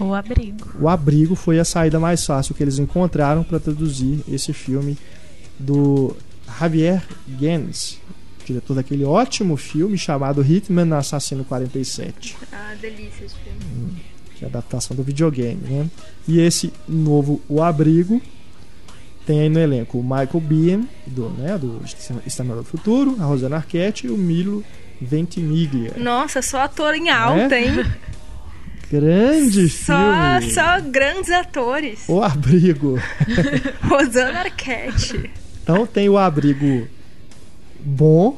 O 0.00 0.14
abrigo. 0.14 0.66
O 0.80 0.88
abrigo 0.88 1.34
foi 1.34 1.58
a 1.58 1.64
saída 1.64 2.00
mais 2.00 2.24
fácil 2.24 2.54
que 2.54 2.62
eles 2.62 2.78
encontraram 2.78 3.42
para 3.44 3.60
traduzir 3.60 4.20
esse 4.28 4.52
filme 4.52 4.96
do 5.58 6.16
Javier 6.58 7.02
Gens, 7.38 7.98
diretor 8.46 8.74
daquele 8.74 9.04
ótimo 9.04 9.56
filme 9.56 9.96
chamado 9.98 10.42
Hitman 10.42 10.96
Assassino 10.96 11.44
47. 11.44 12.36
Ah, 12.52 12.74
delícia 12.80 13.24
esse 13.24 13.34
filme. 13.36 14.02
que 14.36 14.44
é 14.44 14.46
a 14.46 14.50
adaptação 14.50 14.96
do 14.96 15.02
videogame, 15.02 15.60
né? 15.68 15.86
E 16.26 16.40
esse 16.40 16.72
novo 16.88 17.40
O 17.48 17.62
Abrigo 17.62 18.20
tem 19.26 19.40
aí 19.40 19.48
no 19.50 19.60
elenco 19.60 19.98
o 19.98 20.02
Michael 20.02 20.40
Biehn, 20.40 20.88
do, 21.06 21.28
né, 21.30 21.56
do 21.58 21.80
Exterminador 22.26 22.64
do 22.64 22.68
Futuro, 22.68 23.16
a 23.20 23.24
Rosana 23.24 23.56
Arquette 23.56 24.06
e 24.06 24.10
o 24.10 24.16
Milo 24.16 24.64
Ventimiglia. 25.00 25.92
Nossa, 25.98 26.40
só 26.42 26.62
ator 26.62 26.94
em 26.94 27.10
alta, 27.10 27.54
É? 27.54 27.64
hein? 27.64 27.74
Grande 28.90 29.68
Só, 29.68 29.94
filme! 30.40 30.52
só 30.52 30.80
grandes 30.80 31.30
atores. 31.30 32.08
O 32.08 32.20
Abrigo. 32.20 32.98
Rosana 33.82 34.40
Arquette. 34.40 35.30
Então 35.62 35.86
tem 35.86 36.08
o 36.08 36.18
Abrigo 36.18 36.88
bom, 37.78 38.36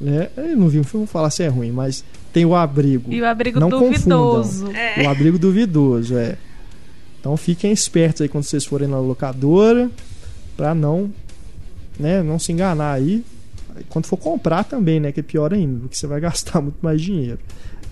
né? 0.00 0.28
Eu 0.36 0.56
não 0.56 0.68
vi 0.68 0.78
um 0.78 0.84
filme 0.84 1.06
falar 1.06 1.30
se 1.30 1.42
é 1.42 1.48
ruim, 1.48 1.72
mas 1.72 2.04
tem 2.32 2.44
o 2.44 2.54
Abrigo. 2.54 3.12
E 3.12 3.20
o 3.20 3.26
abrigo 3.26 3.58
Não 3.58 3.68
duvidoso. 3.68 4.70
É. 4.72 5.02
O 5.02 5.08
abrigo 5.08 5.38
duvidoso, 5.38 6.16
é. 6.16 6.36
Então 7.18 7.36
fiquem 7.36 7.72
espertos 7.72 8.22
aí 8.22 8.28
quando 8.28 8.44
vocês 8.44 8.64
forem 8.64 8.88
na 8.88 8.98
locadora 8.98 9.90
pra 10.56 10.74
não, 10.74 11.10
né, 11.98 12.22
não 12.22 12.38
se 12.38 12.52
enganar 12.52 12.92
aí. 12.92 13.24
Quando 13.88 14.06
for 14.06 14.16
comprar 14.16 14.64
também, 14.64 15.00
né, 15.00 15.10
que 15.12 15.20
é 15.20 15.22
pior 15.22 15.52
ainda, 15.52 15.80
porque 15.80 15.96
você 15.96 16.06
vai 16.06 16.20
gastar 16.20 16.60
muito 16.62 16.78
mais 16.80 17.00
dinheiro. 17.00 17.38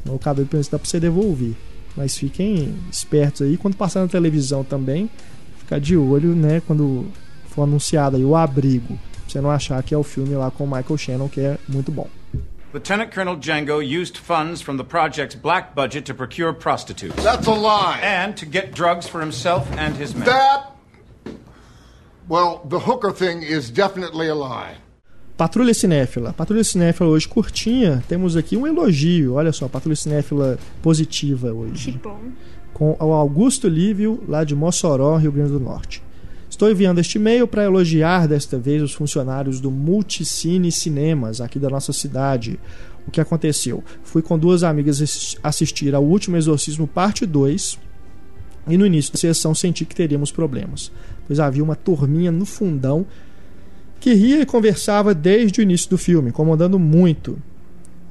Na 0.05 0.13
locadora 0.13 0.47
pensa 0.49 0.71
dá 0.71 0.79
pra 0.79 0.89
você 0.89 1.01
devolver. 1.01 1.55
Mas 1.97 2.17
fiquem 2.17 2.75
espertos 2.91 3.43
aí 3.43 3.57
quando 3.57 3.77
passar 3.77 4.01
na 4.01 4.09
televisão 4.09 4.63
também, 4.65 5.11
ficar 5.59 5.81
de 5.81 5.97
olho, 5.97 6.35
né, 6.35 6.63
quando 6.67 7.07
for 7.49 7.63
anunciado 7.65 8.17
aí 8.17 8.25
o 8.25 8.37
abrigo. 8.37 8.97
Pra 8.97 9.29
você 9.29 9.41
não 9.41 9.51
achar 9.51 9.83
que 9.83 9.95
é 9.95 9.99
o 9.99 10.03
filme 10.03 10.35
lá 10.35 10.51
com 10.51 10.65
o 10.65 10.67
Michael 10.67 10.97
Shannon 10.99 11.29
que 11.29 11.41
é 11.41 11.59
muito 11.69 11.91
bom. 11.93 12.09
Lieutenant 12.73 13.13
Colonel 13.13 13.37
Django 13.37 13.81
used 13.83 14.17
funds 14.17 14.63
from 14.63 14.77
the 14.77 14.85
project's 14.85 15.35
black 15.35 15.75
budget 15.75 16.05
to 16.07 16.15
procure 16.15 16.53
prostitutes 16.53 17.21
That's 17.23 17.49
a 17.49 17.51
lie. 17.55 17.99
and 18.01 18.35
to 18.37 18.47
get 18.47 18.73
drugs 18.73 19.09
for 19.09 19.21
himself 19.21 19.67
and 19.77 19.97
his 20.01 20.15
men. 20.15 20.25
That. 20.27 20.71
Well, 22.29 22.61
the 22.69 22.79
hooker 22.79 23.11
thing 23.11 23.43
is 23.43 23.71
definitely 23.73 24.29
a 24.29 24.37
lie. 24.37 24.77
Patrulha 25.41 25.73
Cinéfila. 25.73 26.35
Patrulha 26.35 26.63
Cinéfila 26.63 27.09
hoje 27.09 27.27
curtinha. 27.27 28.05
Temos 28.07 28.37
aqui 28.37 28.59
um 28.59 28.67
elogio. 28.67 29.33
Olha 29.37 29.53
só, 29.55 29.69
Patrulha 29.69 29.97
Cinéfila 29.97 30.59
positiva 30.83 31.49
Que 31.49 31.55
hoje. 31.55 32.01
bom. 32.05 32.21
Com 32.75 32.95
o 33.01 33.13
Augusto 33.15 33.67
Lívio, 33.67 34.23
lá 34.29 34.45
de 34.45 34.55
Mossoró, 34.55 35.17
Rio 35.17 35.33
Grande 35.33 35.53
do 35.53 35.59
Norte. 35.59 36.03
Estou 36.51 36.71
enviando 36.71 36.99
este 36.99 37.17
e-mail 37.17 37.47
para 37.49 37.65
elogiar 37.65 38.29
desta 38.29 38.59
vez 38.59 38.83
os 38.83 38.93
funcionários 38.93 39.61
do 39.61 39.71
Multicine 39.71 40.71
Cinemas, 40.71 41.41
aqui 41.41 41.59
da 41.59 41.71
nossa 41.71 41.91
cidade. 41.95 42.61
O 43.07 43.11
que 43.11 43.19
aconteceu? 43.19 43.83
Fui 44.03 44.21
com 44.21 44.39
duas 44.39 44.63
amigas 44.63 45.01
assis- 45.01 45.37
assistir 45.43 45.95
ao 45.95 46.05
último 46.05 46.37
Exorcismo 46.37 46.87
Parte 46.87 47.25
2 47.25 47.79
e 48.69 48.77
no 48.77 48.85
início 48.85 49.11
da 49.11 49.19
sessão 49.19 49.55
senti 49.55 49.87
que 49.87 49.95
teríamos 49.95 50.31
problemas, 50.31 50.93
pois 51.27 51.41
havia 51.41 51.65
uma 51.65 51.75
turminha 51.77 52.31
no 52.31 52.45
fundão 52.45 53.07
que 54.01 54.15
ria 54.15 54.41
e 54.41 54.47
conversava 54.47 55.15
desde 55.15 55.61
o 55.61 55.63
início 55.63 55.91
do 55.91 55.99
filme, 55.99 56.31
incomodando 56.31 56.79
muito. 56.79 57.39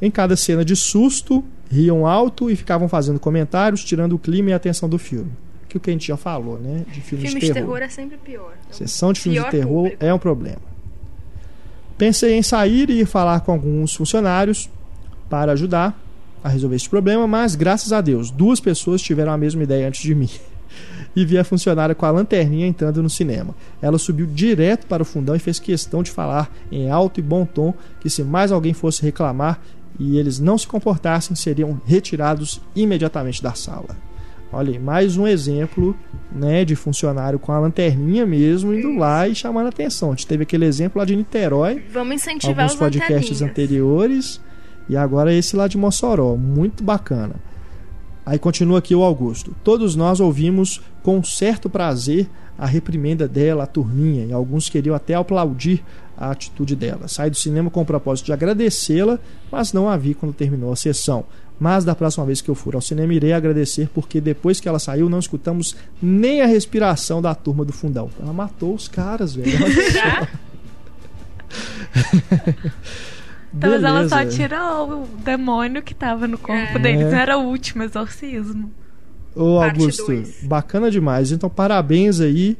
Em 0.01 0.09
cada 0.09 0.37
cena 0.37 0.63
de 0.63 0.75
susto, 0.75 1.43
riam 1.69 2.05
alto 2.05 2.49
e 2.49 2.55
ficavam 2.55 2.87
fazendo 2.87 3.19
comentários, 3.19 3.83
tirando 3.83 4.13
o 4.13 4.19
clima 4.19 4.51
e 4.51 4.53
a 4.53 4.55
atenção 4.55 4.87
do 4.87 4.99
filme. 4.99 5.31
Que 5.67 5.77
o 5.77 5.79
que 5.79 5.89
a 5.89 5.93
gente 5.93 6.07
já 6.07 6.15
falou, 6.15 6.59
né? 6.59 6.85
De 6.91 7.01
filmes 7.01 7.29
Filme 7.29 7.41
de 7.41 7.47
de 7.47 7.53
terror. 7.53 7.75
terror 7.75 7.81
é 7.81 7.89
sempre 7.89 8.17
pior. 8.17 8.53
Sessão 8.71 9.11
de 9.11 9.19
filmes 9.19 9.43
de 9.43 9.49
terror 9.49 9.83
público. 9.83 10.05
é 10.05 10.13
um 10.13 10.19
problema. 10.19 10.61
Pensei 11.97 12.35
em 12.35 12.41
sair 12.41 12.89
e 12.89 13.01
ir 13.01 13.05
falar 13.05 13.41
com 13.41 13.51
alguns 13.51 13.93
funcionários 13.93 14.69
para 15.29 15.51
ajudar, 15.51 15.99
a 16.43 16.49
resolver 16.49 16.77
esse 16.77 16.89
problema, 16.89 17.27
mas 17.27 17.55
graças 17.55 17.91
a 17.91 17.99
Deus, 17.99 18.31
duas 18.31 18.59
pessoas 18.59 19.01
tiveram 19.01 19.33
a 19.33 19.37
mesma 19.37 19.61
ideia 19.63 19.87
antes 19.87 20.01
de 20.01 20.15
mim. 20.15 20.29
E 21.19 21.25
vi 21.25 21.37
a 21.37 21.43
funcionária 21.43 21.93
com 21.93 22.05
a 22.05 22.11
lanterninha 22.11 22.65
entrando 22.65 23.03
no 23.03 23.09
cinema. 23.09 23.53
Ela 23.81 23.97
subiu 23.97 24.25
direto 24.25 24.87
para 24.87 25.03
o 25.03 25.05
fundão 25.05 25.35
e 25.35 25.39
fez 25.39 25.59
questão 25.59 26.01
de 26.01 26.09
falar 26.09 26.49
em 26.71 26.89
alto 26.89 27.19
e 27.19 27.21
bom 27.21 27.45
tom 27.45 27.73
que 27.99 28.09
se 28.09 28.23
mais 28.23 28.53
alguém 28.53 28.73
fosse 28.73 29.01
reclamar 29.01 29.59
e 29.99 30.17
eles 30.17 30.39
não 30.39 30.57
se 30.57 30.65
comportassem, 30.65 31.35
seriam 31.35 31.81
retirados 31.85 32.61
imediatamente 32.73 33.43
da 33.43 33.53
sala. 33.53 33.97
Olha 34.49 34.71
aí, 34.71 34.79
mais 34.79 35.17
um 35.17 35.27
exemplo 35.27 35.93
né, 36.31 36.63
de 36.63 36.73
funcionário 36.73 37.37
com 37.37 37.51
a 37.51 37.59
lanterninha 37.59 38.25
mesmo, 38.25 38.73
indo 38.73 38.97
lá 38.97 39.27
e 39.27 39.35
chamando 39.35 39.65
a 39.65 39.69
atenção. 39.69 40.09
A 40.09 40.11
gente 40.11 40.25
teve 40.25 40.43
aquele 40.43 40.63
exemplo 40.63 40.99
lá 40.99 41.05
de 41.05 41.17
Niterói, 41.17 41.83
Vamos 41.91 42.15
incentivar 42.15 42.59
alguns 42.59 42.75
os 42.75 42.79
podcasts 42.79 43.41
anteriores, 43.41 44.39
e 44.87 44.95
agora 44.95 45.33
esse 45.33 45.53
lá 45.53 45.67
de 45.67 45.77
Mossoró. 45.77 46.37
Muito 46.37 46.81
bacana. 46.81 47.35
Aí 48.29 48.37
continua 48.37 48.77
aqui 48.77 48.93
o 48.93 49.01
Augusto. 49.01 49.55
Todos 49.63 49.95
nós 49.95 50.19
ouvimos 50.19 50.79
com 51.01 51.23
certo 51.23 51.67
prazer 51.67 52.29
a 52.59 52.67
reprimenda 52.67 53.27
dela, 53.27 53.63
a 53.63 53.65
turminha, 53.65 54.23
e 54.23 54.31
alguns 54.31 54.69
queriam 54.69 54.95
até 54.95 55.15
aplaudir 55.15 55.83
a 56.15 56.29
atitude 56.29 56.75
dela. 56.75 57.07
Saí 57.07 57.31
do 57.31 57.35
cinema 57.35 57.71
com 57.71 57.81
o 57.81 57.85
propósito 57.85 58.27
de 58.27 58.33
agradecê-la, 58.33 59.17
mas 59.51 59.73
não 59.73 59.89
a 59.89 59.97
vi 59.97 60.13
quando 60.13 60.31
terminou 60.31 60.71
a 60.71 60.75
sessão. 60.75 61.25
Mas 61.59 61.83
da 61.83 61.95
próxima 61.95 62.23
vez 62.23 62.39
que 62.39 62.49
eu 62.49 62.53
for 62.53 62.75
ao 62.75 62.81
cinema, 62.81 63.15
irei 63.15 63.33
agradecer, 63.33 63.89
porque 63.95 64.21
depois 64.21 64.59
que 64.59 64.69
ela 64.69 64.77
saiu, 64.77 65.09
não 65.09 65.17
escutamos 65.17 65.75
nem 65.99 66.43
a 66.43 66.45
respiração 66.45 67.23
da 67.23 67.33
turma 67.33 67.65
do 67.65 67.73
fundão. 67.73 68.11
Ela 68.21 68.31
matou 68.31 68.75
os 68.75 68.87
caras, 68.87 69.33
velho. 69.33 69.57
Então, 73.55 73.71
mas 73.71 73.83
ela 73.83 74.07
só 74.07 74.25
tirou 74.25 75.03
o 75.03 75.07
demônio 75.23 75.81
que 75.81 75.93
tava 75.95 76.27
no 76.27 76.37
corpo 76.37 76.77
É. 76.77 76.79
deles. 76.79 77.01
Não 77.11 77.17
era 77.17 77.37
o 77.37 77.43
último 77.47 77.83
exorcismo. 77.83 78.71
Ô 79.35 79.57
Parte 79.59 79.79
Augusto, 79.81 80.05
dois. 80.05 80.37
bacana 80.43 80.91
demais. 80.91 81.31
Então, 81.31 81.49
parabéns 81.49 82.19
aí 82.19 82.57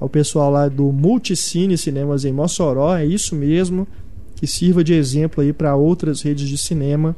ao 0.00 0.08
pessoal 0.08 0.50
lá 0.50 0.68
do 0.68 0.92
Multicine 0.92 1.76
Cinemas 1.76 2.24
em 2.24 2.32
Mossoró. 2.32 2.96
É 2.96 3.04
isso 3.04 3.34
mesmo. 3.34 3.86
Que 4.36 4.46
sirva 4.46 4.84
de 4.84 4.94
exemplo 4.94 5.42
aí 5.42 5.52
para 5.52 5.74
outras 5.74 6.22
redes 6.22 6.48
de 6.48 6.56
cinema. 6.56 7.16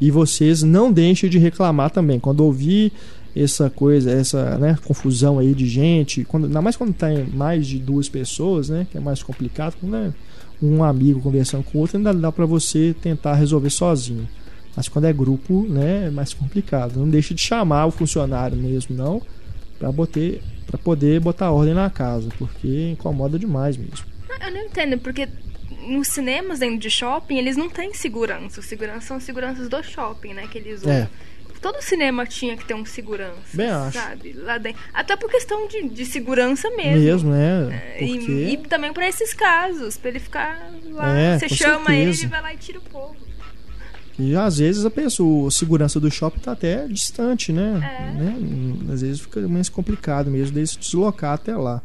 E 0.00 0.10
vocês 0.10 0.62
não 0.62 0.90
deixem 0.90 1.28
de 1.28 1.38
reclamar 1.38 1.90
também. 1.90 2.18
Quando 2.18 2.40
ouvir 2.40 2.90
essa 3.36 3.68
coisa, 3.68 4.10
essa 4.10 4.56
né, 4.58 4.78
confusão 4.84 5.38
aí 5.38 5.54
de 5.54 5.66
gente, 5.66 6.24
quando, 6.24 6.46
ainda 6.46 6.62
mais 6.62 6.76
quando 6.76 6.92
tem 6.94 7.24
mais 7.26 7.66
de 7.66 7.78
duas 7.78 8.08
pessoas, 8.08 8.68
né? 8.70 8.86
Que 8.90 8.96
é 8.96 9.00
mais 9.00 9.22
complicado, 9.22 9.74
quando 9.80 9.96
é 9.96 10.12
um 10.64 10.82
amigo 10.82 11.20
conversando 11.20 11.64
com 11.64 11.78
o 11.78 11.80
outro, 11.80 11.96
ainda 11.96 12.12
dá 12.14 12.32
para 12.32 12.46
você 12.46 12.94
tentar 13.02 13.34
resolver 13.34 13.70
sozinho. 13.70 14.28
Mas 14.76 14.88
quando 14.88 15.04
é 15.04 15.12
grupo, 15.12 15.66
né, 15.68 16.06
é 16.06 16.10
mais 16.10 16.34
complicado. 16.34 16.98
Não 16.98 17.08
deixe 17.08 17.34
de 17.34 17.40
chamar 17.40 17.86
o 17.86 17.90
funcionário 17.90 18.56
mesmo, 18.56 18.96
não, 18.96 19.22
para 19.78 19.92
poder 20.78 21.20
botar 21.20 21.50
ordem 21.50 21.74
na 21.74 21.88
casa, 21.90 22.28
porque 22.38 22.90
incomoda 22.90 23.38
demais 23.38 23.76
mesmo. 23.76 24.06
Eu 24.40 24.52
não 24.52 24.60
entendo, 24.62 24.98
porque 24.98 25.28
nos 25.86 26.08
cinemas 26.08 26.58
dentro 26.58 26.78
de 26.78 26.90
shopping, 26.90 27.36
eles 27.36 27.56
não 27.56 27.68
têm 27.68 27.94
segurança. 27.94 28.60
Os 28.60 28.66
seguranças 28.66 29.04
são 29.04 29.20
seguranças 29.20 29.68
do 29.68 29.82
shopping, 29.82 30.34
né? 30.34 30.48
Que 30.50 30.58
eles 30.58 30.80
usam. 30.80 30.92
É. 30.92 31.08
Todo 31.64 31.80
cinema 31.80 32.26
tinha 32.26 32.58
que 32.58 32.64
ter 32.66 32.74
um 32.74 32.84
segurança. 32.84 33.38
Bem 33.54 33.70
acho. 33.70 33.98
Sabe? 33.98 34.34
Lá 34.34 34.58
dentro. 34.58 34.82
Até 34.92 35.16
por 35.16 35.30
questão 35.30 35.66
de, 35.66 35.88
de 35.88 36.04
segurança 36.04 36.68
mesmo. 36.68 37.02
Mesmo, 37.02 37.30
né? 37.30 37.94
É, 37.98 38.04
E- 38.04 38.52
E, 38.52 38.56
também 38.58 38.92
pra 38.92 39.08
esses 39.08 39.32
casos, 39.32 39.96
pra 39.96 40.10
ele 40.10 40.18
ficar 40.20 40.70
lá. 40.90 41.16
É, 41.18 41.38
você 41.38 41.48
chama 41.48 41.86
certeza. 41.86 41.92
ele, 41.94 42.10
ele 42.18 42.26
vai 42.26 42.42
lá 42.42 42.52
e 42.52 42.58
tira 42.58 42.78
o 42.78 42.82
povo. 42.82 43.16
e 44.18 44.36
às 44.36 44.58
vezes 44.58 44.84
a 44.84 44.90
pessoa, 44.90 45.48
a 45.48 45.50
segurança 45.50 45.98
do 45.98 46.10
shopping 46.10 46.38
tá 46.40 46.52
até 46.52 46.86
distante, 46.86 47.50
né? 47.50 47.80
É. 47.98 48.10
né? 48.12 48.36
Hum, 48.38 48.86
Às 48.92 49.00
vezes 49.00 49.20
fica 49.20 49.40
mais 49.48 49.70
complicado 49.70 50.30
mesmo 50.30 50.54
de 50.54 50.66
se 50.66 50.78
deslocar 50.78 51.32
até 51.32 51.56
lá. 51.56 51.80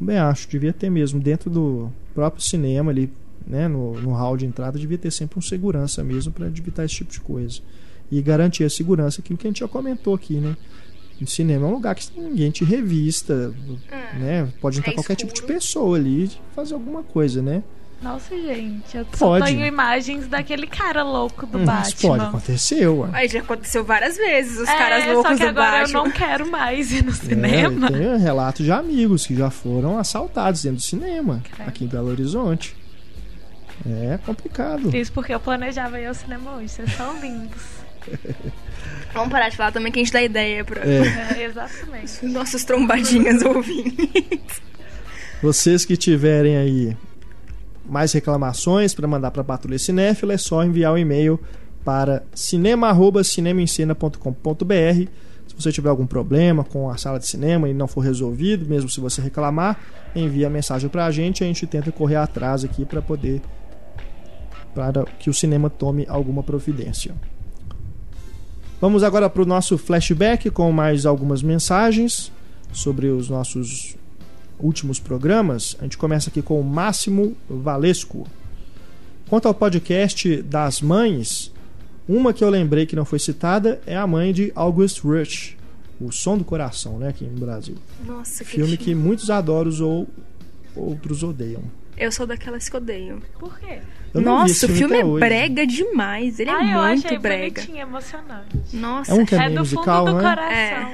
Bem 0.00 0.16
acho, 0.16 0.48
devia 0.48 0.72
ter 0.72 0.88
mesmo 0.88 1.20
dentro 1.20 1.50
do 1.50 1.92
próprio 2.14 2.42
cinema 2.42 2.90
ali, 2.90 3.12
né, 3.46 3.68
no, 3.68 4.00
no 4.00 4.12
hall 4.14 4.34
de 4.34 4.46
entrada, 4.46 4.78
devia 4.78 4.96
ter 4.96 5.10
sempre 5.10 5.38
um 5.38 5.42
segurança 5.42 6.02
mesmo 6.02 6.32
para 6.32 6.46
evitar 6.46 6.86
esse 6.86 6.94
tipo 6.94 7.12
de 7.12 7.20
coisa. 7.20 7.60
E 8.10 8.20
garantir 8.20 8.64
a 8.64 8.70
segurança, 8.70 9.20
aquilo 9.20 9.38
que 9.38 9.46
a 9.46 9.50
gente 9.50 9.60
já 9.60 9.68
comentou 9.68 10.14
aqui, 10.14 10.34
né? 10.36 10.56
O 11.22 11.26
cinema 11.26 11.66
é 11.66 11.68
um 11.68 11.72
lugar 11.74 11.94
que 11.94 12.08
ninguém 12.18 12.50
te 12.50 12.64
revista, 12.64 13.54
É. 13.90 14.18
né? 14.18 14.48
Pode 14.60 14.78
entrar 14.78 14.92
É 14.92 14.94
qualquer 14.94 15.14
tipo 15.16 15.32
de 15.32 15.38
escuro. 15.40 15.54
pessoa 15.54 15.96
ali 15.98 16.24
e 16.24 16.30
fazer 16.54 16.74
alguma 16.74 17.02
coisa, 17.02 17.42
né? 17.42 17.62
Nossa, 18.02 18.34
gente, 18.34 18.96
eu 18.96 19.04
só 19.12 19.26
Pode. 19.38 19.44
tenho 19.44 19.66
imagens 19.66 20.26
daquele 20.26 20.66
cara 20.66 21.02
louco 21.02 21.44
do 21.46 21.58
Hum, 21.58 21.64
Mas 21.66 21.92
Batman. 21.92 22.08
pode 22.08 22.24
acontecer, 22.24 22.88
ué. 22.88 23.10
Aí 23.12 23.28
já 23.28 23.40
aconteceu 23.40 23.84
várias 23.84 24.16
vezes, 24.16 24.58
os 24.58 24.66
é, 24.70 24.78
caras 24.78 25.04
só 25.04 25.12
loucos 25.12 25.32
que 25.36 25.44
do 25.44 25.48
agora 25.50 25.80
Batman. 25.82 25.98
eu 25.98 26.04
não 26.04 26.10
quero 26.10 26.50
mais 26.50 26.90
ir 26.92 27.04
no 27.04 27.10
É, 27.10 27.14
cinema. 27.14 27.88
tem 27.92 28.18
relatos 28.18 28.64
de 28.64 28.72
amigos 28.72 29.26
que 29.26 29.36
já 29.36 29.50
foram 29.50 29.98
assaltados 29.98 30.62
dentro 30.62 30.78
do 30.78 30.82
cinema, 30.82 31.42
aqui 31.66 31.84
em 31.84 31.88
Belo 31.88 32.08
Horizonte. 32.08 32.74
É 33.86 34.18
complicado. 34.24 34.96
Isso 34.96 35.12
porque 35.12 35.34
eu 35.34 35.40
planejava 35.40 36.00
ir 36.00 36.06
ao 36.06 36.14
cinema 36.14 36.52
hoje. 36.56 36.68
Vocês 36.70 36.92
são 36.94 37.20
lindos. 37.20 37.79
Vamos 39.12 39.30
parar 39.30 39.48
de 39.48 39.56
falar 39.56 39.72
também 39.72 39.90
que 39.90 39.98
a 39.98 40.02
gente 40.02 40.12
dá 40.12 40.22
ideia 40.22 40.64
pra 40.64 40.82
É, 40.82 41.38
É, 41.38 41.44
exatamente. 41.44 42.24
nossas 42.30 42.62
trombadinhas 42.64 43.42
ouvintes. 43.42 44.62
vocês 45.42 45.84
que 45.84 45.96
tiverem 45.96 46.56
aí 46.56 46.96
mais 47.84 48.12
reclamações 48.12 48.94
para 48.94 49.08
mandar 49.08 49.32
para 49.32 49.42
a 49.42 49.44
Patrulha 49.44 49.78
Cinéfila, 49.78 50.34
é 50.34 50.38
só 50.38 50.62
enviar 50.62 50.92
o 50.92 50.94
um 50.94 50.98
e-mail 50.98 51.40
para 51.84 52.22
cinema@cinemaencena.com.br. 52.34 55.08
Se 55.48 55.56
você 55.56 55.72
tiver 55.72 55.88
algum 55.88 56.06
problema 56.06 56.62
com 56.62 56.88
a 56.88 56.96
sala 56.96 57.18
de 57.18 57.26
cinema 57.26 57.68
e 57.68 57.74
não 57.74 57.88
for 57.88 58.02
resolvido, 58.02 58.68
mesmo 58.68 58.88
se 58.88 59.00
você 59.00 59.20
reclamar, 59.20 59.80
envia 60.14 60.46
a 60.46 60.50
mensagem 60.50 60.88
para 60.88 61.06
a 61.06 61.10
gente, 61.10 61.42
a 61.42 61.46
gente 61.48 61.66
tenta 61.66 61.90
correr 61.90 62.14
atrás 62.16 62.64
aqui 62.64 62.84
para 62.84 63.02
poder 63.02 63.42
para 64.72 65.04
que 65.18 65.28
o 65.28 65.34
cinema 65.34 65.68
tome 65.68 66.06
alguma 66.08 66.44
providência. 66.44 67.12
Vamos 68.80 69.02
agora 69.02 69.28
para 69.28 69.42
o 69.42 69.46
nosso 69.46 69.76
flashback 69.76 70.50
com 70.50 70.72
mais 70.72 71.04
algumas 71.04 71.42
mensagens 71.42 72.32
sobre 72.72 73.08
os 73.08 73.28
nossos 73.28 73.96
últimos 74.58 74.98
programas. 74.98 75.76
A 75.80 75.82
gente 75.82 75.98
começa 75.98 76.30
aqui 76.30 76.40
com 76.40 76.58
o 76.58 76.64
Máximo 76.64 77.36
Valesco. 77.48 78.26
Quanto 79.28 79.46
ao 79.46 79.54
podcast 79.54 80.42
das 80.42 80.80
mães, 80.80 81.52
uma 82.08 82.32
que 82.32 82.42
eu 82.42 82.48
lembrei 82.48 82.86
que 82.86 82.96
não 82.96 83.04
foi 83.04 83.18
citada 83.18 83.80
é 83.86 83.96
a 83.96 84.06
mãe 84.06 84.32
de 84.32 84.50
August 84.54 85.00
Rush, 85.04 85.56
O 86.00 86.10
Som 86.10 86.38
do 86.38 86.44
Coração, 86.44 86.98
né, 86.98 87.08
aqui 87.08 87.24
no 87.24 87.38
Brasil. 87.38 87.76
Nossa, 88.06 88.42
que 88.44 88.50
Filme 88.50 88.76
que 88.78 88.86
filme. 88.86 89.02
muitos 89.02 89.28
adoram 89.28 89.70
ou 89.82 90.08
outros 90.74 91.22
odeiam. 91.22 91.62
Eu 92.00 92.10
sou 92.10 92.26
daquelas 92.26 92.68
que 92.68 92.76
odeiam. 92.76 93.18
Por 93.38 93.58
quê? 93.58 93.78
Nossa, 94.14 94.66
o 94.66 94.68
filme 94.70 94.98
é 95.00 95.04
hoje. 95.04 95.20
brega 95.20 95.66
demais. 95.66 96.40
Ele 96.40 96.50
é 96.50 96.52
ah, 96.54 96.56
eu 96.72 96.82
muito 96.82 97.06
achei 97.06 97.18
brega. 97.18 97.54
bonitinho, 97.60 97.78
emocionante. 97.82 98.56
Nossa, 98.72 99.12
É 99.12 99.14
um 99.14 99.24
que 99.26 99.34
é 99.34 99.38
é 99.38 99.40
meio 99.42 99.52
do 99.54 99.58
musical, 99.60 100.06
fundo 100.06 100.16
do 100.16 100.22
né? 100.22 100.34
coração. 100.34 100.92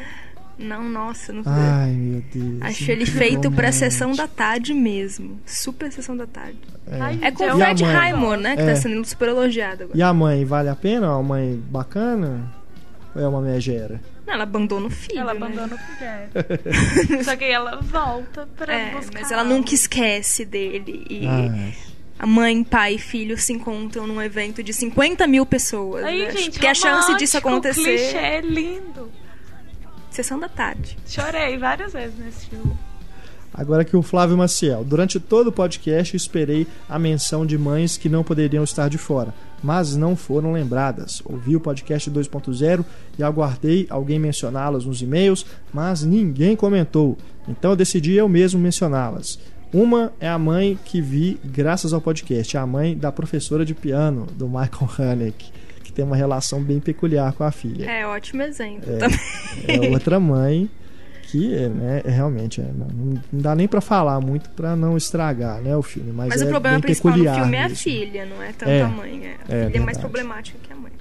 não, 0.58 0.84
nossa, 0.88 1.32
não 1.32 1.42
Ai, 1.46 1.90
meu 1.92 2.22
Deus. 2.34 2.62
Acho 2.62 2.90
ele 2.90 3.04
que 3.04 3.10
feito 3.12 3.42
pra 3.42 3.48
romântico. 3.68 3.72
sessão 3.72 4.12
da 4.12 4.26
tarde 4.26 4.74
mesmo. 4.74 5.38
Super 5.46 5.92
sessão 5.92 6.16
da 6.16 6.26
tarde. 6.26 6.58
Ai, 6.90 7.18
É 7.22 7.30
com 7.30 7.44
o 7.44 7.46
E 7.46 7.50
a 7.50 7.54
Fred 7.66 7.84
mãe? 7.84 7.94
Highmore, 7.94 8.40
né? 8.40 8.56
Que 8.56 8.62
É. 8.62 8.66
tá 8.66 8.76
sendo 8.76 9.04
super 9.06 9.28
elogiado 9.28 9.84
agora. 9.84 9.96
E 9.98 10.02
a 10.02 10.12
mãe, 10.12 10.44
vale 10.44 10.68
a 10.68 10.74
pena? 10.76 11.06
É 11.06 11.10
uma 11.10 11.22
mãe 11.22 11.62
bacana? 11.70 12.52
Ou 13.16 13.22
é 13.22 13.28
uma 13.28 13.40
megera? 13.40 14.00
Não, 14.26 14.34
ela 14.34 14.42
abandona 14.42 14.86
o 14.86 14.90
filho. 14.90 15.20
Ela 15.20 15.32
né? 15.34 15.40
abandona 15.46 15.74
o 15.74 15.78
filho. 17.08 17.24
Só 17.24 17.34
que 17.36 17.44
aí 17.44 17.52
ela 17.52 17.80
volta 17.80 18.46
pra 18.56 18.74
É, 18.74 18.90
buscar. 18.90 19.20
mas 19.20 19.30
ela 19.32 19.44
nunca 19.44 19.74
esquece 19.74 20.44
dele. 20.44 21.06
E 21.08 21.26
Ai. 21.26 21.74
a 22.18 22.26
mãe, 22.26 22.62
pai 22.62 22.94
e 22.94 22.98
filho 22.98 23.38
se 23.38 23.52
encontram 23.52 24.06
num 24.06 24.20
evento 24.20 24.62
de 24.62 24.72
50 24.74 25.26
mil 25.26 25.46
pessoas. 25.46 26.04
Aí, 26.04 26.24
né? 26.26 26.30
gente, 26.32 26.50
Porque 26.52 26.66
a 26.66 26.74
chance 26.74 27.14
disso 27.16 27.38
acontecer. 27.38 27.82
clichê 27.82 28.16
é 28.18 28.40
lindo. 28.40 29.10
Sessão 30.10 30.38
da 30.38 30.48
tarde. 30.48 30.96
Chorei 31.06 31.56
várias 31.58 31.92
vezes 31.92 32.18
nesse 32.18 32.46
filme. 32.46 32.74
Agora 33.56 33.82
aqui 33.82 33.96
o 33.96 34.02
Flávio 34.02 34.36
Maciel. 34.36 34.84
Durante 34.84 35.18
todo 35.18 35.48
o 35.48 35.52
podcast 35.52 36.14
esperei 36.14 36.66
a 36.88 36.98
menção 36.98 37.46
de 37.46 37.56
mães 37.56 37.96
que 37.96 38.08
não 38.08 38.22
poderiam 38.22 38.62
estar 38.62 38.90
de 38.90 38.98
fora, 38.98 39.32
mas 39.62 39.96
não 39.96 40.14
foram 40.14 40.52
lembradas. 40.52 41.22
Ouvi 41.24 41.56
o 41.56 41.60
podcast 41.60 42.10
2.0 42.10 42.84
e 43.18 43.22
aguardei 43.22 43.86
alguém 43.88 44.18
mencioná-las 44.18 44.84
nos 44.84 45.00
e-mails, 45.00 45.46
mas 45.72 46.02
ninguém 46.02 46.54
comentou. 46.54 47.16
Então 47.48 47.70
eu 47.70 47.76
decidi 47.76 48.12
eu 48.12 48.28
mesmo 48.28 48.60
mencioná-las. 48.60 49.38
Uma 49.72 50.12
é 50.20 50.28
a 50.28 50.38
mãe 50.38 50.78
que 50.84 51.00
vi 51.00 51.40
graças 51.44 51.92
ao 51.92 52.00
podcast, 52.00 52.56
a 52.56 52.66
mãe 52.66 52.96
da 52.96 53.10
professora 53.10 53.64
de 53.64 53.74
piano 53.74 54.26
do 54.34 54.46
Michael 54.46 55.32
que 55.82 55.92
tem 55.92 56.04
uma 56.04 56.16
relação 56.16 56.62
bem 56.62 56.78
peculiar 56.78 57.32
com 57.32 57.44
a 57.44 57.50
filha. 57.50 57.90
É, 57.90 58.06
ótimo 58.06 58.42
exemplo 58.42 58.86
também. 58.98 59.88
É 59.88 59.90
outra 59.90 60.20
mãe 60.20 60.68
que 61.36 61.54
é, 61.54 61.68
né, 61.68 62.02
é 62.04 62.10
realmente 62.10 62.60
é, 62.60 62.64
não, 62.64 62.86
não 63.30 63.40
dá 63.40 63.54
nem 63.54 63.68
pra 63.68 63.82
falar 63.82 64.18
muito 64.20 64.48
pra 64.50 64.74
não 64.74 64.96
estragar, 64.96 65.60
né, 65.60 65.76
o 65.76 65.82
filme, 65.82 66.10
mas, 66.12 66.28
Mas 66.28 66.40
é 66.40 66.46
o 66.46 66.48
problema 66.48 66.80
principal 66.80 67.12
peculiar 67.12 67.40
filme 67.40 67.56
é 67.56 67.64
a 67.64 67.68
filha. 67.68 67.76
filha, 67.76 68.26
não 68.26 68.42
é 68.42 68.52
tanto 68.52 68.70
É, 68.70 68.82
a 68.82 68.88
mãe. 68.88 69.26
É. 69.26 69.54
A 69.54 69.56
é 69.56 69.66
filha 69.66 69.78
é 69.78 69.84
mais 69.84 69.98
problemática 69.98 70.58
que 70.62 70.72
a 70.72 70.76
mãe. 70.76 70.92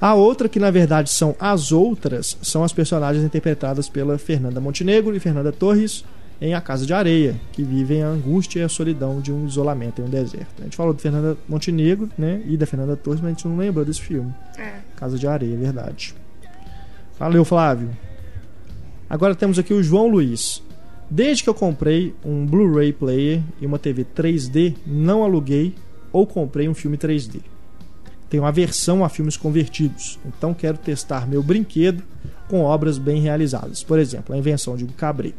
A 0.00 0.14
outra, 0.14 0.48
que 0.48 0.58
na 0.58 0.70
verdade 0.70 1.10
são 1.10 1.34
as 1.38 1.72
outras, 1.72 2.36
são 2.42 2.62
as 2.64 2.72
personagens 2.72 3.24
interpretadas 3.24 3.88
pela 3.88 4.18
Fernanda 4.18 4.60
Montenegro 4.60 5.14
e 5.14 5.20
Fernanda 5.20 5.52
Torres 5.52 6.04
em 6.40 6.54
A 6.54 6.60
Casa 6.60 6.84
de 6.84 6.92
Areia, 6.92 7.40
que 7.52 7.62
vivem 7.62 8.02
a 8.02 8.08
angústia 8.08 8.60
e 8.60 8.62
a 8.64 8.68
solidão 8.68 9.20
de 9.20 9.32
um 9.32 9.46
isolamento 9.46 10.02
em 10.02 10.04
um 10.04 10.08
deserto. 10.08 10.60
A 10.60 10.64
gente 10.64 10.76
falou 10.76 10.92
de 10.92 11.00
Fernanda 11.00 11.38
Montenegro 11.48 12.10
né, 12.18 12.42
e 12.46 12.56
da 12.56 12.66
Fernanda 12.66 12.96
Torres, 12.96 13.20
mas 13.20 13.28
a 13.28 13.34
gente 13.34 13.46
não 13.46 13.56
lembrou 13.56 13.84
desse 13.84 14.02
filme. 14.02 14.34
É. 14.58 14.80
Casa 14.96 15.16
de 15.16 15.26
Areia, 15.26 15.56
verdade. 15.56 16.14
Valeu, 17.16 17.44
Flávio. 17.44 17.90
Agora 19.12 19.34
temos 19.34 19.58
aqui 19.58 19.74
o 19.74 19.82
João 19.82 20.08
Luiz. 20.08 20.62
Desde 21.10 21.42
que 21.42 21.50
eu 21.50 21.52
comprei 21.52 22.14
um 22.24 22.46
Blu-ray 22.46 22.94
player 22.94 23.42
e 23.60 23.66
uma 23.66 23.78
TV 23.78 24.06
3D, 24.06 24.74
não 24.86 25.22
aluguei 25.22 25.74
ou 26.10 26.26
comprei 26.26 26.66
um 26.66 26.72
filme 26.72 26.96
3D. 26.96 27.42
Tenho 28.30 28.46
aversão 28.46 29.04
a 29.04 29.10
filmes 29.10 29.36
convertidos, 29.36 30.18
então 30.24 30.54
quero 30.54 30.78
testar 30.78 31.28
meu 31.28 31.42
brinquedo 31.42 32.02
com 32.48 32.62
obras 32.62 32.96
bem 32.96 33.20
realizadas. 33.20 33.82
Por 33.84 33.98
exemplo, 33.98 34.34
a 34.34 34.38
invenção 34.38 34.78
de 34.78 34.86
Cabret. 34.86 35.34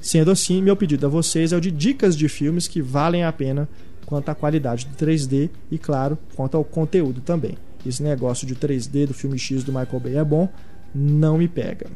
Sendo 0.00 0.30
assim, 0.30 0.62
meu 0.62 0.76
pedido 0.76 1.04
a 1.06 1.08
vocês 1.08 1.52
é 1.52 1.56
o 1.56 1.60
de 1.60 1.72
dicas 1.72 2.16
de 2.16 2.28
filmes 2.28 2.68
que 2.68 2.80
valem 2.80 3.24
a 3.24 3.32
pena 3.32 3.68
quanto 4.06 4.28
à 4.28 4.34
qualidade 4.36 4.86
do 4.86 4.94
3D 4.94 5.50
e, 5.72 5.76
claro, 5.76 6.16
quanto 6.36 6.56
ao 6.56 6.62
conteúdo 6.62 7.20
também. 7.20 7.58
Esse 7.84 8.00
negócio 8.00 8.46
de 8.46 8.54
3D 8.54 9.08
do 9.08 9.12
filme 9.12 9.36
X 9.36 9.64
do 9.64 9.72
Michael 9.72 9.98
Bay 9.98 10.16
é 10.18 10.24
bom, 10.24 10.48
não 10.94 11.36
me 11.36 11.48
pega. 11.48 11.88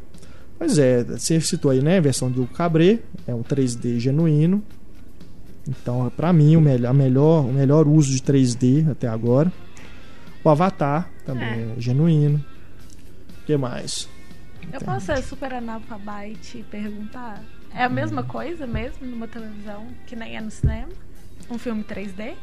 Pois 0.63 0.77
é, 0.77 1.03
você 1.03 1.41
citou 1.41 1.71
aí, 1.71 1.81
né? 1.81 1.97
A 1.97 2.01
versão 2.01 2.31
do 2.31 2.47
Cabret, 2.47 3.01
é 3.27 3.35
um 3.35 3.43
3D 3.43 3.99
genuíno. 3.99 4.63
Então, 5.67 6.09
para 6.15 6.31
mim, 6.31 6.55
o 6.55 6.61
melhor, 6.61 6.93
melhor, 6.93 7.45
o 7.45 7.51
melhor 7.51 7.85
uso 7.85 8.13
de 8.13 8.21
3D 8.21 8.89
até 8.89 9.09
agora. 9.09 9.51
O 10.41 10.49
Avatar 10.49 11.09
também 11.25 11.49
é, 11.49 11.73
é 11.77 11.81
genuíno. 11.81 12.37
O 13.41 13.45
que 13.45 13.57
mais? 13.57 14.07
Eu 14.71 14.79
posso 14.79 15.07
ser 15.07 15.21
super 15.21 15.53
analfabete 15.53 16.59
e 16.59 16.63
perguntar? 16.63 17.43
É 17.75 17.83
a 17.83 17.89
mesma 17.89 18.23
coisa 18.23 18.65
mesmo 18.65 19.05
numa 19.05 19.27
televisão 19.27 19.85
que 20.07 20.15
nem 20.15 20.37
é 20.37 20.39
no 20.39 20.49
cinema? 20.49 20.93
Um 21.51 21.57
filme 21.57 21.83
3D? 21.83 22.35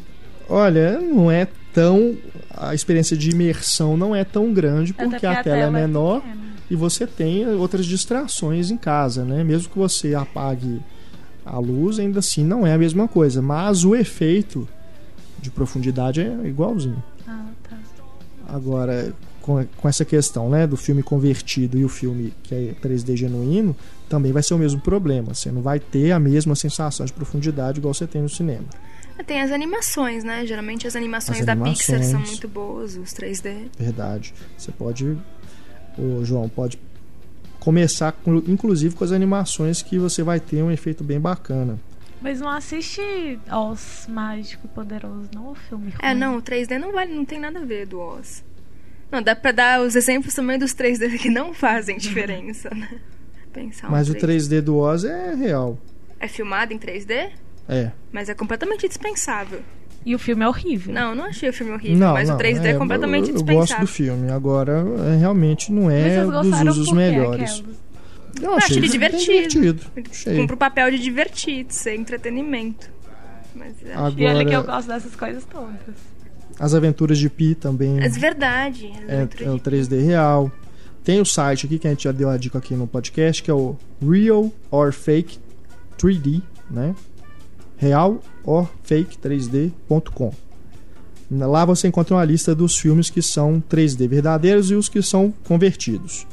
Olha, 0.47 1.01
não 1.01 1.31
é 1.31 1.49
tão. 1.73 2.19
A 2.51 2.75
experiência 2.75 3.17
de 3.17 3.31
imersão 3.31 3.97
não 3.97 4.15
é 4.15 4.25
tão 4.25 4.53
grande 4.53 4.93
porque, 4.93 5.25
a, 5.25 5.41
a, 5.41 5.43
tela, 5.43 5.57
é 5.57 5.61
tela 5.63 5.79
é 5.79 5.87
menor 5.87 6.23
é 6.23 6.51
e 6.71 6.77
você 6.77 7.07
tem 7.07 7.47
outras 7.49 7.85
distrações 7.85 8.71
em 8.71 8.77
casa, 8.77 9.25
né? 9.25 9.43
Mesmo 9.43 9.71
que 9.71 9.79
você 9.79 10.15
apague 10.15 10.81
a 11.45 11.59
luz, 11.59 11.99
ainda 11.99 12.21
assim 12.21 12.45
não 12.45 12.67
é 12.67 12.73
a 12.73 12.79
mesma 12.79 13.09
coisa. 13.09 13.43
Mas 13.43 13.85
o 13.85 13.95
efeito 13.97 14.69
de 15.41 15.51
profundidade 15.51 16.21
é 16.21 16.47
igualzinho. 16.47 17.03
Ah, 17.27 17.47
tá. 17.69 17.77
Agora, 18.47 19.13
com, 19.41 19.65
com 19.65 19.89
essa 19.89 20.05
questão 20.05 20.49
né, 20.49 20.67
do 20.67 20.77
filme 20.77 21.03
convertido 21.03 21.77
e 21.79 21.85
o 21.85 21.89
filme 21.89 22.33
que 22.43 22.55
é 22.55 22.75
3D 22.81 23.17
genuíno, 23.17 23.75
também 24.09 24.33
vai 24.33 24.43
ser 24.43 24.55
o 24.55 24.59
mesmo 24.59 24.81
problema. 24.81 25.35
Você 25.35 25.51
não 25.51 25.63
vai 25.63 25.81
ter 25.81 26.13
a 26.13 26.21
mesma 26.21 26.55
sensação 26.55 27.05
de 27.05 27.13
profundidade 27.13 27.79
igual 27.79 27.93
você 27.93 28.07
tem 28.07 28.23
no 28.23 28.29
cinema. 28.29 28.67
Tem 29.27 29.43
as 29.43 29.51
animações, 29.51 30.25
né? 30.25 30.47
Geralmente 30.47 30.87
as 30.87 30.97
animações, 30.97 31.41
as 31.41 31.49
animações 31.49 31.87
da 31.87 31.99
Pixar 31.99 32.11
são 32.11 32.21
muito 32.21 32.49
boas, 32.49 32.97
os 32.97 33.11
3D. 33.11 33.67
Verdade. 33.79 34.33
Você 34.57 34.73
pode, 34.73 35.17
o 35.99 36.25
João, 36.25 36.49
pode 36.49 36.79
começar, 37.59 38.13
com, 38.13 38.37
inclusive, 38.37 38.95
com 38.95 39.05
as 39.05 39.13
animações 39.13 39.83
que 39.83 39.99
você 39.99 40.23
vai 40.23 40.41
ter 40.41 40.63
um 40.63 40.71
efeito 40.71 41.05
bem 41.05 41.21
bacana. 41.21 41.79
Mas 42.21 42.41
não 42.41 42.51
assiste 42.51 43.01
Oz 43.51 44.07
Mágico 44.09 44.67
e 44.67 44.69
Poderoso, 44.69 45.29
não 45.35 45.53
o 45.53 45.55
filme 45.55 45.93
É, 46.01 46.15
não, 46.15 46.37
o 46.37 46.43
3D 46.43 46.79
não, 46.79 46.93
vale, 46.93 47.15
não 47.15 47.25
tem 47.25 47.39
nada 47.39 47.61
a 47.61 47.65
ver 47.65 47.87
do 47.87 47.99
Oz. 47.99 48.45
Não, 49.11 49.23
dá 49.23 49.35
pra 49.35 49.53
dar 49.53 49.81
os 49.81 49.97
exemplos 49.97 50.35
também 50.35 50.59
dos 50.59 50.75
3D 50.75 51.17
que 51.19 51.31
não 51.31 51.55
fazem 51.55 51.97
diferença, 51.99 52.71
né? 52.75 53.01
Pensar 53.53 53.91
Mas 53.91 54.09
um 54.09 54.15
3D. 54.15 54.17
o 54.17 54.27
3D 54.27 54.61
do 54.61 54.77
Oz 54.77 55.05
é 55.05 55.35
real. 55.35 55.79
É 56.19 56.29
filmado 56.29 56.73
em 56.73 56.79
3D? 56.79 57.31
É. 57.69 57.91
Mas 58.13 58.29
é 58.29 58.35
completamente 58.35 58.87
dispensável. 58.87 59.61
E 60.05 60.15
o 60.15 60.19
filme 60.19 60.45
é 60.45 60.49
horrível. 60.49 60.95
Não, 60.95 61.15
não 61.15 61.25
achei 61.25 61.49
o 61.49 61.53
filme 61.53 61.73
horrível, 61.73 61.99
não, 61.99 62.13
mas 62.15 62.29
não, 62.29 62.37
o 62.37 62.39
3D 62.39 62.65
é, 62.65 62.71
é 62.71 62.75
completamente 62.75 63.29
eu, 63.29 63.35
eu 63.37 63.43
dispensável. 63.43 63.55
Eu 63.55 63.61
gosto 63.61 63.81
do 63.81 63.87
filme, 63.87 64.31
agora 64.31 64.85
é, 65.13 65.19
realmente 65.19 65.71
não 65.71 65.91
é 65.91 66.25
dos 66.25 66.61
usos 66.63 66.93
melhores. 66.93 67.63
Eu 68.41 68.55
achei 68.55 68.79
ele 68.79 68.89
divertido. 68.89 69.49
divertido. 69.49 70.37
Cumpre 70.37 70.55
o 70.55 70.59
papel 70.59 70.91
de 70.91 70.99
divertir, 70.99 71.65
de 71.65 71.75
ser 71.75 71.95
entretenimento. 71.97 72.91
Mas 73.55 73.75
agora... 73.93 74.15
E 74.17 74.27
olha 74.27 74.45
que 74.47 74.55
eu 74.55 74.65
gosto 74.65 74.89
dessas 74.89 75.15
coisas 75.15 75.45
todas. 75.45 75.95
As 76.59 76.75
Aventuras 76.75 77.19
de 77.19 77.29
Pi 77.29 77.55
também. 77.55 78.03
É 78.03 78.09
verdade. 78.09 78.93
É, 79.09 79.29
é 79.45 79.51
o 79.51 79.59
3D 79.59 80.05
real. 80.05 80.51
Tem 81.03 81.21
o 81.21 81.25
site 81.25 81.67
aqui 81.67 81.79
que 81.79 81.87
a 81.87 81.91
gente 81.91 82.05
já 82.05 82.13
deu 82.13 82.29
a 82.29 82.37
dica 82.37 82.59
aqui 82.59 82.75
no 82.75 82.87
podcast, 82.87 83.43
que 83.43 83.51
é 83.51 83.55
o 83.55 83.77
Real 84.01 84.53
or 84.71 84.93
Fake 84.93 85.39
3D, 85.99 86.43
né? 86.71 86.95
Real 87.81 88.21
or 88.45 88.69
Fake 88.83 89.17
3D.com. 89.17 90.33
Lá 91.31 91.65
você 91.65 91.89
encontra 91.89 92.15
uma 92.15 92.25
lista 92.25 92.55
dos 92.55 92.77
filmes 92.77 93.09
que 93.09 93.23
são 93.23 93.63
3D 93.71 94.07
verdadeiros 94.07 94.71
e 94.71 94.75
os 94.75 94.89
que 94.89 95.01
são 95.01 95.33
convertidos. 95.45 96.27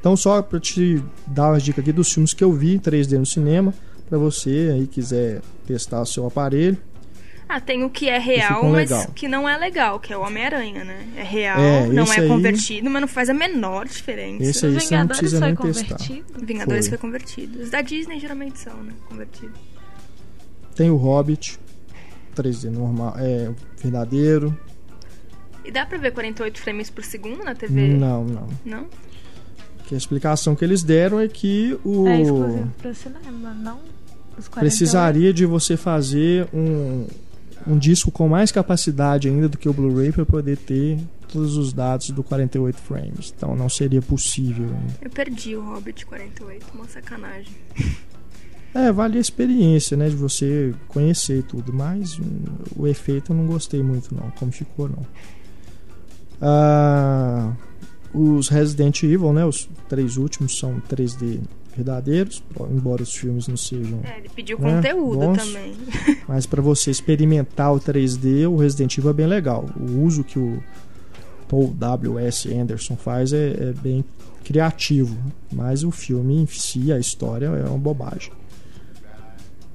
Então, 0.00 0.16
só 0.16 0.42
para 0.42 0.58
te 0.58 1.02
dar 1.26 1.54
as 1.54 1.62
dicas 1.62 1.82
aqui 1.82 1.92
dos 1.92 2.12
filmes 2.12 2.34
que 2.34 2.42
eu 2.42 2.52
vi 2.52 2.74
em 2.74 2.78
3D 2.78 3.16
no 3.18 3.26
cinema, 3.26 3.72
para 4.08 4.18
você 4.18 4.72
aí 4.74 4.86
quiser 4.86 5.40
testar 5.66 6.00
o 6.00 6.06
seu 6.06 6.26
aparelho. 6.26 6.76
Ah, 7.48 7.60
tem 7.60 7.84
o 7.84 7.90
que 7.90 8.08
é 8.08 8.18
real, 8.18 8.64
mas 8.64 8.90
que 9.14 9.28
não 9.28 9.48
é 9.48 9.56
legal, 9.56 10.00
que 10.00 10.12
é 10.12 10.16
o 10.16 10.20
Homem-Aranha, 10.20 10.84
né? 10.84 11.06
É 11.16 11.22
real, 11.22 11.58
é, 11.58 11.86
não 11.86 12.12
é 12.12 12.20
aí... 12.20 12.28
convertido, 12.28 12.90
mas 12.90 13.00
não 13.00 13.08
faz 13.08 13.30
a 13.30 13.34
menor 13.34 13.86
diferença. 13.86 14.42
Esse 14.42 14.66
aí 14.66 14.74
você 14.74 14.96
não 14.96 15.06
precisa 15.06 15.40
nem 15.40 15.54
testar. 15.54 15.98
Vingadores 16.42 16.88
foi. 16.88 16.98
foi 16.98 16.98
convertido. 16.98 17.62
Os 17.62 17.70
da 17.70 17.80
Disney 17.80 18.18
geralmente 18.18 18.58
são, 18.58 18.76
né? 18.82 18.92
Convertidos. 19.08 19.77
Tem 20.78 20.92
o 20.92 20.96
Hobbit, 20.96 21.58
3D 22.36 22.70
normal, 22.70 23.12
é 23.18 23.50
verdadeiro. 23.82 24.56
E 25.64 25.72
dá 25.72 25.84
pra 25.84 25.98
ver 25.98 26.12
48 26.12 26.60
frames 26.60 26.88
por 26.88 27.02
segundo 27.02 27.42
na 27.42 27.52
TV? 27.52 27.88
Não, 27.88 28.24
não. 28.24 28.48
Não? 28.64 28.86
Que 29.88 29.96
a 29.96 29.98
explicação 29.98 30.54
que 30.54 30.64
eles 30.64 30.84
deram 30.84 31.18
é 31.18 31.26
que 31.26 31.76
o. 31.84 32.06
É 32.06 32.22
exclusivo 32.22 32.72
pra 32.78 32.94
cinema, 32.94 33.52
não? 33.54 33.80
Precisaria 34.54 35.32
de 35.32 35.44
você 35.44 35.76
fazer 35.76 36.46
um, 36.54 37.08
um 37.66 37.76
disco 37.76 38.12
com 38.12 38.28
mais 38.28 38.52
capacidade 38.52 39.26
ainda 39.26 39.48
do 39.48 39.58
que 39.58 39.68
o 39.68 39.72
Blu-ray 39.72 40.12
para 40.12 40.24
poder 40.24 40.58
ter 40.58 40.96
todos 41.26 41.56
os 41.56 41.72
dados 41.72 42.10
do 42.10 42.22
48 42.22 42.78
frames. 42.78 43.34
Então 43.36 43.56
não 43.56 43.68
seria 43.68 44.00
possível. 44.00 44.66
Ainda. 44.66 44.94
Eu 45.02 45.10
perdi 45.10 45.56
o 45.56 45.60
Hobbit 45.60 46.06
48, 46.06 46.66
uma 46.72 46.86
sacanagem. 46.86 47.52
É, 48.74 48.92
vale 48.92 49.18
a 49.18 49.20
experiência, 49.20 49.96
né, 49.96 50.08
de 50.08 50.16
você 50.16 50.74
conhecer 50.88 51.42
tudo, 51.42 51.72
mas 51.72 52.18
hum, 52.18 52.24
o 52.76 52.86
efeito 52.86 53.32
eu 53.32 53.36
não 53.36 53.46
gostei 53.46 53.82
muito 53.82 54.14
não, 54.14 54.30
como 54.32 54.52
ficou 54.52 54.88
não. 54.88 55.06
Ah, 56.40 57.52
os 58.12 58.48
Resident 58.48 59.02
Evil, 59.02 59.32
né, 59.32 59.44
os 59.44 59.68
três 59.88 60.16
últimos 60.16 60.58
são 60.58 60.80
3D 60.88 61.40
verdadeiros, 61.74 62.42
embora 62.70 63.02
os 63.02 63.14
filmes 63.14 63.46
não 63.48 63.56
sejam. 63.56 64.00
É, 64.02 64.18
ele 64.18 64.28
pediu 64.28 64.58
né, 64.58 64.76
conteúdo 64.76 65.18
bons, 65.18 65.38
também. 65.38 65.74
Mas 66.26 66.44
para 66.44 66.60
você 66.60 66.90
experimentar 66.90 67.72
o 67.72 67.80
3D, 67.80 68.48
o 68.48 68.56
Resident 68.56 68.98
Evil 68.98 69.10
é 69.10 69.14
bem 69.14 69.26
legal. 69.26 69.64
O 69.78 70.02
uso 70.02 70.24
que 70.24 70.38
o 70.38 70.62
Paul 71.48 71.72
W.S. 71.72 72.52
Anderson 72.52 72.96
faz 72.96 73.32
é, 73.32 73.50
é 73.50 73.72
bem 73.80 74.04
criativo, 74.44 75.16
mas 75.52 75.84
o 75.84 75.90
filme 75.90 76.34
em 76.34 76.46
si, 76.46 76.90
a 76.90 76.98
história 76.98 77.46
é 77.46 77.68
uma 77.68 77.78
bobagem. 77.78 78.32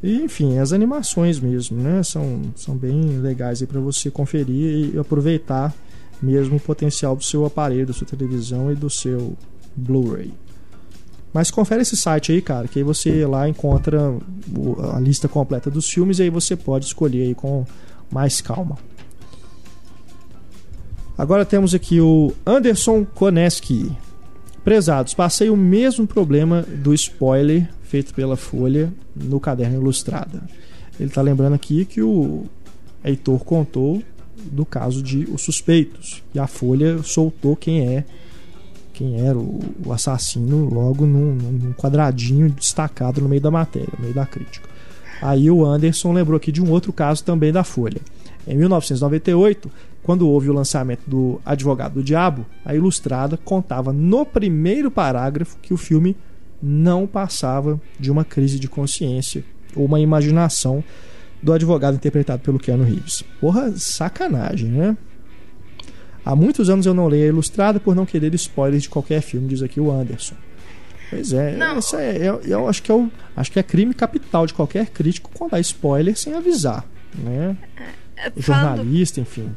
E, 0.03 0.21
enfim, 0.21 0.57
as 0.57 0.73
animações 0.73 1.39
mesmo, 1.39 1.81
né? 1.81 2.03
São, 2.03 2.41
são 2.57 2.75
bem 2.75 3.19
legais 3.19 3.61
aí 3.61 3.67
para 3.67 3.79
você 3.79 4.11
conferir 4.11 4.93
e 4.93 4.99
aproveitar 4.99 5.73
mesmo 6.21 6.57
o 6.57 6.59
potencial 6.59 7.15
do 7.15 7.23
seu 7.23 7.45
aparelho, 7.45 7.87
da 7.87 7.93
sua 7.93 8.05
televisão 8.05 8.69
e 8.69 8.75
do 8.75 8.89
seu 8.89 9.37
Blu-ray. 9.73 10.33
Mas 11.33 11.49
confere 11.49 11.81
esse 11.81 11.95
site 11.95 12.33
aí, 12.33 12.41
cara, 12.41 12.67
que 12.67 12.79
aí 12.79 12.83
você 12.83 13.25
lá 13.25 13.47
encontra 13.47 14.13
a 14.93 14.99
lista 14.99 15.27
completa 15.27 15.71
dos 15.71 15.89
filmes 15.89 16.19
e 16.19 16.23
aí 16.23 16.29
você 16.29 16.55
pode 16.55 16.85
escolher 16.85 17.23
aí 17.23 17.33
com 17.33 17.65
mais 18.11 18.41
calma. 18.41 18.77
Agora 21.17 21.45
temos 21.45 21.73
aqui 21.73 22.01
o 22.01 22.33
Anderson 22.45 23.05
Koneski. 23.05 23.91
Prezados, 24.63 25.13
passei 25.13 25.49
o 25.49 25.57
mesmo 25.57 26.05
problema 26.05 26.61
do 26.61 26.93
spoiler 26.93 27.69
feito 27.93 28.11
pela 28.15 28.35
Folha 28.35 28.91
no 29.15 29.39
caderno 29.39 29.79
ilustrada. 29.79 30.41
Ele 30.99 31.09
está 31.09 31.21
lembrando 31.21 31.53
aqui 31.53 31.85
que 31.85 32.01
o 32.01 32.45
Heitor 33.03 33.45
contou 33.45 34.01
do 34.51 34.65
caso 34.65 35.03
de 35.03 35.25
Os 35.31 35.43
Suspeitos 35.43 36.23
e 36.33 36.39
a 36.39 36.47
Folha 36.47 37.03
soltou 37.03 37.55
quem 37.55 37.87
é 37.87 38.03
quem 38.93 39.21
era 39.21 39.37
o, 39.37 39.61
assassino 39.91 40.73
logo 40.73 41.05
num, 41.05 41.35
num, 41.35 41.73
quadradinho 41.73 42.49
destacado 42.49 43.21
no 43.21 43.29
meio 43.29 43.41
da 43.41 43.51
matéria, 43.51 43.89
no 43.95 44.01
meio 44.01 44.15
da 44.15 44.25
crítica. 44.25 44.67
Aí 45.21 45.51
o 45.51 45.63
Anderson 45.63 46.13
lembrou 46.13 46.37
aqui 46.37 46.51
de 46.51 46.63
um 46.63 46.71
outro 46.71 46.91
caso 46.91 47.23
também 47.23 47.51
da 47.51 47.63
Folha. 47.63 48.01
Em 48.47 48.57
1998, 48.57 49.69
quando 50.01 50.27
houve 50.27 50.49
o 50.49 50.53
lançamento 50.53 51.03
do 51.05 51.39
Advogado 51.45 51.93
do 51.93 52.03
Diabo, 52.03 52.43
a 52.65 52.73
Ilustrada 52.73 53.37
contava 53.37 53.93
no 53.93 54.25
primeiro 54.25 54.89
parágrafo 54.89 55.57
que 55.61 55.73
o 55.75 55.77
filme 55.77 56.15
não 56.65 57.05
passava 57.05 57.79
de 57.99 58.09
uma 58.09 58.23
crise 58.23 58.57
de 58.57 58.69
consciência 58.69 59.43
ou 59.75 59.85
uma 59.85 59.99
imaginação 59.99 60.83
do 61.41 61.51
advogado 61.51 61.95
interpretado 61.95 62.41
pelo 62.41 62.57
Keanu 62.57 62.85
Reeves. 62.85 63.21
Porra, 63.41 63.73
sacanagem, 63.75 64.69
né? 64.69 64.97
Há 66.25 66.35
muitos 66.35 66.69
anos 66.69 66.85
eu 66.85 66.93
não 66.93 67.07
leio 67.07 67.25
a 67.25 67.27
Ilustrada 67.27 67.81
por 67.81 67.93
não 67.93 68.05
querer 68.05 68.33
spoilers 68.35 68.83
de 68.83 68.89
qualquer 68.89 69.21
filme, 69.21 69.47
diz 69.49 69.61
aqui 69.61 69.79
o 69.81 69.91
Anderson. 69.91 70.35
Pois 71.09 71.33
é, 71.33 71.57
Não. 71.57 71.77
isso 71.77 71.97
é, 71.97 72.15
eu, 72.17 72.39
eu 72.45 72.67
acho 72.67 72.81
que 72.81 72.89
é 72.89 72.95
o, 72.95 73.11
acho 73.35 73.51
que 73.51 73.59
é 73.59 73.63
crime 73.63 73.93
capital 73.93 74.47
de 74.47 74.53
qualquer 74.53 74.87
crítico 74.87 75.29
contar 75.37 75.59
spoiler 75.59 76.17
sem 76.17 76.33
avisar, 76.33 76.85
né? 77.13 77.57
É, 78.15 78.31
O 78.35 78.41
Falando, 78.41 78.77
jornalista, 78.77 79.19
enfim. 79.19 79.51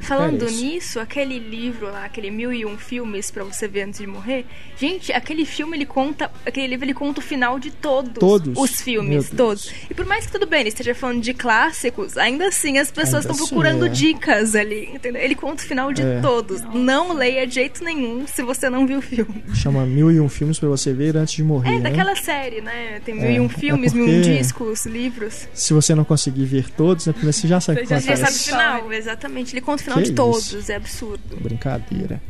Falando 0.00 0.38
Parece. 0.40 0.62
nisso, 0.64 0.98
aquele 1.00 1.38
livro 1.38 1.86
lá, 1.90 2.04
aquele 2.04 2.30
Mil 2.30 2.52
e 2.52 2.64
Um 2.66 2.76
Filmes 2.76 3.30
pra 3.30 3.44
você 3.44 3.68
ver 3.68 3.82
antes 3.82 4.00
de 4.00 4.06
morrer. 4.06 4.44
Gente, 4.76 5.12
aquele 5.12 5.44
filme 5.44 5.76
ele 5.76 5.86
conta. 5.86 6.30
Aquele 6.44 6.66
livro 6.66 6.84
ele 6.86 6.94
conta 6.94 7.20
o 7.20 7.22
final 7.22 7.58
de 7.58 7.70
todos, 7.70 8.14
Todos. 8.14 8.56
os 8.58 8.80
filmes, 8.80 9.30
todos. 9.30 9.70
E 9.90 9.94
por 9.94 10.06
mais 10.06 10.26
que 10.26 10.32
tudo 10.32 10.46
bem, 10.46 10.60
ele 10.60 10.68
esteja 10.70 10.94
falando 10.94 11.20
de 11.20 11.34
clássicos, 11.34 12.16
ainda 12.16 12.48
assim 12.48 12.78
as 12.78 12.90
pessoas 12.90 13.24
estão 13.24 13.36
assim, 13.36 13.46
procurando 13.46 13.86
é. 13.86 13.88
dicas 13.88 14.54
ali, 14.54 14.90
entendeu? 14.94 15.20
Ele 15.22 15.34
conta 15.34 15.62
o 15.62 15.66
final 15.66 15.92
de 15.92 16.02
É. 16.02 16.20
todos. 16.20 16.62
Não 16.74 17.12
leia 17.12 17.46
de 17.46 17.54
jeito 17.54 17.84
nenhum 17.84 18.26
se 18.26 18.42
você 18.42 18.70
não 18.70 18.86
viu 18.86 18.98
o 18.98 19.02
filme. 19.02 19.42
Chama 19.54 19.84
Mil 19.84 20.10
e 20.10 20.18
Um 20.20 20.28
Filmes 20.28 20.58
pra 20.58 20.68
você 20.68 20.92
ver 20.92 21.16
antes 21.16 21.34
de 21.34 21.42
morrer. 21.44 21.70
É, 21.70 21.74
né? 21.78 21.90
daquela 21.90 22.16
série, 22.16 22.60
né? 22.60 23.00
Tem 23.04 23.14
mil 23.14 23.24
É, 23.26 23.32
e 23.34 23.40
um 23.40 23.46
é 23.46 23.48
filmes, 23.48 23.92
mil 23.92 24.06
e 24.08 24.10
um 24.10 24.20
porque- 24.22 24.36
discos, 24.38 24.86
livros. 24.86 25.48
Se 25.52 25.72
você 25.72 25.94
não 25.94 26.04
conseguir 26.04 26.44
ver 26.44 26.70
todos, 26.70 27.06
né? 27.06 27.12
Primeiro 27.12 27.32
você 27.36 27.46
já 27.46 27.60
sabe 27.60 27.80
o 27.80 27.82
que 27.82 27.88
Você 27.88 27.94
já 27.94 28.00
Você 28.00 28.12
acontece. 28.12 28.38
sabe 28.38 28.56
o 28.56 28.80
final, 28.80 28.92
exatamente. 28.92 29.54
Ele 29.54 29.60
conta 29.60 29.82
o 29.82 29.84
final 29.94 29.98
Que 29.98 30.02
de 30.02 30.08
isso? 30.08 30.14
todos, 30.52 30.70
é 30.70 30.76
absurdo. 30.76 31.36
Brincadeira. 31.40 32.20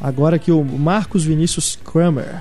Agora 0.00 0.38
que 0.38 0.50
o 0.50 0.64
Marcos 0.64 1.24
Vinícius 1.24 1.76
Kramer. 1.76 2.34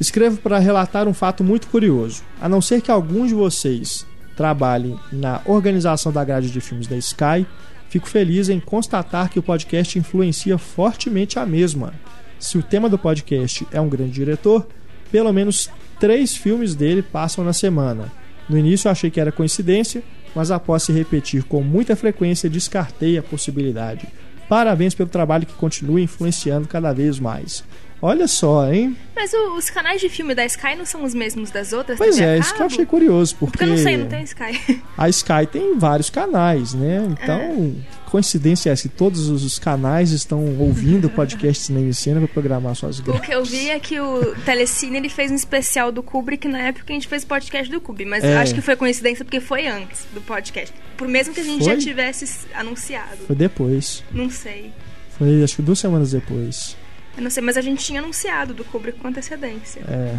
Escrevo 0.00 0.38
para 0.38 0.58
relatar 0.58 1.06
um 1.06 1.14
fato 1.14 1.44
muito 1.44 1.68
curioso. 1.68 2.22
A 2.40 2.48
não 2.48 2.60
ser 2.60 2.80
que 2.80 2.90
alguns 2.90 3.28
de 3.28 3.34
vocês 3.34 4.04
trabalhem 4.36 4.98
na 5.12 5.40
organização 5.44 6.10
da 6.10 6.24
grade 6.24 6.50
de 6.50 6.60
filmes 6.60 6.88
da 6.88 6.96
Sky, 6.96 7.46
fico 7.88 8.08
feliz 8.08 8.48
em 8.48 8.58
constatar 8.58 9.30
que 9.30 9.38
o 9.38 9.42
podcast 9.42 9.96
influencia 9.98 10.58
fortemente 10.58 11.38
a 11.38 11.46
mesma. 11.46 11.92
Se 12.38 12.58
o 12.58 12.62
tema 12.62 12.88
do 12.88 12.98
podcast 12.98 13.64
é 13.70 13.80
um 13.80 13.88
grande 13.88 14.12
diretor, 14.12 14.66
pelo 15.12 15.32
menos 15.32 15.70
três 16.00 16.34
filmes 16.34 16.74
dele 16.74 17.02
passam 17.02 17.44
na 17.44 17.52
semana. 17.52 18.10
No 18.48 18.58
início 18.58 18.88
eu 18.88 18.92
achei 18.92 19.10
que 19.10 19.20
era 19.20 19.30
coincidência, 19.30 20.02
mas 20.34 20.50
após 20.50 20.82
se 20.82 20.92
repetir 20.92 21.44
com 21.44 21.62
muita 21.62 21.96
frequência, 21.96 22.50
descartei 22.50 23.18
a 23.18 23.22
possibilidade. 23.22 24.06
Parabéns 24.48 24.94
pelo 24.94 25.08
trabalho 25.08 25.46
que 25.46 25.54
continua 25.54 26.00
influenciando 26.00 26.68
cada 26.68 26.92
vez 26.92 27.18
mais. 27.18 27.64
Olha 28.04 28.26
só, 28.26 28.70
hein? 28.72 28.96
Mas 29.14 29.32
o- 29.32 29.56
os 29.56 29.70
canais 29.70 30.00
de 30.00 30.08
filme 30.08 30.34
da 30.34 30.44
Sky 30.44 30.74
não 30.76 30.84
são 30.84 31.04
os 31.04 31.14
mesmos 31.14 31.52
das 31.52 31.72
outras? 31.72 31.96
Pois 31.98 32.18
é, 32.18 32.36
isso 32.36 32.52
que 32.52 32.60
eu 32.60 32.66
achei 32.66 32.84
curioso, 32.84 33.36
porque, 33.36 33.52
Porque 33.58 33.64
eu 33.64 33.68
não 33.68 33.76
sei, 33.76 33.96
não 33.96 34.06
tem 34.08 34.24
Sky. 34.24 34.82
a 34.98 35.08
Sky 35.08 35.46
tem 35.50 35.78
vários 35.78 36.10
canais, 36.10 36.74
né? 36.74 37.06
Então, 37.12 37.76
coincidência 38.06 38.70
é 38.70 38.72
essa, 38.72 38.88
que 38.88 38.94
todos 38.96 39.28
os 39.28 39.56
canais 39.58 40.10
estão 40.10 40.58
ouvindo 40.58 41.04
o 41.06 41.10
podcast 41.10 41.62
Cinema 41.64 41.90
e 41.90 41.94
Cena 41.94 42.18
para 42.20 42.28
programar 42.28 42.74
suas 42.74 42.98
O 42.98 43.02
grades. 43.04 43.24
que 43.24 43.32
eu 43.32 43.44
vi 43.44 43.70
é 43.70 43.78
que 43.78 44.00
o 44.00 44.34
Telecine 44.44 44.96
ele 44.96 45.08
fez 45.08 45.30
um 45.30 45.36
especial 45.36 45.92
do 45.92 46.02
Kubrick 46.02 46.48
na 46.48 46.58
época 46.58 46.84
que 46.86 46.92
a 46.92 46.96
gente 46.96 47.06
fez 47.06 47.22
o 47.22 47.26
podcast 47.28 47.70
do 47.70 47.80
Kubrick. 47.80 48.10
Mas 48.10 48.24
É. 48.24 48.34
eu 48.34 48.38
acho 48.38 48.52
que 48.52 48.60
foi 48.60 48.74
coincidência 48.74 49.24
porque 49.24 49.38
foi 49.38 49.68
antes 49.68 50.06
do 50.12 50.20
podcast. 50.20 50.74
Por 50.96 51.06
mesmo 51.06 51.32
que 51.32 51.40
a 51.40 51.44
gente 51.44 51.62
Foi? 51.64 51.74
já 51.74 51.80
tivesse 51.80 52.28
anunciado. 52.52 53.18
Foi 53.28 53.36
depois. 53.36 54.02
Não 54.10 54.28
sei. 54.28 54.72
Foi 55.16 55.42
acho 55.44 55.54
que 55.56 55.62
duas 55.62 55.78
semanas 55.78 56.10
depois. 56.10 56.76
Eu 57.16 57.22
não 57.22 57.30
sei, 57.30 57.42
mas 57.42 57.56
a 57.56 57.60
gente 57.60 57.84
tinha 57.84 58.00
anunciado 58.00 58.54
do 58.54 58.64
Kubrick 58.64 58.98
com 58.98 59.08
antecedência. 59.08 59.82
É. 59.88 60.16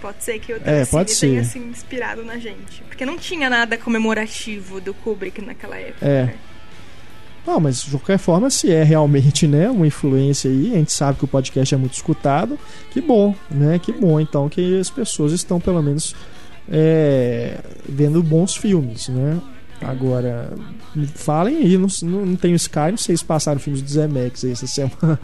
Pode 0.00 0.22
ser 0.22 0.38
que 0.38 0.52
o 0.52 0.60
É, 0.64 0.84
pode 0.84 1.14
tenha 1.18 1.42
ser. 1.42 1.48
assim, 1.58 1.68
inspirado 1.68 2.24
na 2.24 2.38
gente. 2.38 2.82
Porque 2.86 3.04
não 3.04 3.18
tinha 3.18 3.50
nada 3.50 3.76
comemorativo 3.76 4.80
do 4.80 4.94
Kubrick 4.94 5.40
naquela 5.42 5.76
época. 5.76 6.06
É. 6.06 6.24
né? 6.26 6.34
Não, 7.46 7.58
mas 7.58 7.82
de 7.82 7.90
qualquer 7.92 8.18
forma, 8.18 8.50
se 8.50 8.70
é 8.70 8.82
realmente 8.84 9.46
né, 9.46 9.70
uma 9.70 9.86
influência 9.86 10.50
aí, 10.50 10.72
a 10.74 10.76
gente 10.76 10.92
sabe 10.92 11.18
que 11.18 11.24
o 11.24 11.28
podcast 11.28 11.74
é 11.74 11.78
muito 11.78 11.94
escutado, 11.94 12.58
que 12.90 13.00
bom, 13.00 13.34
né? 13.50 13.78
Que 13.78 13.90
bom, 13.90 14.20
então, 14.20 14.48
que 14.50 14.78
as 14.78 14.90
pessoas 14.90 15.32
estão 15.32 15.58
pelo 15.58 15.82
menos 15.82 16.14
é, 16.70 17.58
vendo 17.88 18.22
bons 18.22 18.54
filmes, 18.54 19.08
né? 19.08 19.40
Agora, 19.80 20.52
me 20.94 21.06
falem 21.06 21.56
aí, 21.58 21.76
não, 21.78 21.86
não, 22.02 22.26
não 22.26 22.36
tem 22.36 22.52
o 22.52 22.56
Sky, 22.56 22.90
não 22.90 22.96
sei 22.96 23.16
se 23.16 23.24
passaram 23.24 23.60
filmes 23.60 23.80
do 23.82 23.88
Zemex 23.88 24.44
aí 24.44 24.52
essa 24.52 24.66
semana. 24.66 25.18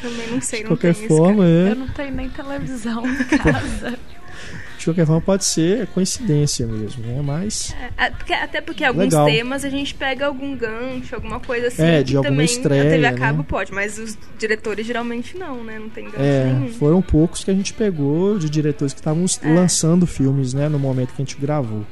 Também 0.00 0.30
não 0.30 0.40
sei, 0.40 0.58
De 0.60 0.64
não 0.64 0.70
qualquer 0.70 0.94
tem 0.94 1.08
forma, 1.08 1.44
Sky. 1.44 1.68
é, 1.68 1.70
Eu 1.70 1.76
não 1.76 1.88
tenho 1.88 2.12
nem 2.14 2.28
televisão 2.28 3.06
em 3.06 3.24
casa. 3.38 3.98
de 4.78 4.84
qualquer 4.86 5.06
forma 5.06 5.20
pode 5.20 5.44
ser 5.44 5.86
coincidência 5.88 6.66
mesmo, 6.66 7.04
né? 7.06 7.22
Mas 7.24 7.72
É, 7.96 8.10
porque- 8.10 8.32
até 8.32 8.60
porque 8.60 8.84
alguns 8.84 9.04
Legal. 9.04 9.26
temas 9.26 9.64
a 9.64 9.70
gente 9.70 9.94
pega 9.94 10.26
algum 10.26 10.56
gancho, 10.56 11.14
alguma 11.14 11.38
coisa 11.38 11.68
assim. 11.68 11.82
É, 11.82 12.02
de 12.02 12.16
alguma 12.16 12.32
também 12.32 12.46
estreia, 12.46 12.82
A 12.82 12.86
TV 12.86 13.06
a 13.06 13.12
né? 13.12 13.18
cabo 13.18 13.44
pode, 13.44 13.72
mas 13.72 13.96
os 13.98 14.18
diretores 14.36 14.84
geralmente 14.84 15.38
não, 15.38 15.62
né? 15.62 15.78
Não 15.78 15.88
tem 15.88 16.06
gancho 16.06 16.16
É, 16.18 16.52
nenhum. 16.52 16.72
foram 16.72 17.00
poucos 17.00 17.44
que 17.44 17.50
a 17.52 17.54
gente 17.54 17.72
pegou 17.72 18.36
de 18.36 18.50
diretores 18.50 18.92
que 18.92 18.98
estavam 18.98 19.24
É. 19.42 19.54
lançando 19.54 20.04
filmes, 20.08 20.52
né, 20.52 20.68
no 20.68 20.80
momento 20.80 21.10
que 21.14 21.22
a 21.22 21.24
gente 21.24 21.36
gravou. 21.40 21.86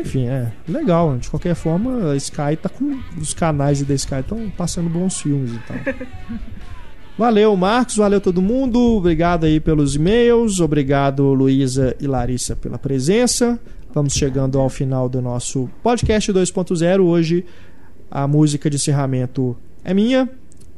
Enfim, 0.00 0.26
é 0.26 0.52
legal. 0.68 1.16
De 1.18 1.28
qualquer 1.28 1.54
forma, 1.54 2.12
a 2.12 2.16
Sky 2.16 2.56
tá 2.60 2.68
com. 2.68 2.98
Os 3.20 3.34
canais 3.34 3.82
da 3.82 3.94
Sky 3.94 4.20
estão 4.20 4.50
passando 4.56 4.88
bons 4.88 5.20
filmes 5.20 5.52
então. 5.52 5.76
Valeu, 7.18 7.56
Marcos. 7.56 7.96
Valeu 7.96 8.20
todo 8.20 8.40
mundo. 8.40 8.78
Obrigado 8.78 9.44
aí 9.44 9.58
pelos 9.58 9.96
e-mails. 9.96 10.60
Obrigado, 10.60 11.34
Luísa 11.34 11.96
e 12.00 12.06
Larissa, 12.06 12.54
pela 12.54 12.78
presença. 12.78 13.58
Vamos 13.92 14.12
chegando 14.12 14.58
ao 14.58 14.68
final 14.68 15.08
do 15.08 15.20
nosso 15.20 15.68
podcast 15.82 16.32
2.0. 16.32 17.00
Hoje 17.00 17.44
a 18.10 18.26
música 18.28 18.70
de 18.70 18.76
encerramento 18.76 19.56
é 19.82 19.92
minha. 19.92 20.28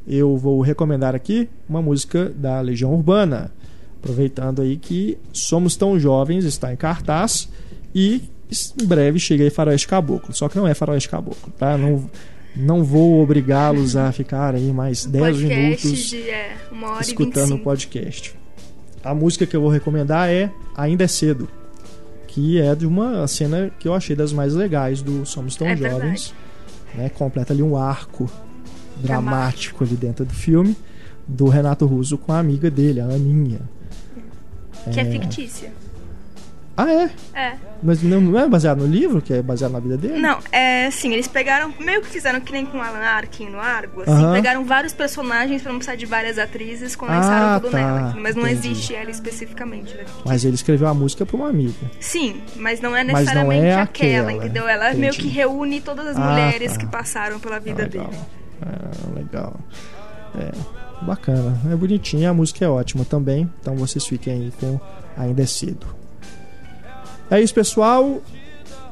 Eu 0.07 0.35
vou 0.35 0.61
recomendar 0.61 1.13
aqui 1.13 1.47
uma 1.69 1.81
música 1.81 2.31
da 2.35 2.59
Legião 2.59 2.93
Urbana. 2.93 3.51
Aproveitando 3.99 4.63
aí 4.63 4.77
que 4.77 5.17
Somos 5.31 5.75
Tão 5.75 5.99
Jovens 5.99 6.43
está 6.43 6.73
em 6.73 6.75
cartaz 6.75 7.47
e 7.93 8.23
em 8.81 8.85
breve 8.85 9.19
chega 9.19 9.43
aí 9.43 9.49
Faroeste 9.49 9.87
Caboclo. 9.87 10.33
Só 10.33 10.49
que 10.49 10.57
não 10.57 10.67
é 10.67 10.73
Faroeste 10.73 11.09
Caboclo, 11.09 11.51
tá? 11.57 11.77
Não, 11.77 12.09
não 12.55 12.83
vou 12.83 13.21
obrigá-los 13.21 13.95
a 13.95 14.11
ficar 14.11 14.55
aí 14.55 14.71
mais 14.71 15.05
10 15.05 15.23
podcast 15.23 15.57
minutos 15.57 16.09
de 16.09 16.29
é, 16.29 16.57
escutando 16.99 17.51
o 17.51 17.57
25. 17.57 17.63
podcast. 17.63 18.35
A 19.03 19.15
música 19.15 19.45
que 19.45 19.55
eu 19.55 19.61
vou 19.61 19.69
recomendar 19.69 20.29
é 20.29 20.51
Ainda 20.75 21.05
é 21.05 21.07
Cedo, 21.07 21.47
que 22.27 22.59
é 22.59 22.75
de 22.75 22.85
uma 22.85 23.27
cena 23.27 23.71
que 23.79 23.87
eu 23.87 23.93
achei 23.93 24.15
das 24.15 24.31
mais 24.31 24.53
legais 24.53 25.01
do 25.01 25.25
Somos 25.25 25.55
Tão 25.55 25.67
É 25.67 25.75
Jovens. 25.75 26.33
Né? 26.93 27.09
Completa 27.09 27.53
ali 27.53 27.63
um 27.63 27.77
arco 27.77 28.29
dramático 28.97 29.83
ali 29.83 29.95
dentro 29.95 30.25
do 30.25 30.33
filme 30.33 30.75
do 31.27 31.47
Renato 31.47 31.85
Russo 31.85 32.17
com 32.17 32.31
a 32.33 32.39
amiga 32.39 32.69
dele, 32.69 32.99
a 32.99 33.05
Aninha. 33.05 33.61
Que 34.91 34.99
é 34.99 35.05
fictícia. 35.05 35.71
Ah, 36.77 36.89
é? 36.89 37.09
É. 37.33 37.53
Mas 37.83 38.01
não, 38.01 38.39
é 38.39 38.47
baseado 38.47 38.79
no 38.79 38.87
livro, 38.87 39.21
que 39.21 39.33
é 39.33 39.41
baseado 39.41 39.71
na 39.71 39.79
vida 39.79 39.97
dele? 39.97 40.19
Não, 40.19 40.39
é 40.51 40.85
assim, 40.87 41.11
eles 41.13 41.27
pegaram, 41.27 41.73
meio 41.79 42.01
que 42.01 42.07
fizeram 42.07 42.39
que 42.39 42.51
nem 42.51 42.65
com 42.65 42.81
Alan 42.81 42.99
Arkin 42.99 43.49
no 43.49 43.59
Argo, 43.59 44.01
assim, 44.03 44.11
Aham. 44.11 44.33
pegaram 44.33 44.63
vários 44.65 44.93
personagens 44.93 45.61
pra 45.61 45.71
não 45.71 45.79
precisar 45.79 45.95
de 45.97 46.05
várias 46.05 46.37
atrizes, 46.39 46.95
condensaram 46.95 47.55
Ah, 47.55 47.59
tudo 47.59 47.71
tá, 47.71 47.77
nela. 47.77 48.01
entendeu? 48.03 48.21
Mas 48.23 48.35
não 48.35 48.47
entendi. 48.47 48.69
existe 48.69 48.95
ela 48.95 49.09
especificamente. 49.11 49.93
Né? 49.95 50.05
Mas 50.25 50.45
ele 50.45 50.55
escreveu 50.55 50.87
a 50.87 50.93
música 50.93 51.25
pra 51.25 51.35
uma 51.35 51.49
amiga. 51.49 51.73
Sim, 51.99 52.41
mas 52.55 52.79
não 52.79 52.95
é 52.95 53.03
Mas 53.03 53.07
não 53.13 53.19
necessariamente 53.19 53.65
é 53.65 53.73
aquela, 53.75 53.83
aquela, 54.29 54.33
entendeu? 54.33 54.67
Ela 54.67 54.93
meio 54.93 55.09
entendi. 55.11 55.17
que 55.23 55.27
reúne 55.27 55.81
todas 55.81 56.07
as 56.07 56.17
Ah, 56.17 56.19
mulheres 56.31 56.71
tá. 56.73 56.77
que 56.79 56.85
passaram 56.87 57.39
pela 57.39 57.59
vida 57.59 57.83
Ah, 57.83 57.85
legal. 57.85 58.07
dele. 58.07 58.21
Ah, 58.61 59.15
legal. 59.19 59.59
É, 60.39 60.51
bacana. 61.05 61.57
É 61.71 61.75
bonitinha, 61.75 62.29
a 62.29 62.33
música 62.33 62.63
é 62.63 62.69
ótima 62.69 63.03
também. 63.03 63.51
Então 63.59 63.75
vocês 63.75 64.05
fiquem 64.05 64.33
aí 64.33 64.53
com 64.59 64.79
Ainda 65.17 65.43
é 65.43 65.45
Cedo. 65.45 65.85
É 67.31 67.41
isso, 67.41 67.53
pessoal. 67.53 68.21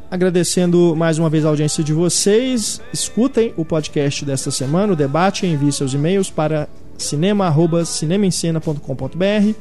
Agradecendo 0.09 0.95
mais 0.95 1.19
uma 1.19 1.29
vez 1.29 1.45
a 1.45 1.49
audiência 1.49 1.83
de 1.83 1.91
vocês. 1.91 2.79
Escutem 2.93 3.53
o 3.57 3.65
podcast 3.65 4.23
desta 4.23 4.49
semana, 4.49 4.93
o 4.93 4.95
debate, 4.95 5.45
envie 5.45 5.73
seus 5.73 5.93
e-mails 5.93 6.29
para 6.29 6.69
cinema.cinemaencena.com.br 6.97 9.53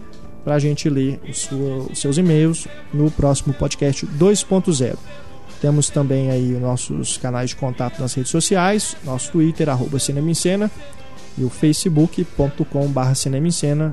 para 0.45 0.55
a 0.55 0.61
gente 0.61 0.89
ler 0.89 1.19
os 1.29 1.49
seus 1.99 2.19
e-mails 2.19 2.69
no 2.95 3.11
próximo 3.11 3.53
podcast 3.53 4.07
2.0. 4.07 4.97
Temos 5.61 5.91
também 5.91 6.31
aí 6.31 6.55
os 6.55 6.63
nossos 6.63 7.17
canais 7.17 7.51
de 7.51 7.57
contato 7.57 8.01
nas 8.01 8.15
redes 8.15 8.31
sociais, 8.31 8.97
nosso 9.05 9.33
Twitter, 9.33 9.69
arroba 9.69 9.99
e 11.37 11.45
o 11.45 11.51
facebook.com.br 11.51 13.15
Cinema 13.15 13.49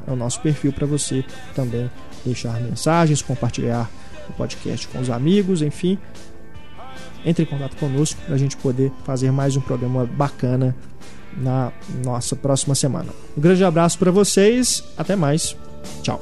é 0.07 0.11
o 0.11 0.15
nosso 0.15 0.39
perfil 0.41 0.71
para 0.71 0.85
você 0.85 1.25
também 1.55 1.89
deixar 2.23 2.61
mensagens, 2.61 3.23
compartilhar 3.23 3.89
o 4.31 4.33
podcast 4.33 4.87
com 4.87 4.99
os 4.99 5.09
amigos, 5.09 5.61
enfim. 5.61 5.97
entre 7.25 7.43
em 7.43 7.47
contato 7.47 7.75
conosco 7.77 8.21
para 8.25 8.35
a 8.35 8.37
gente 8.37 8.55
poder 8.57 8.91
fazer 9.03 9.31
mais 9.31 9.57
um 9.57 9.61
programa 9.61 10.05
bacana 10.05 10.75
na 11.35 11.71
nossa 12.03 12.35
próxima 12.35 12.75
semana. 12.75 13.09
Um 13.37 13.41
grande 13.41 13.63
abraço 13.63 13.97
para 13.97 14.11
vocês, 14.11 14.83
até 14.97 15.15
mais, 15.15 15.55
tchau. 16.01 16.21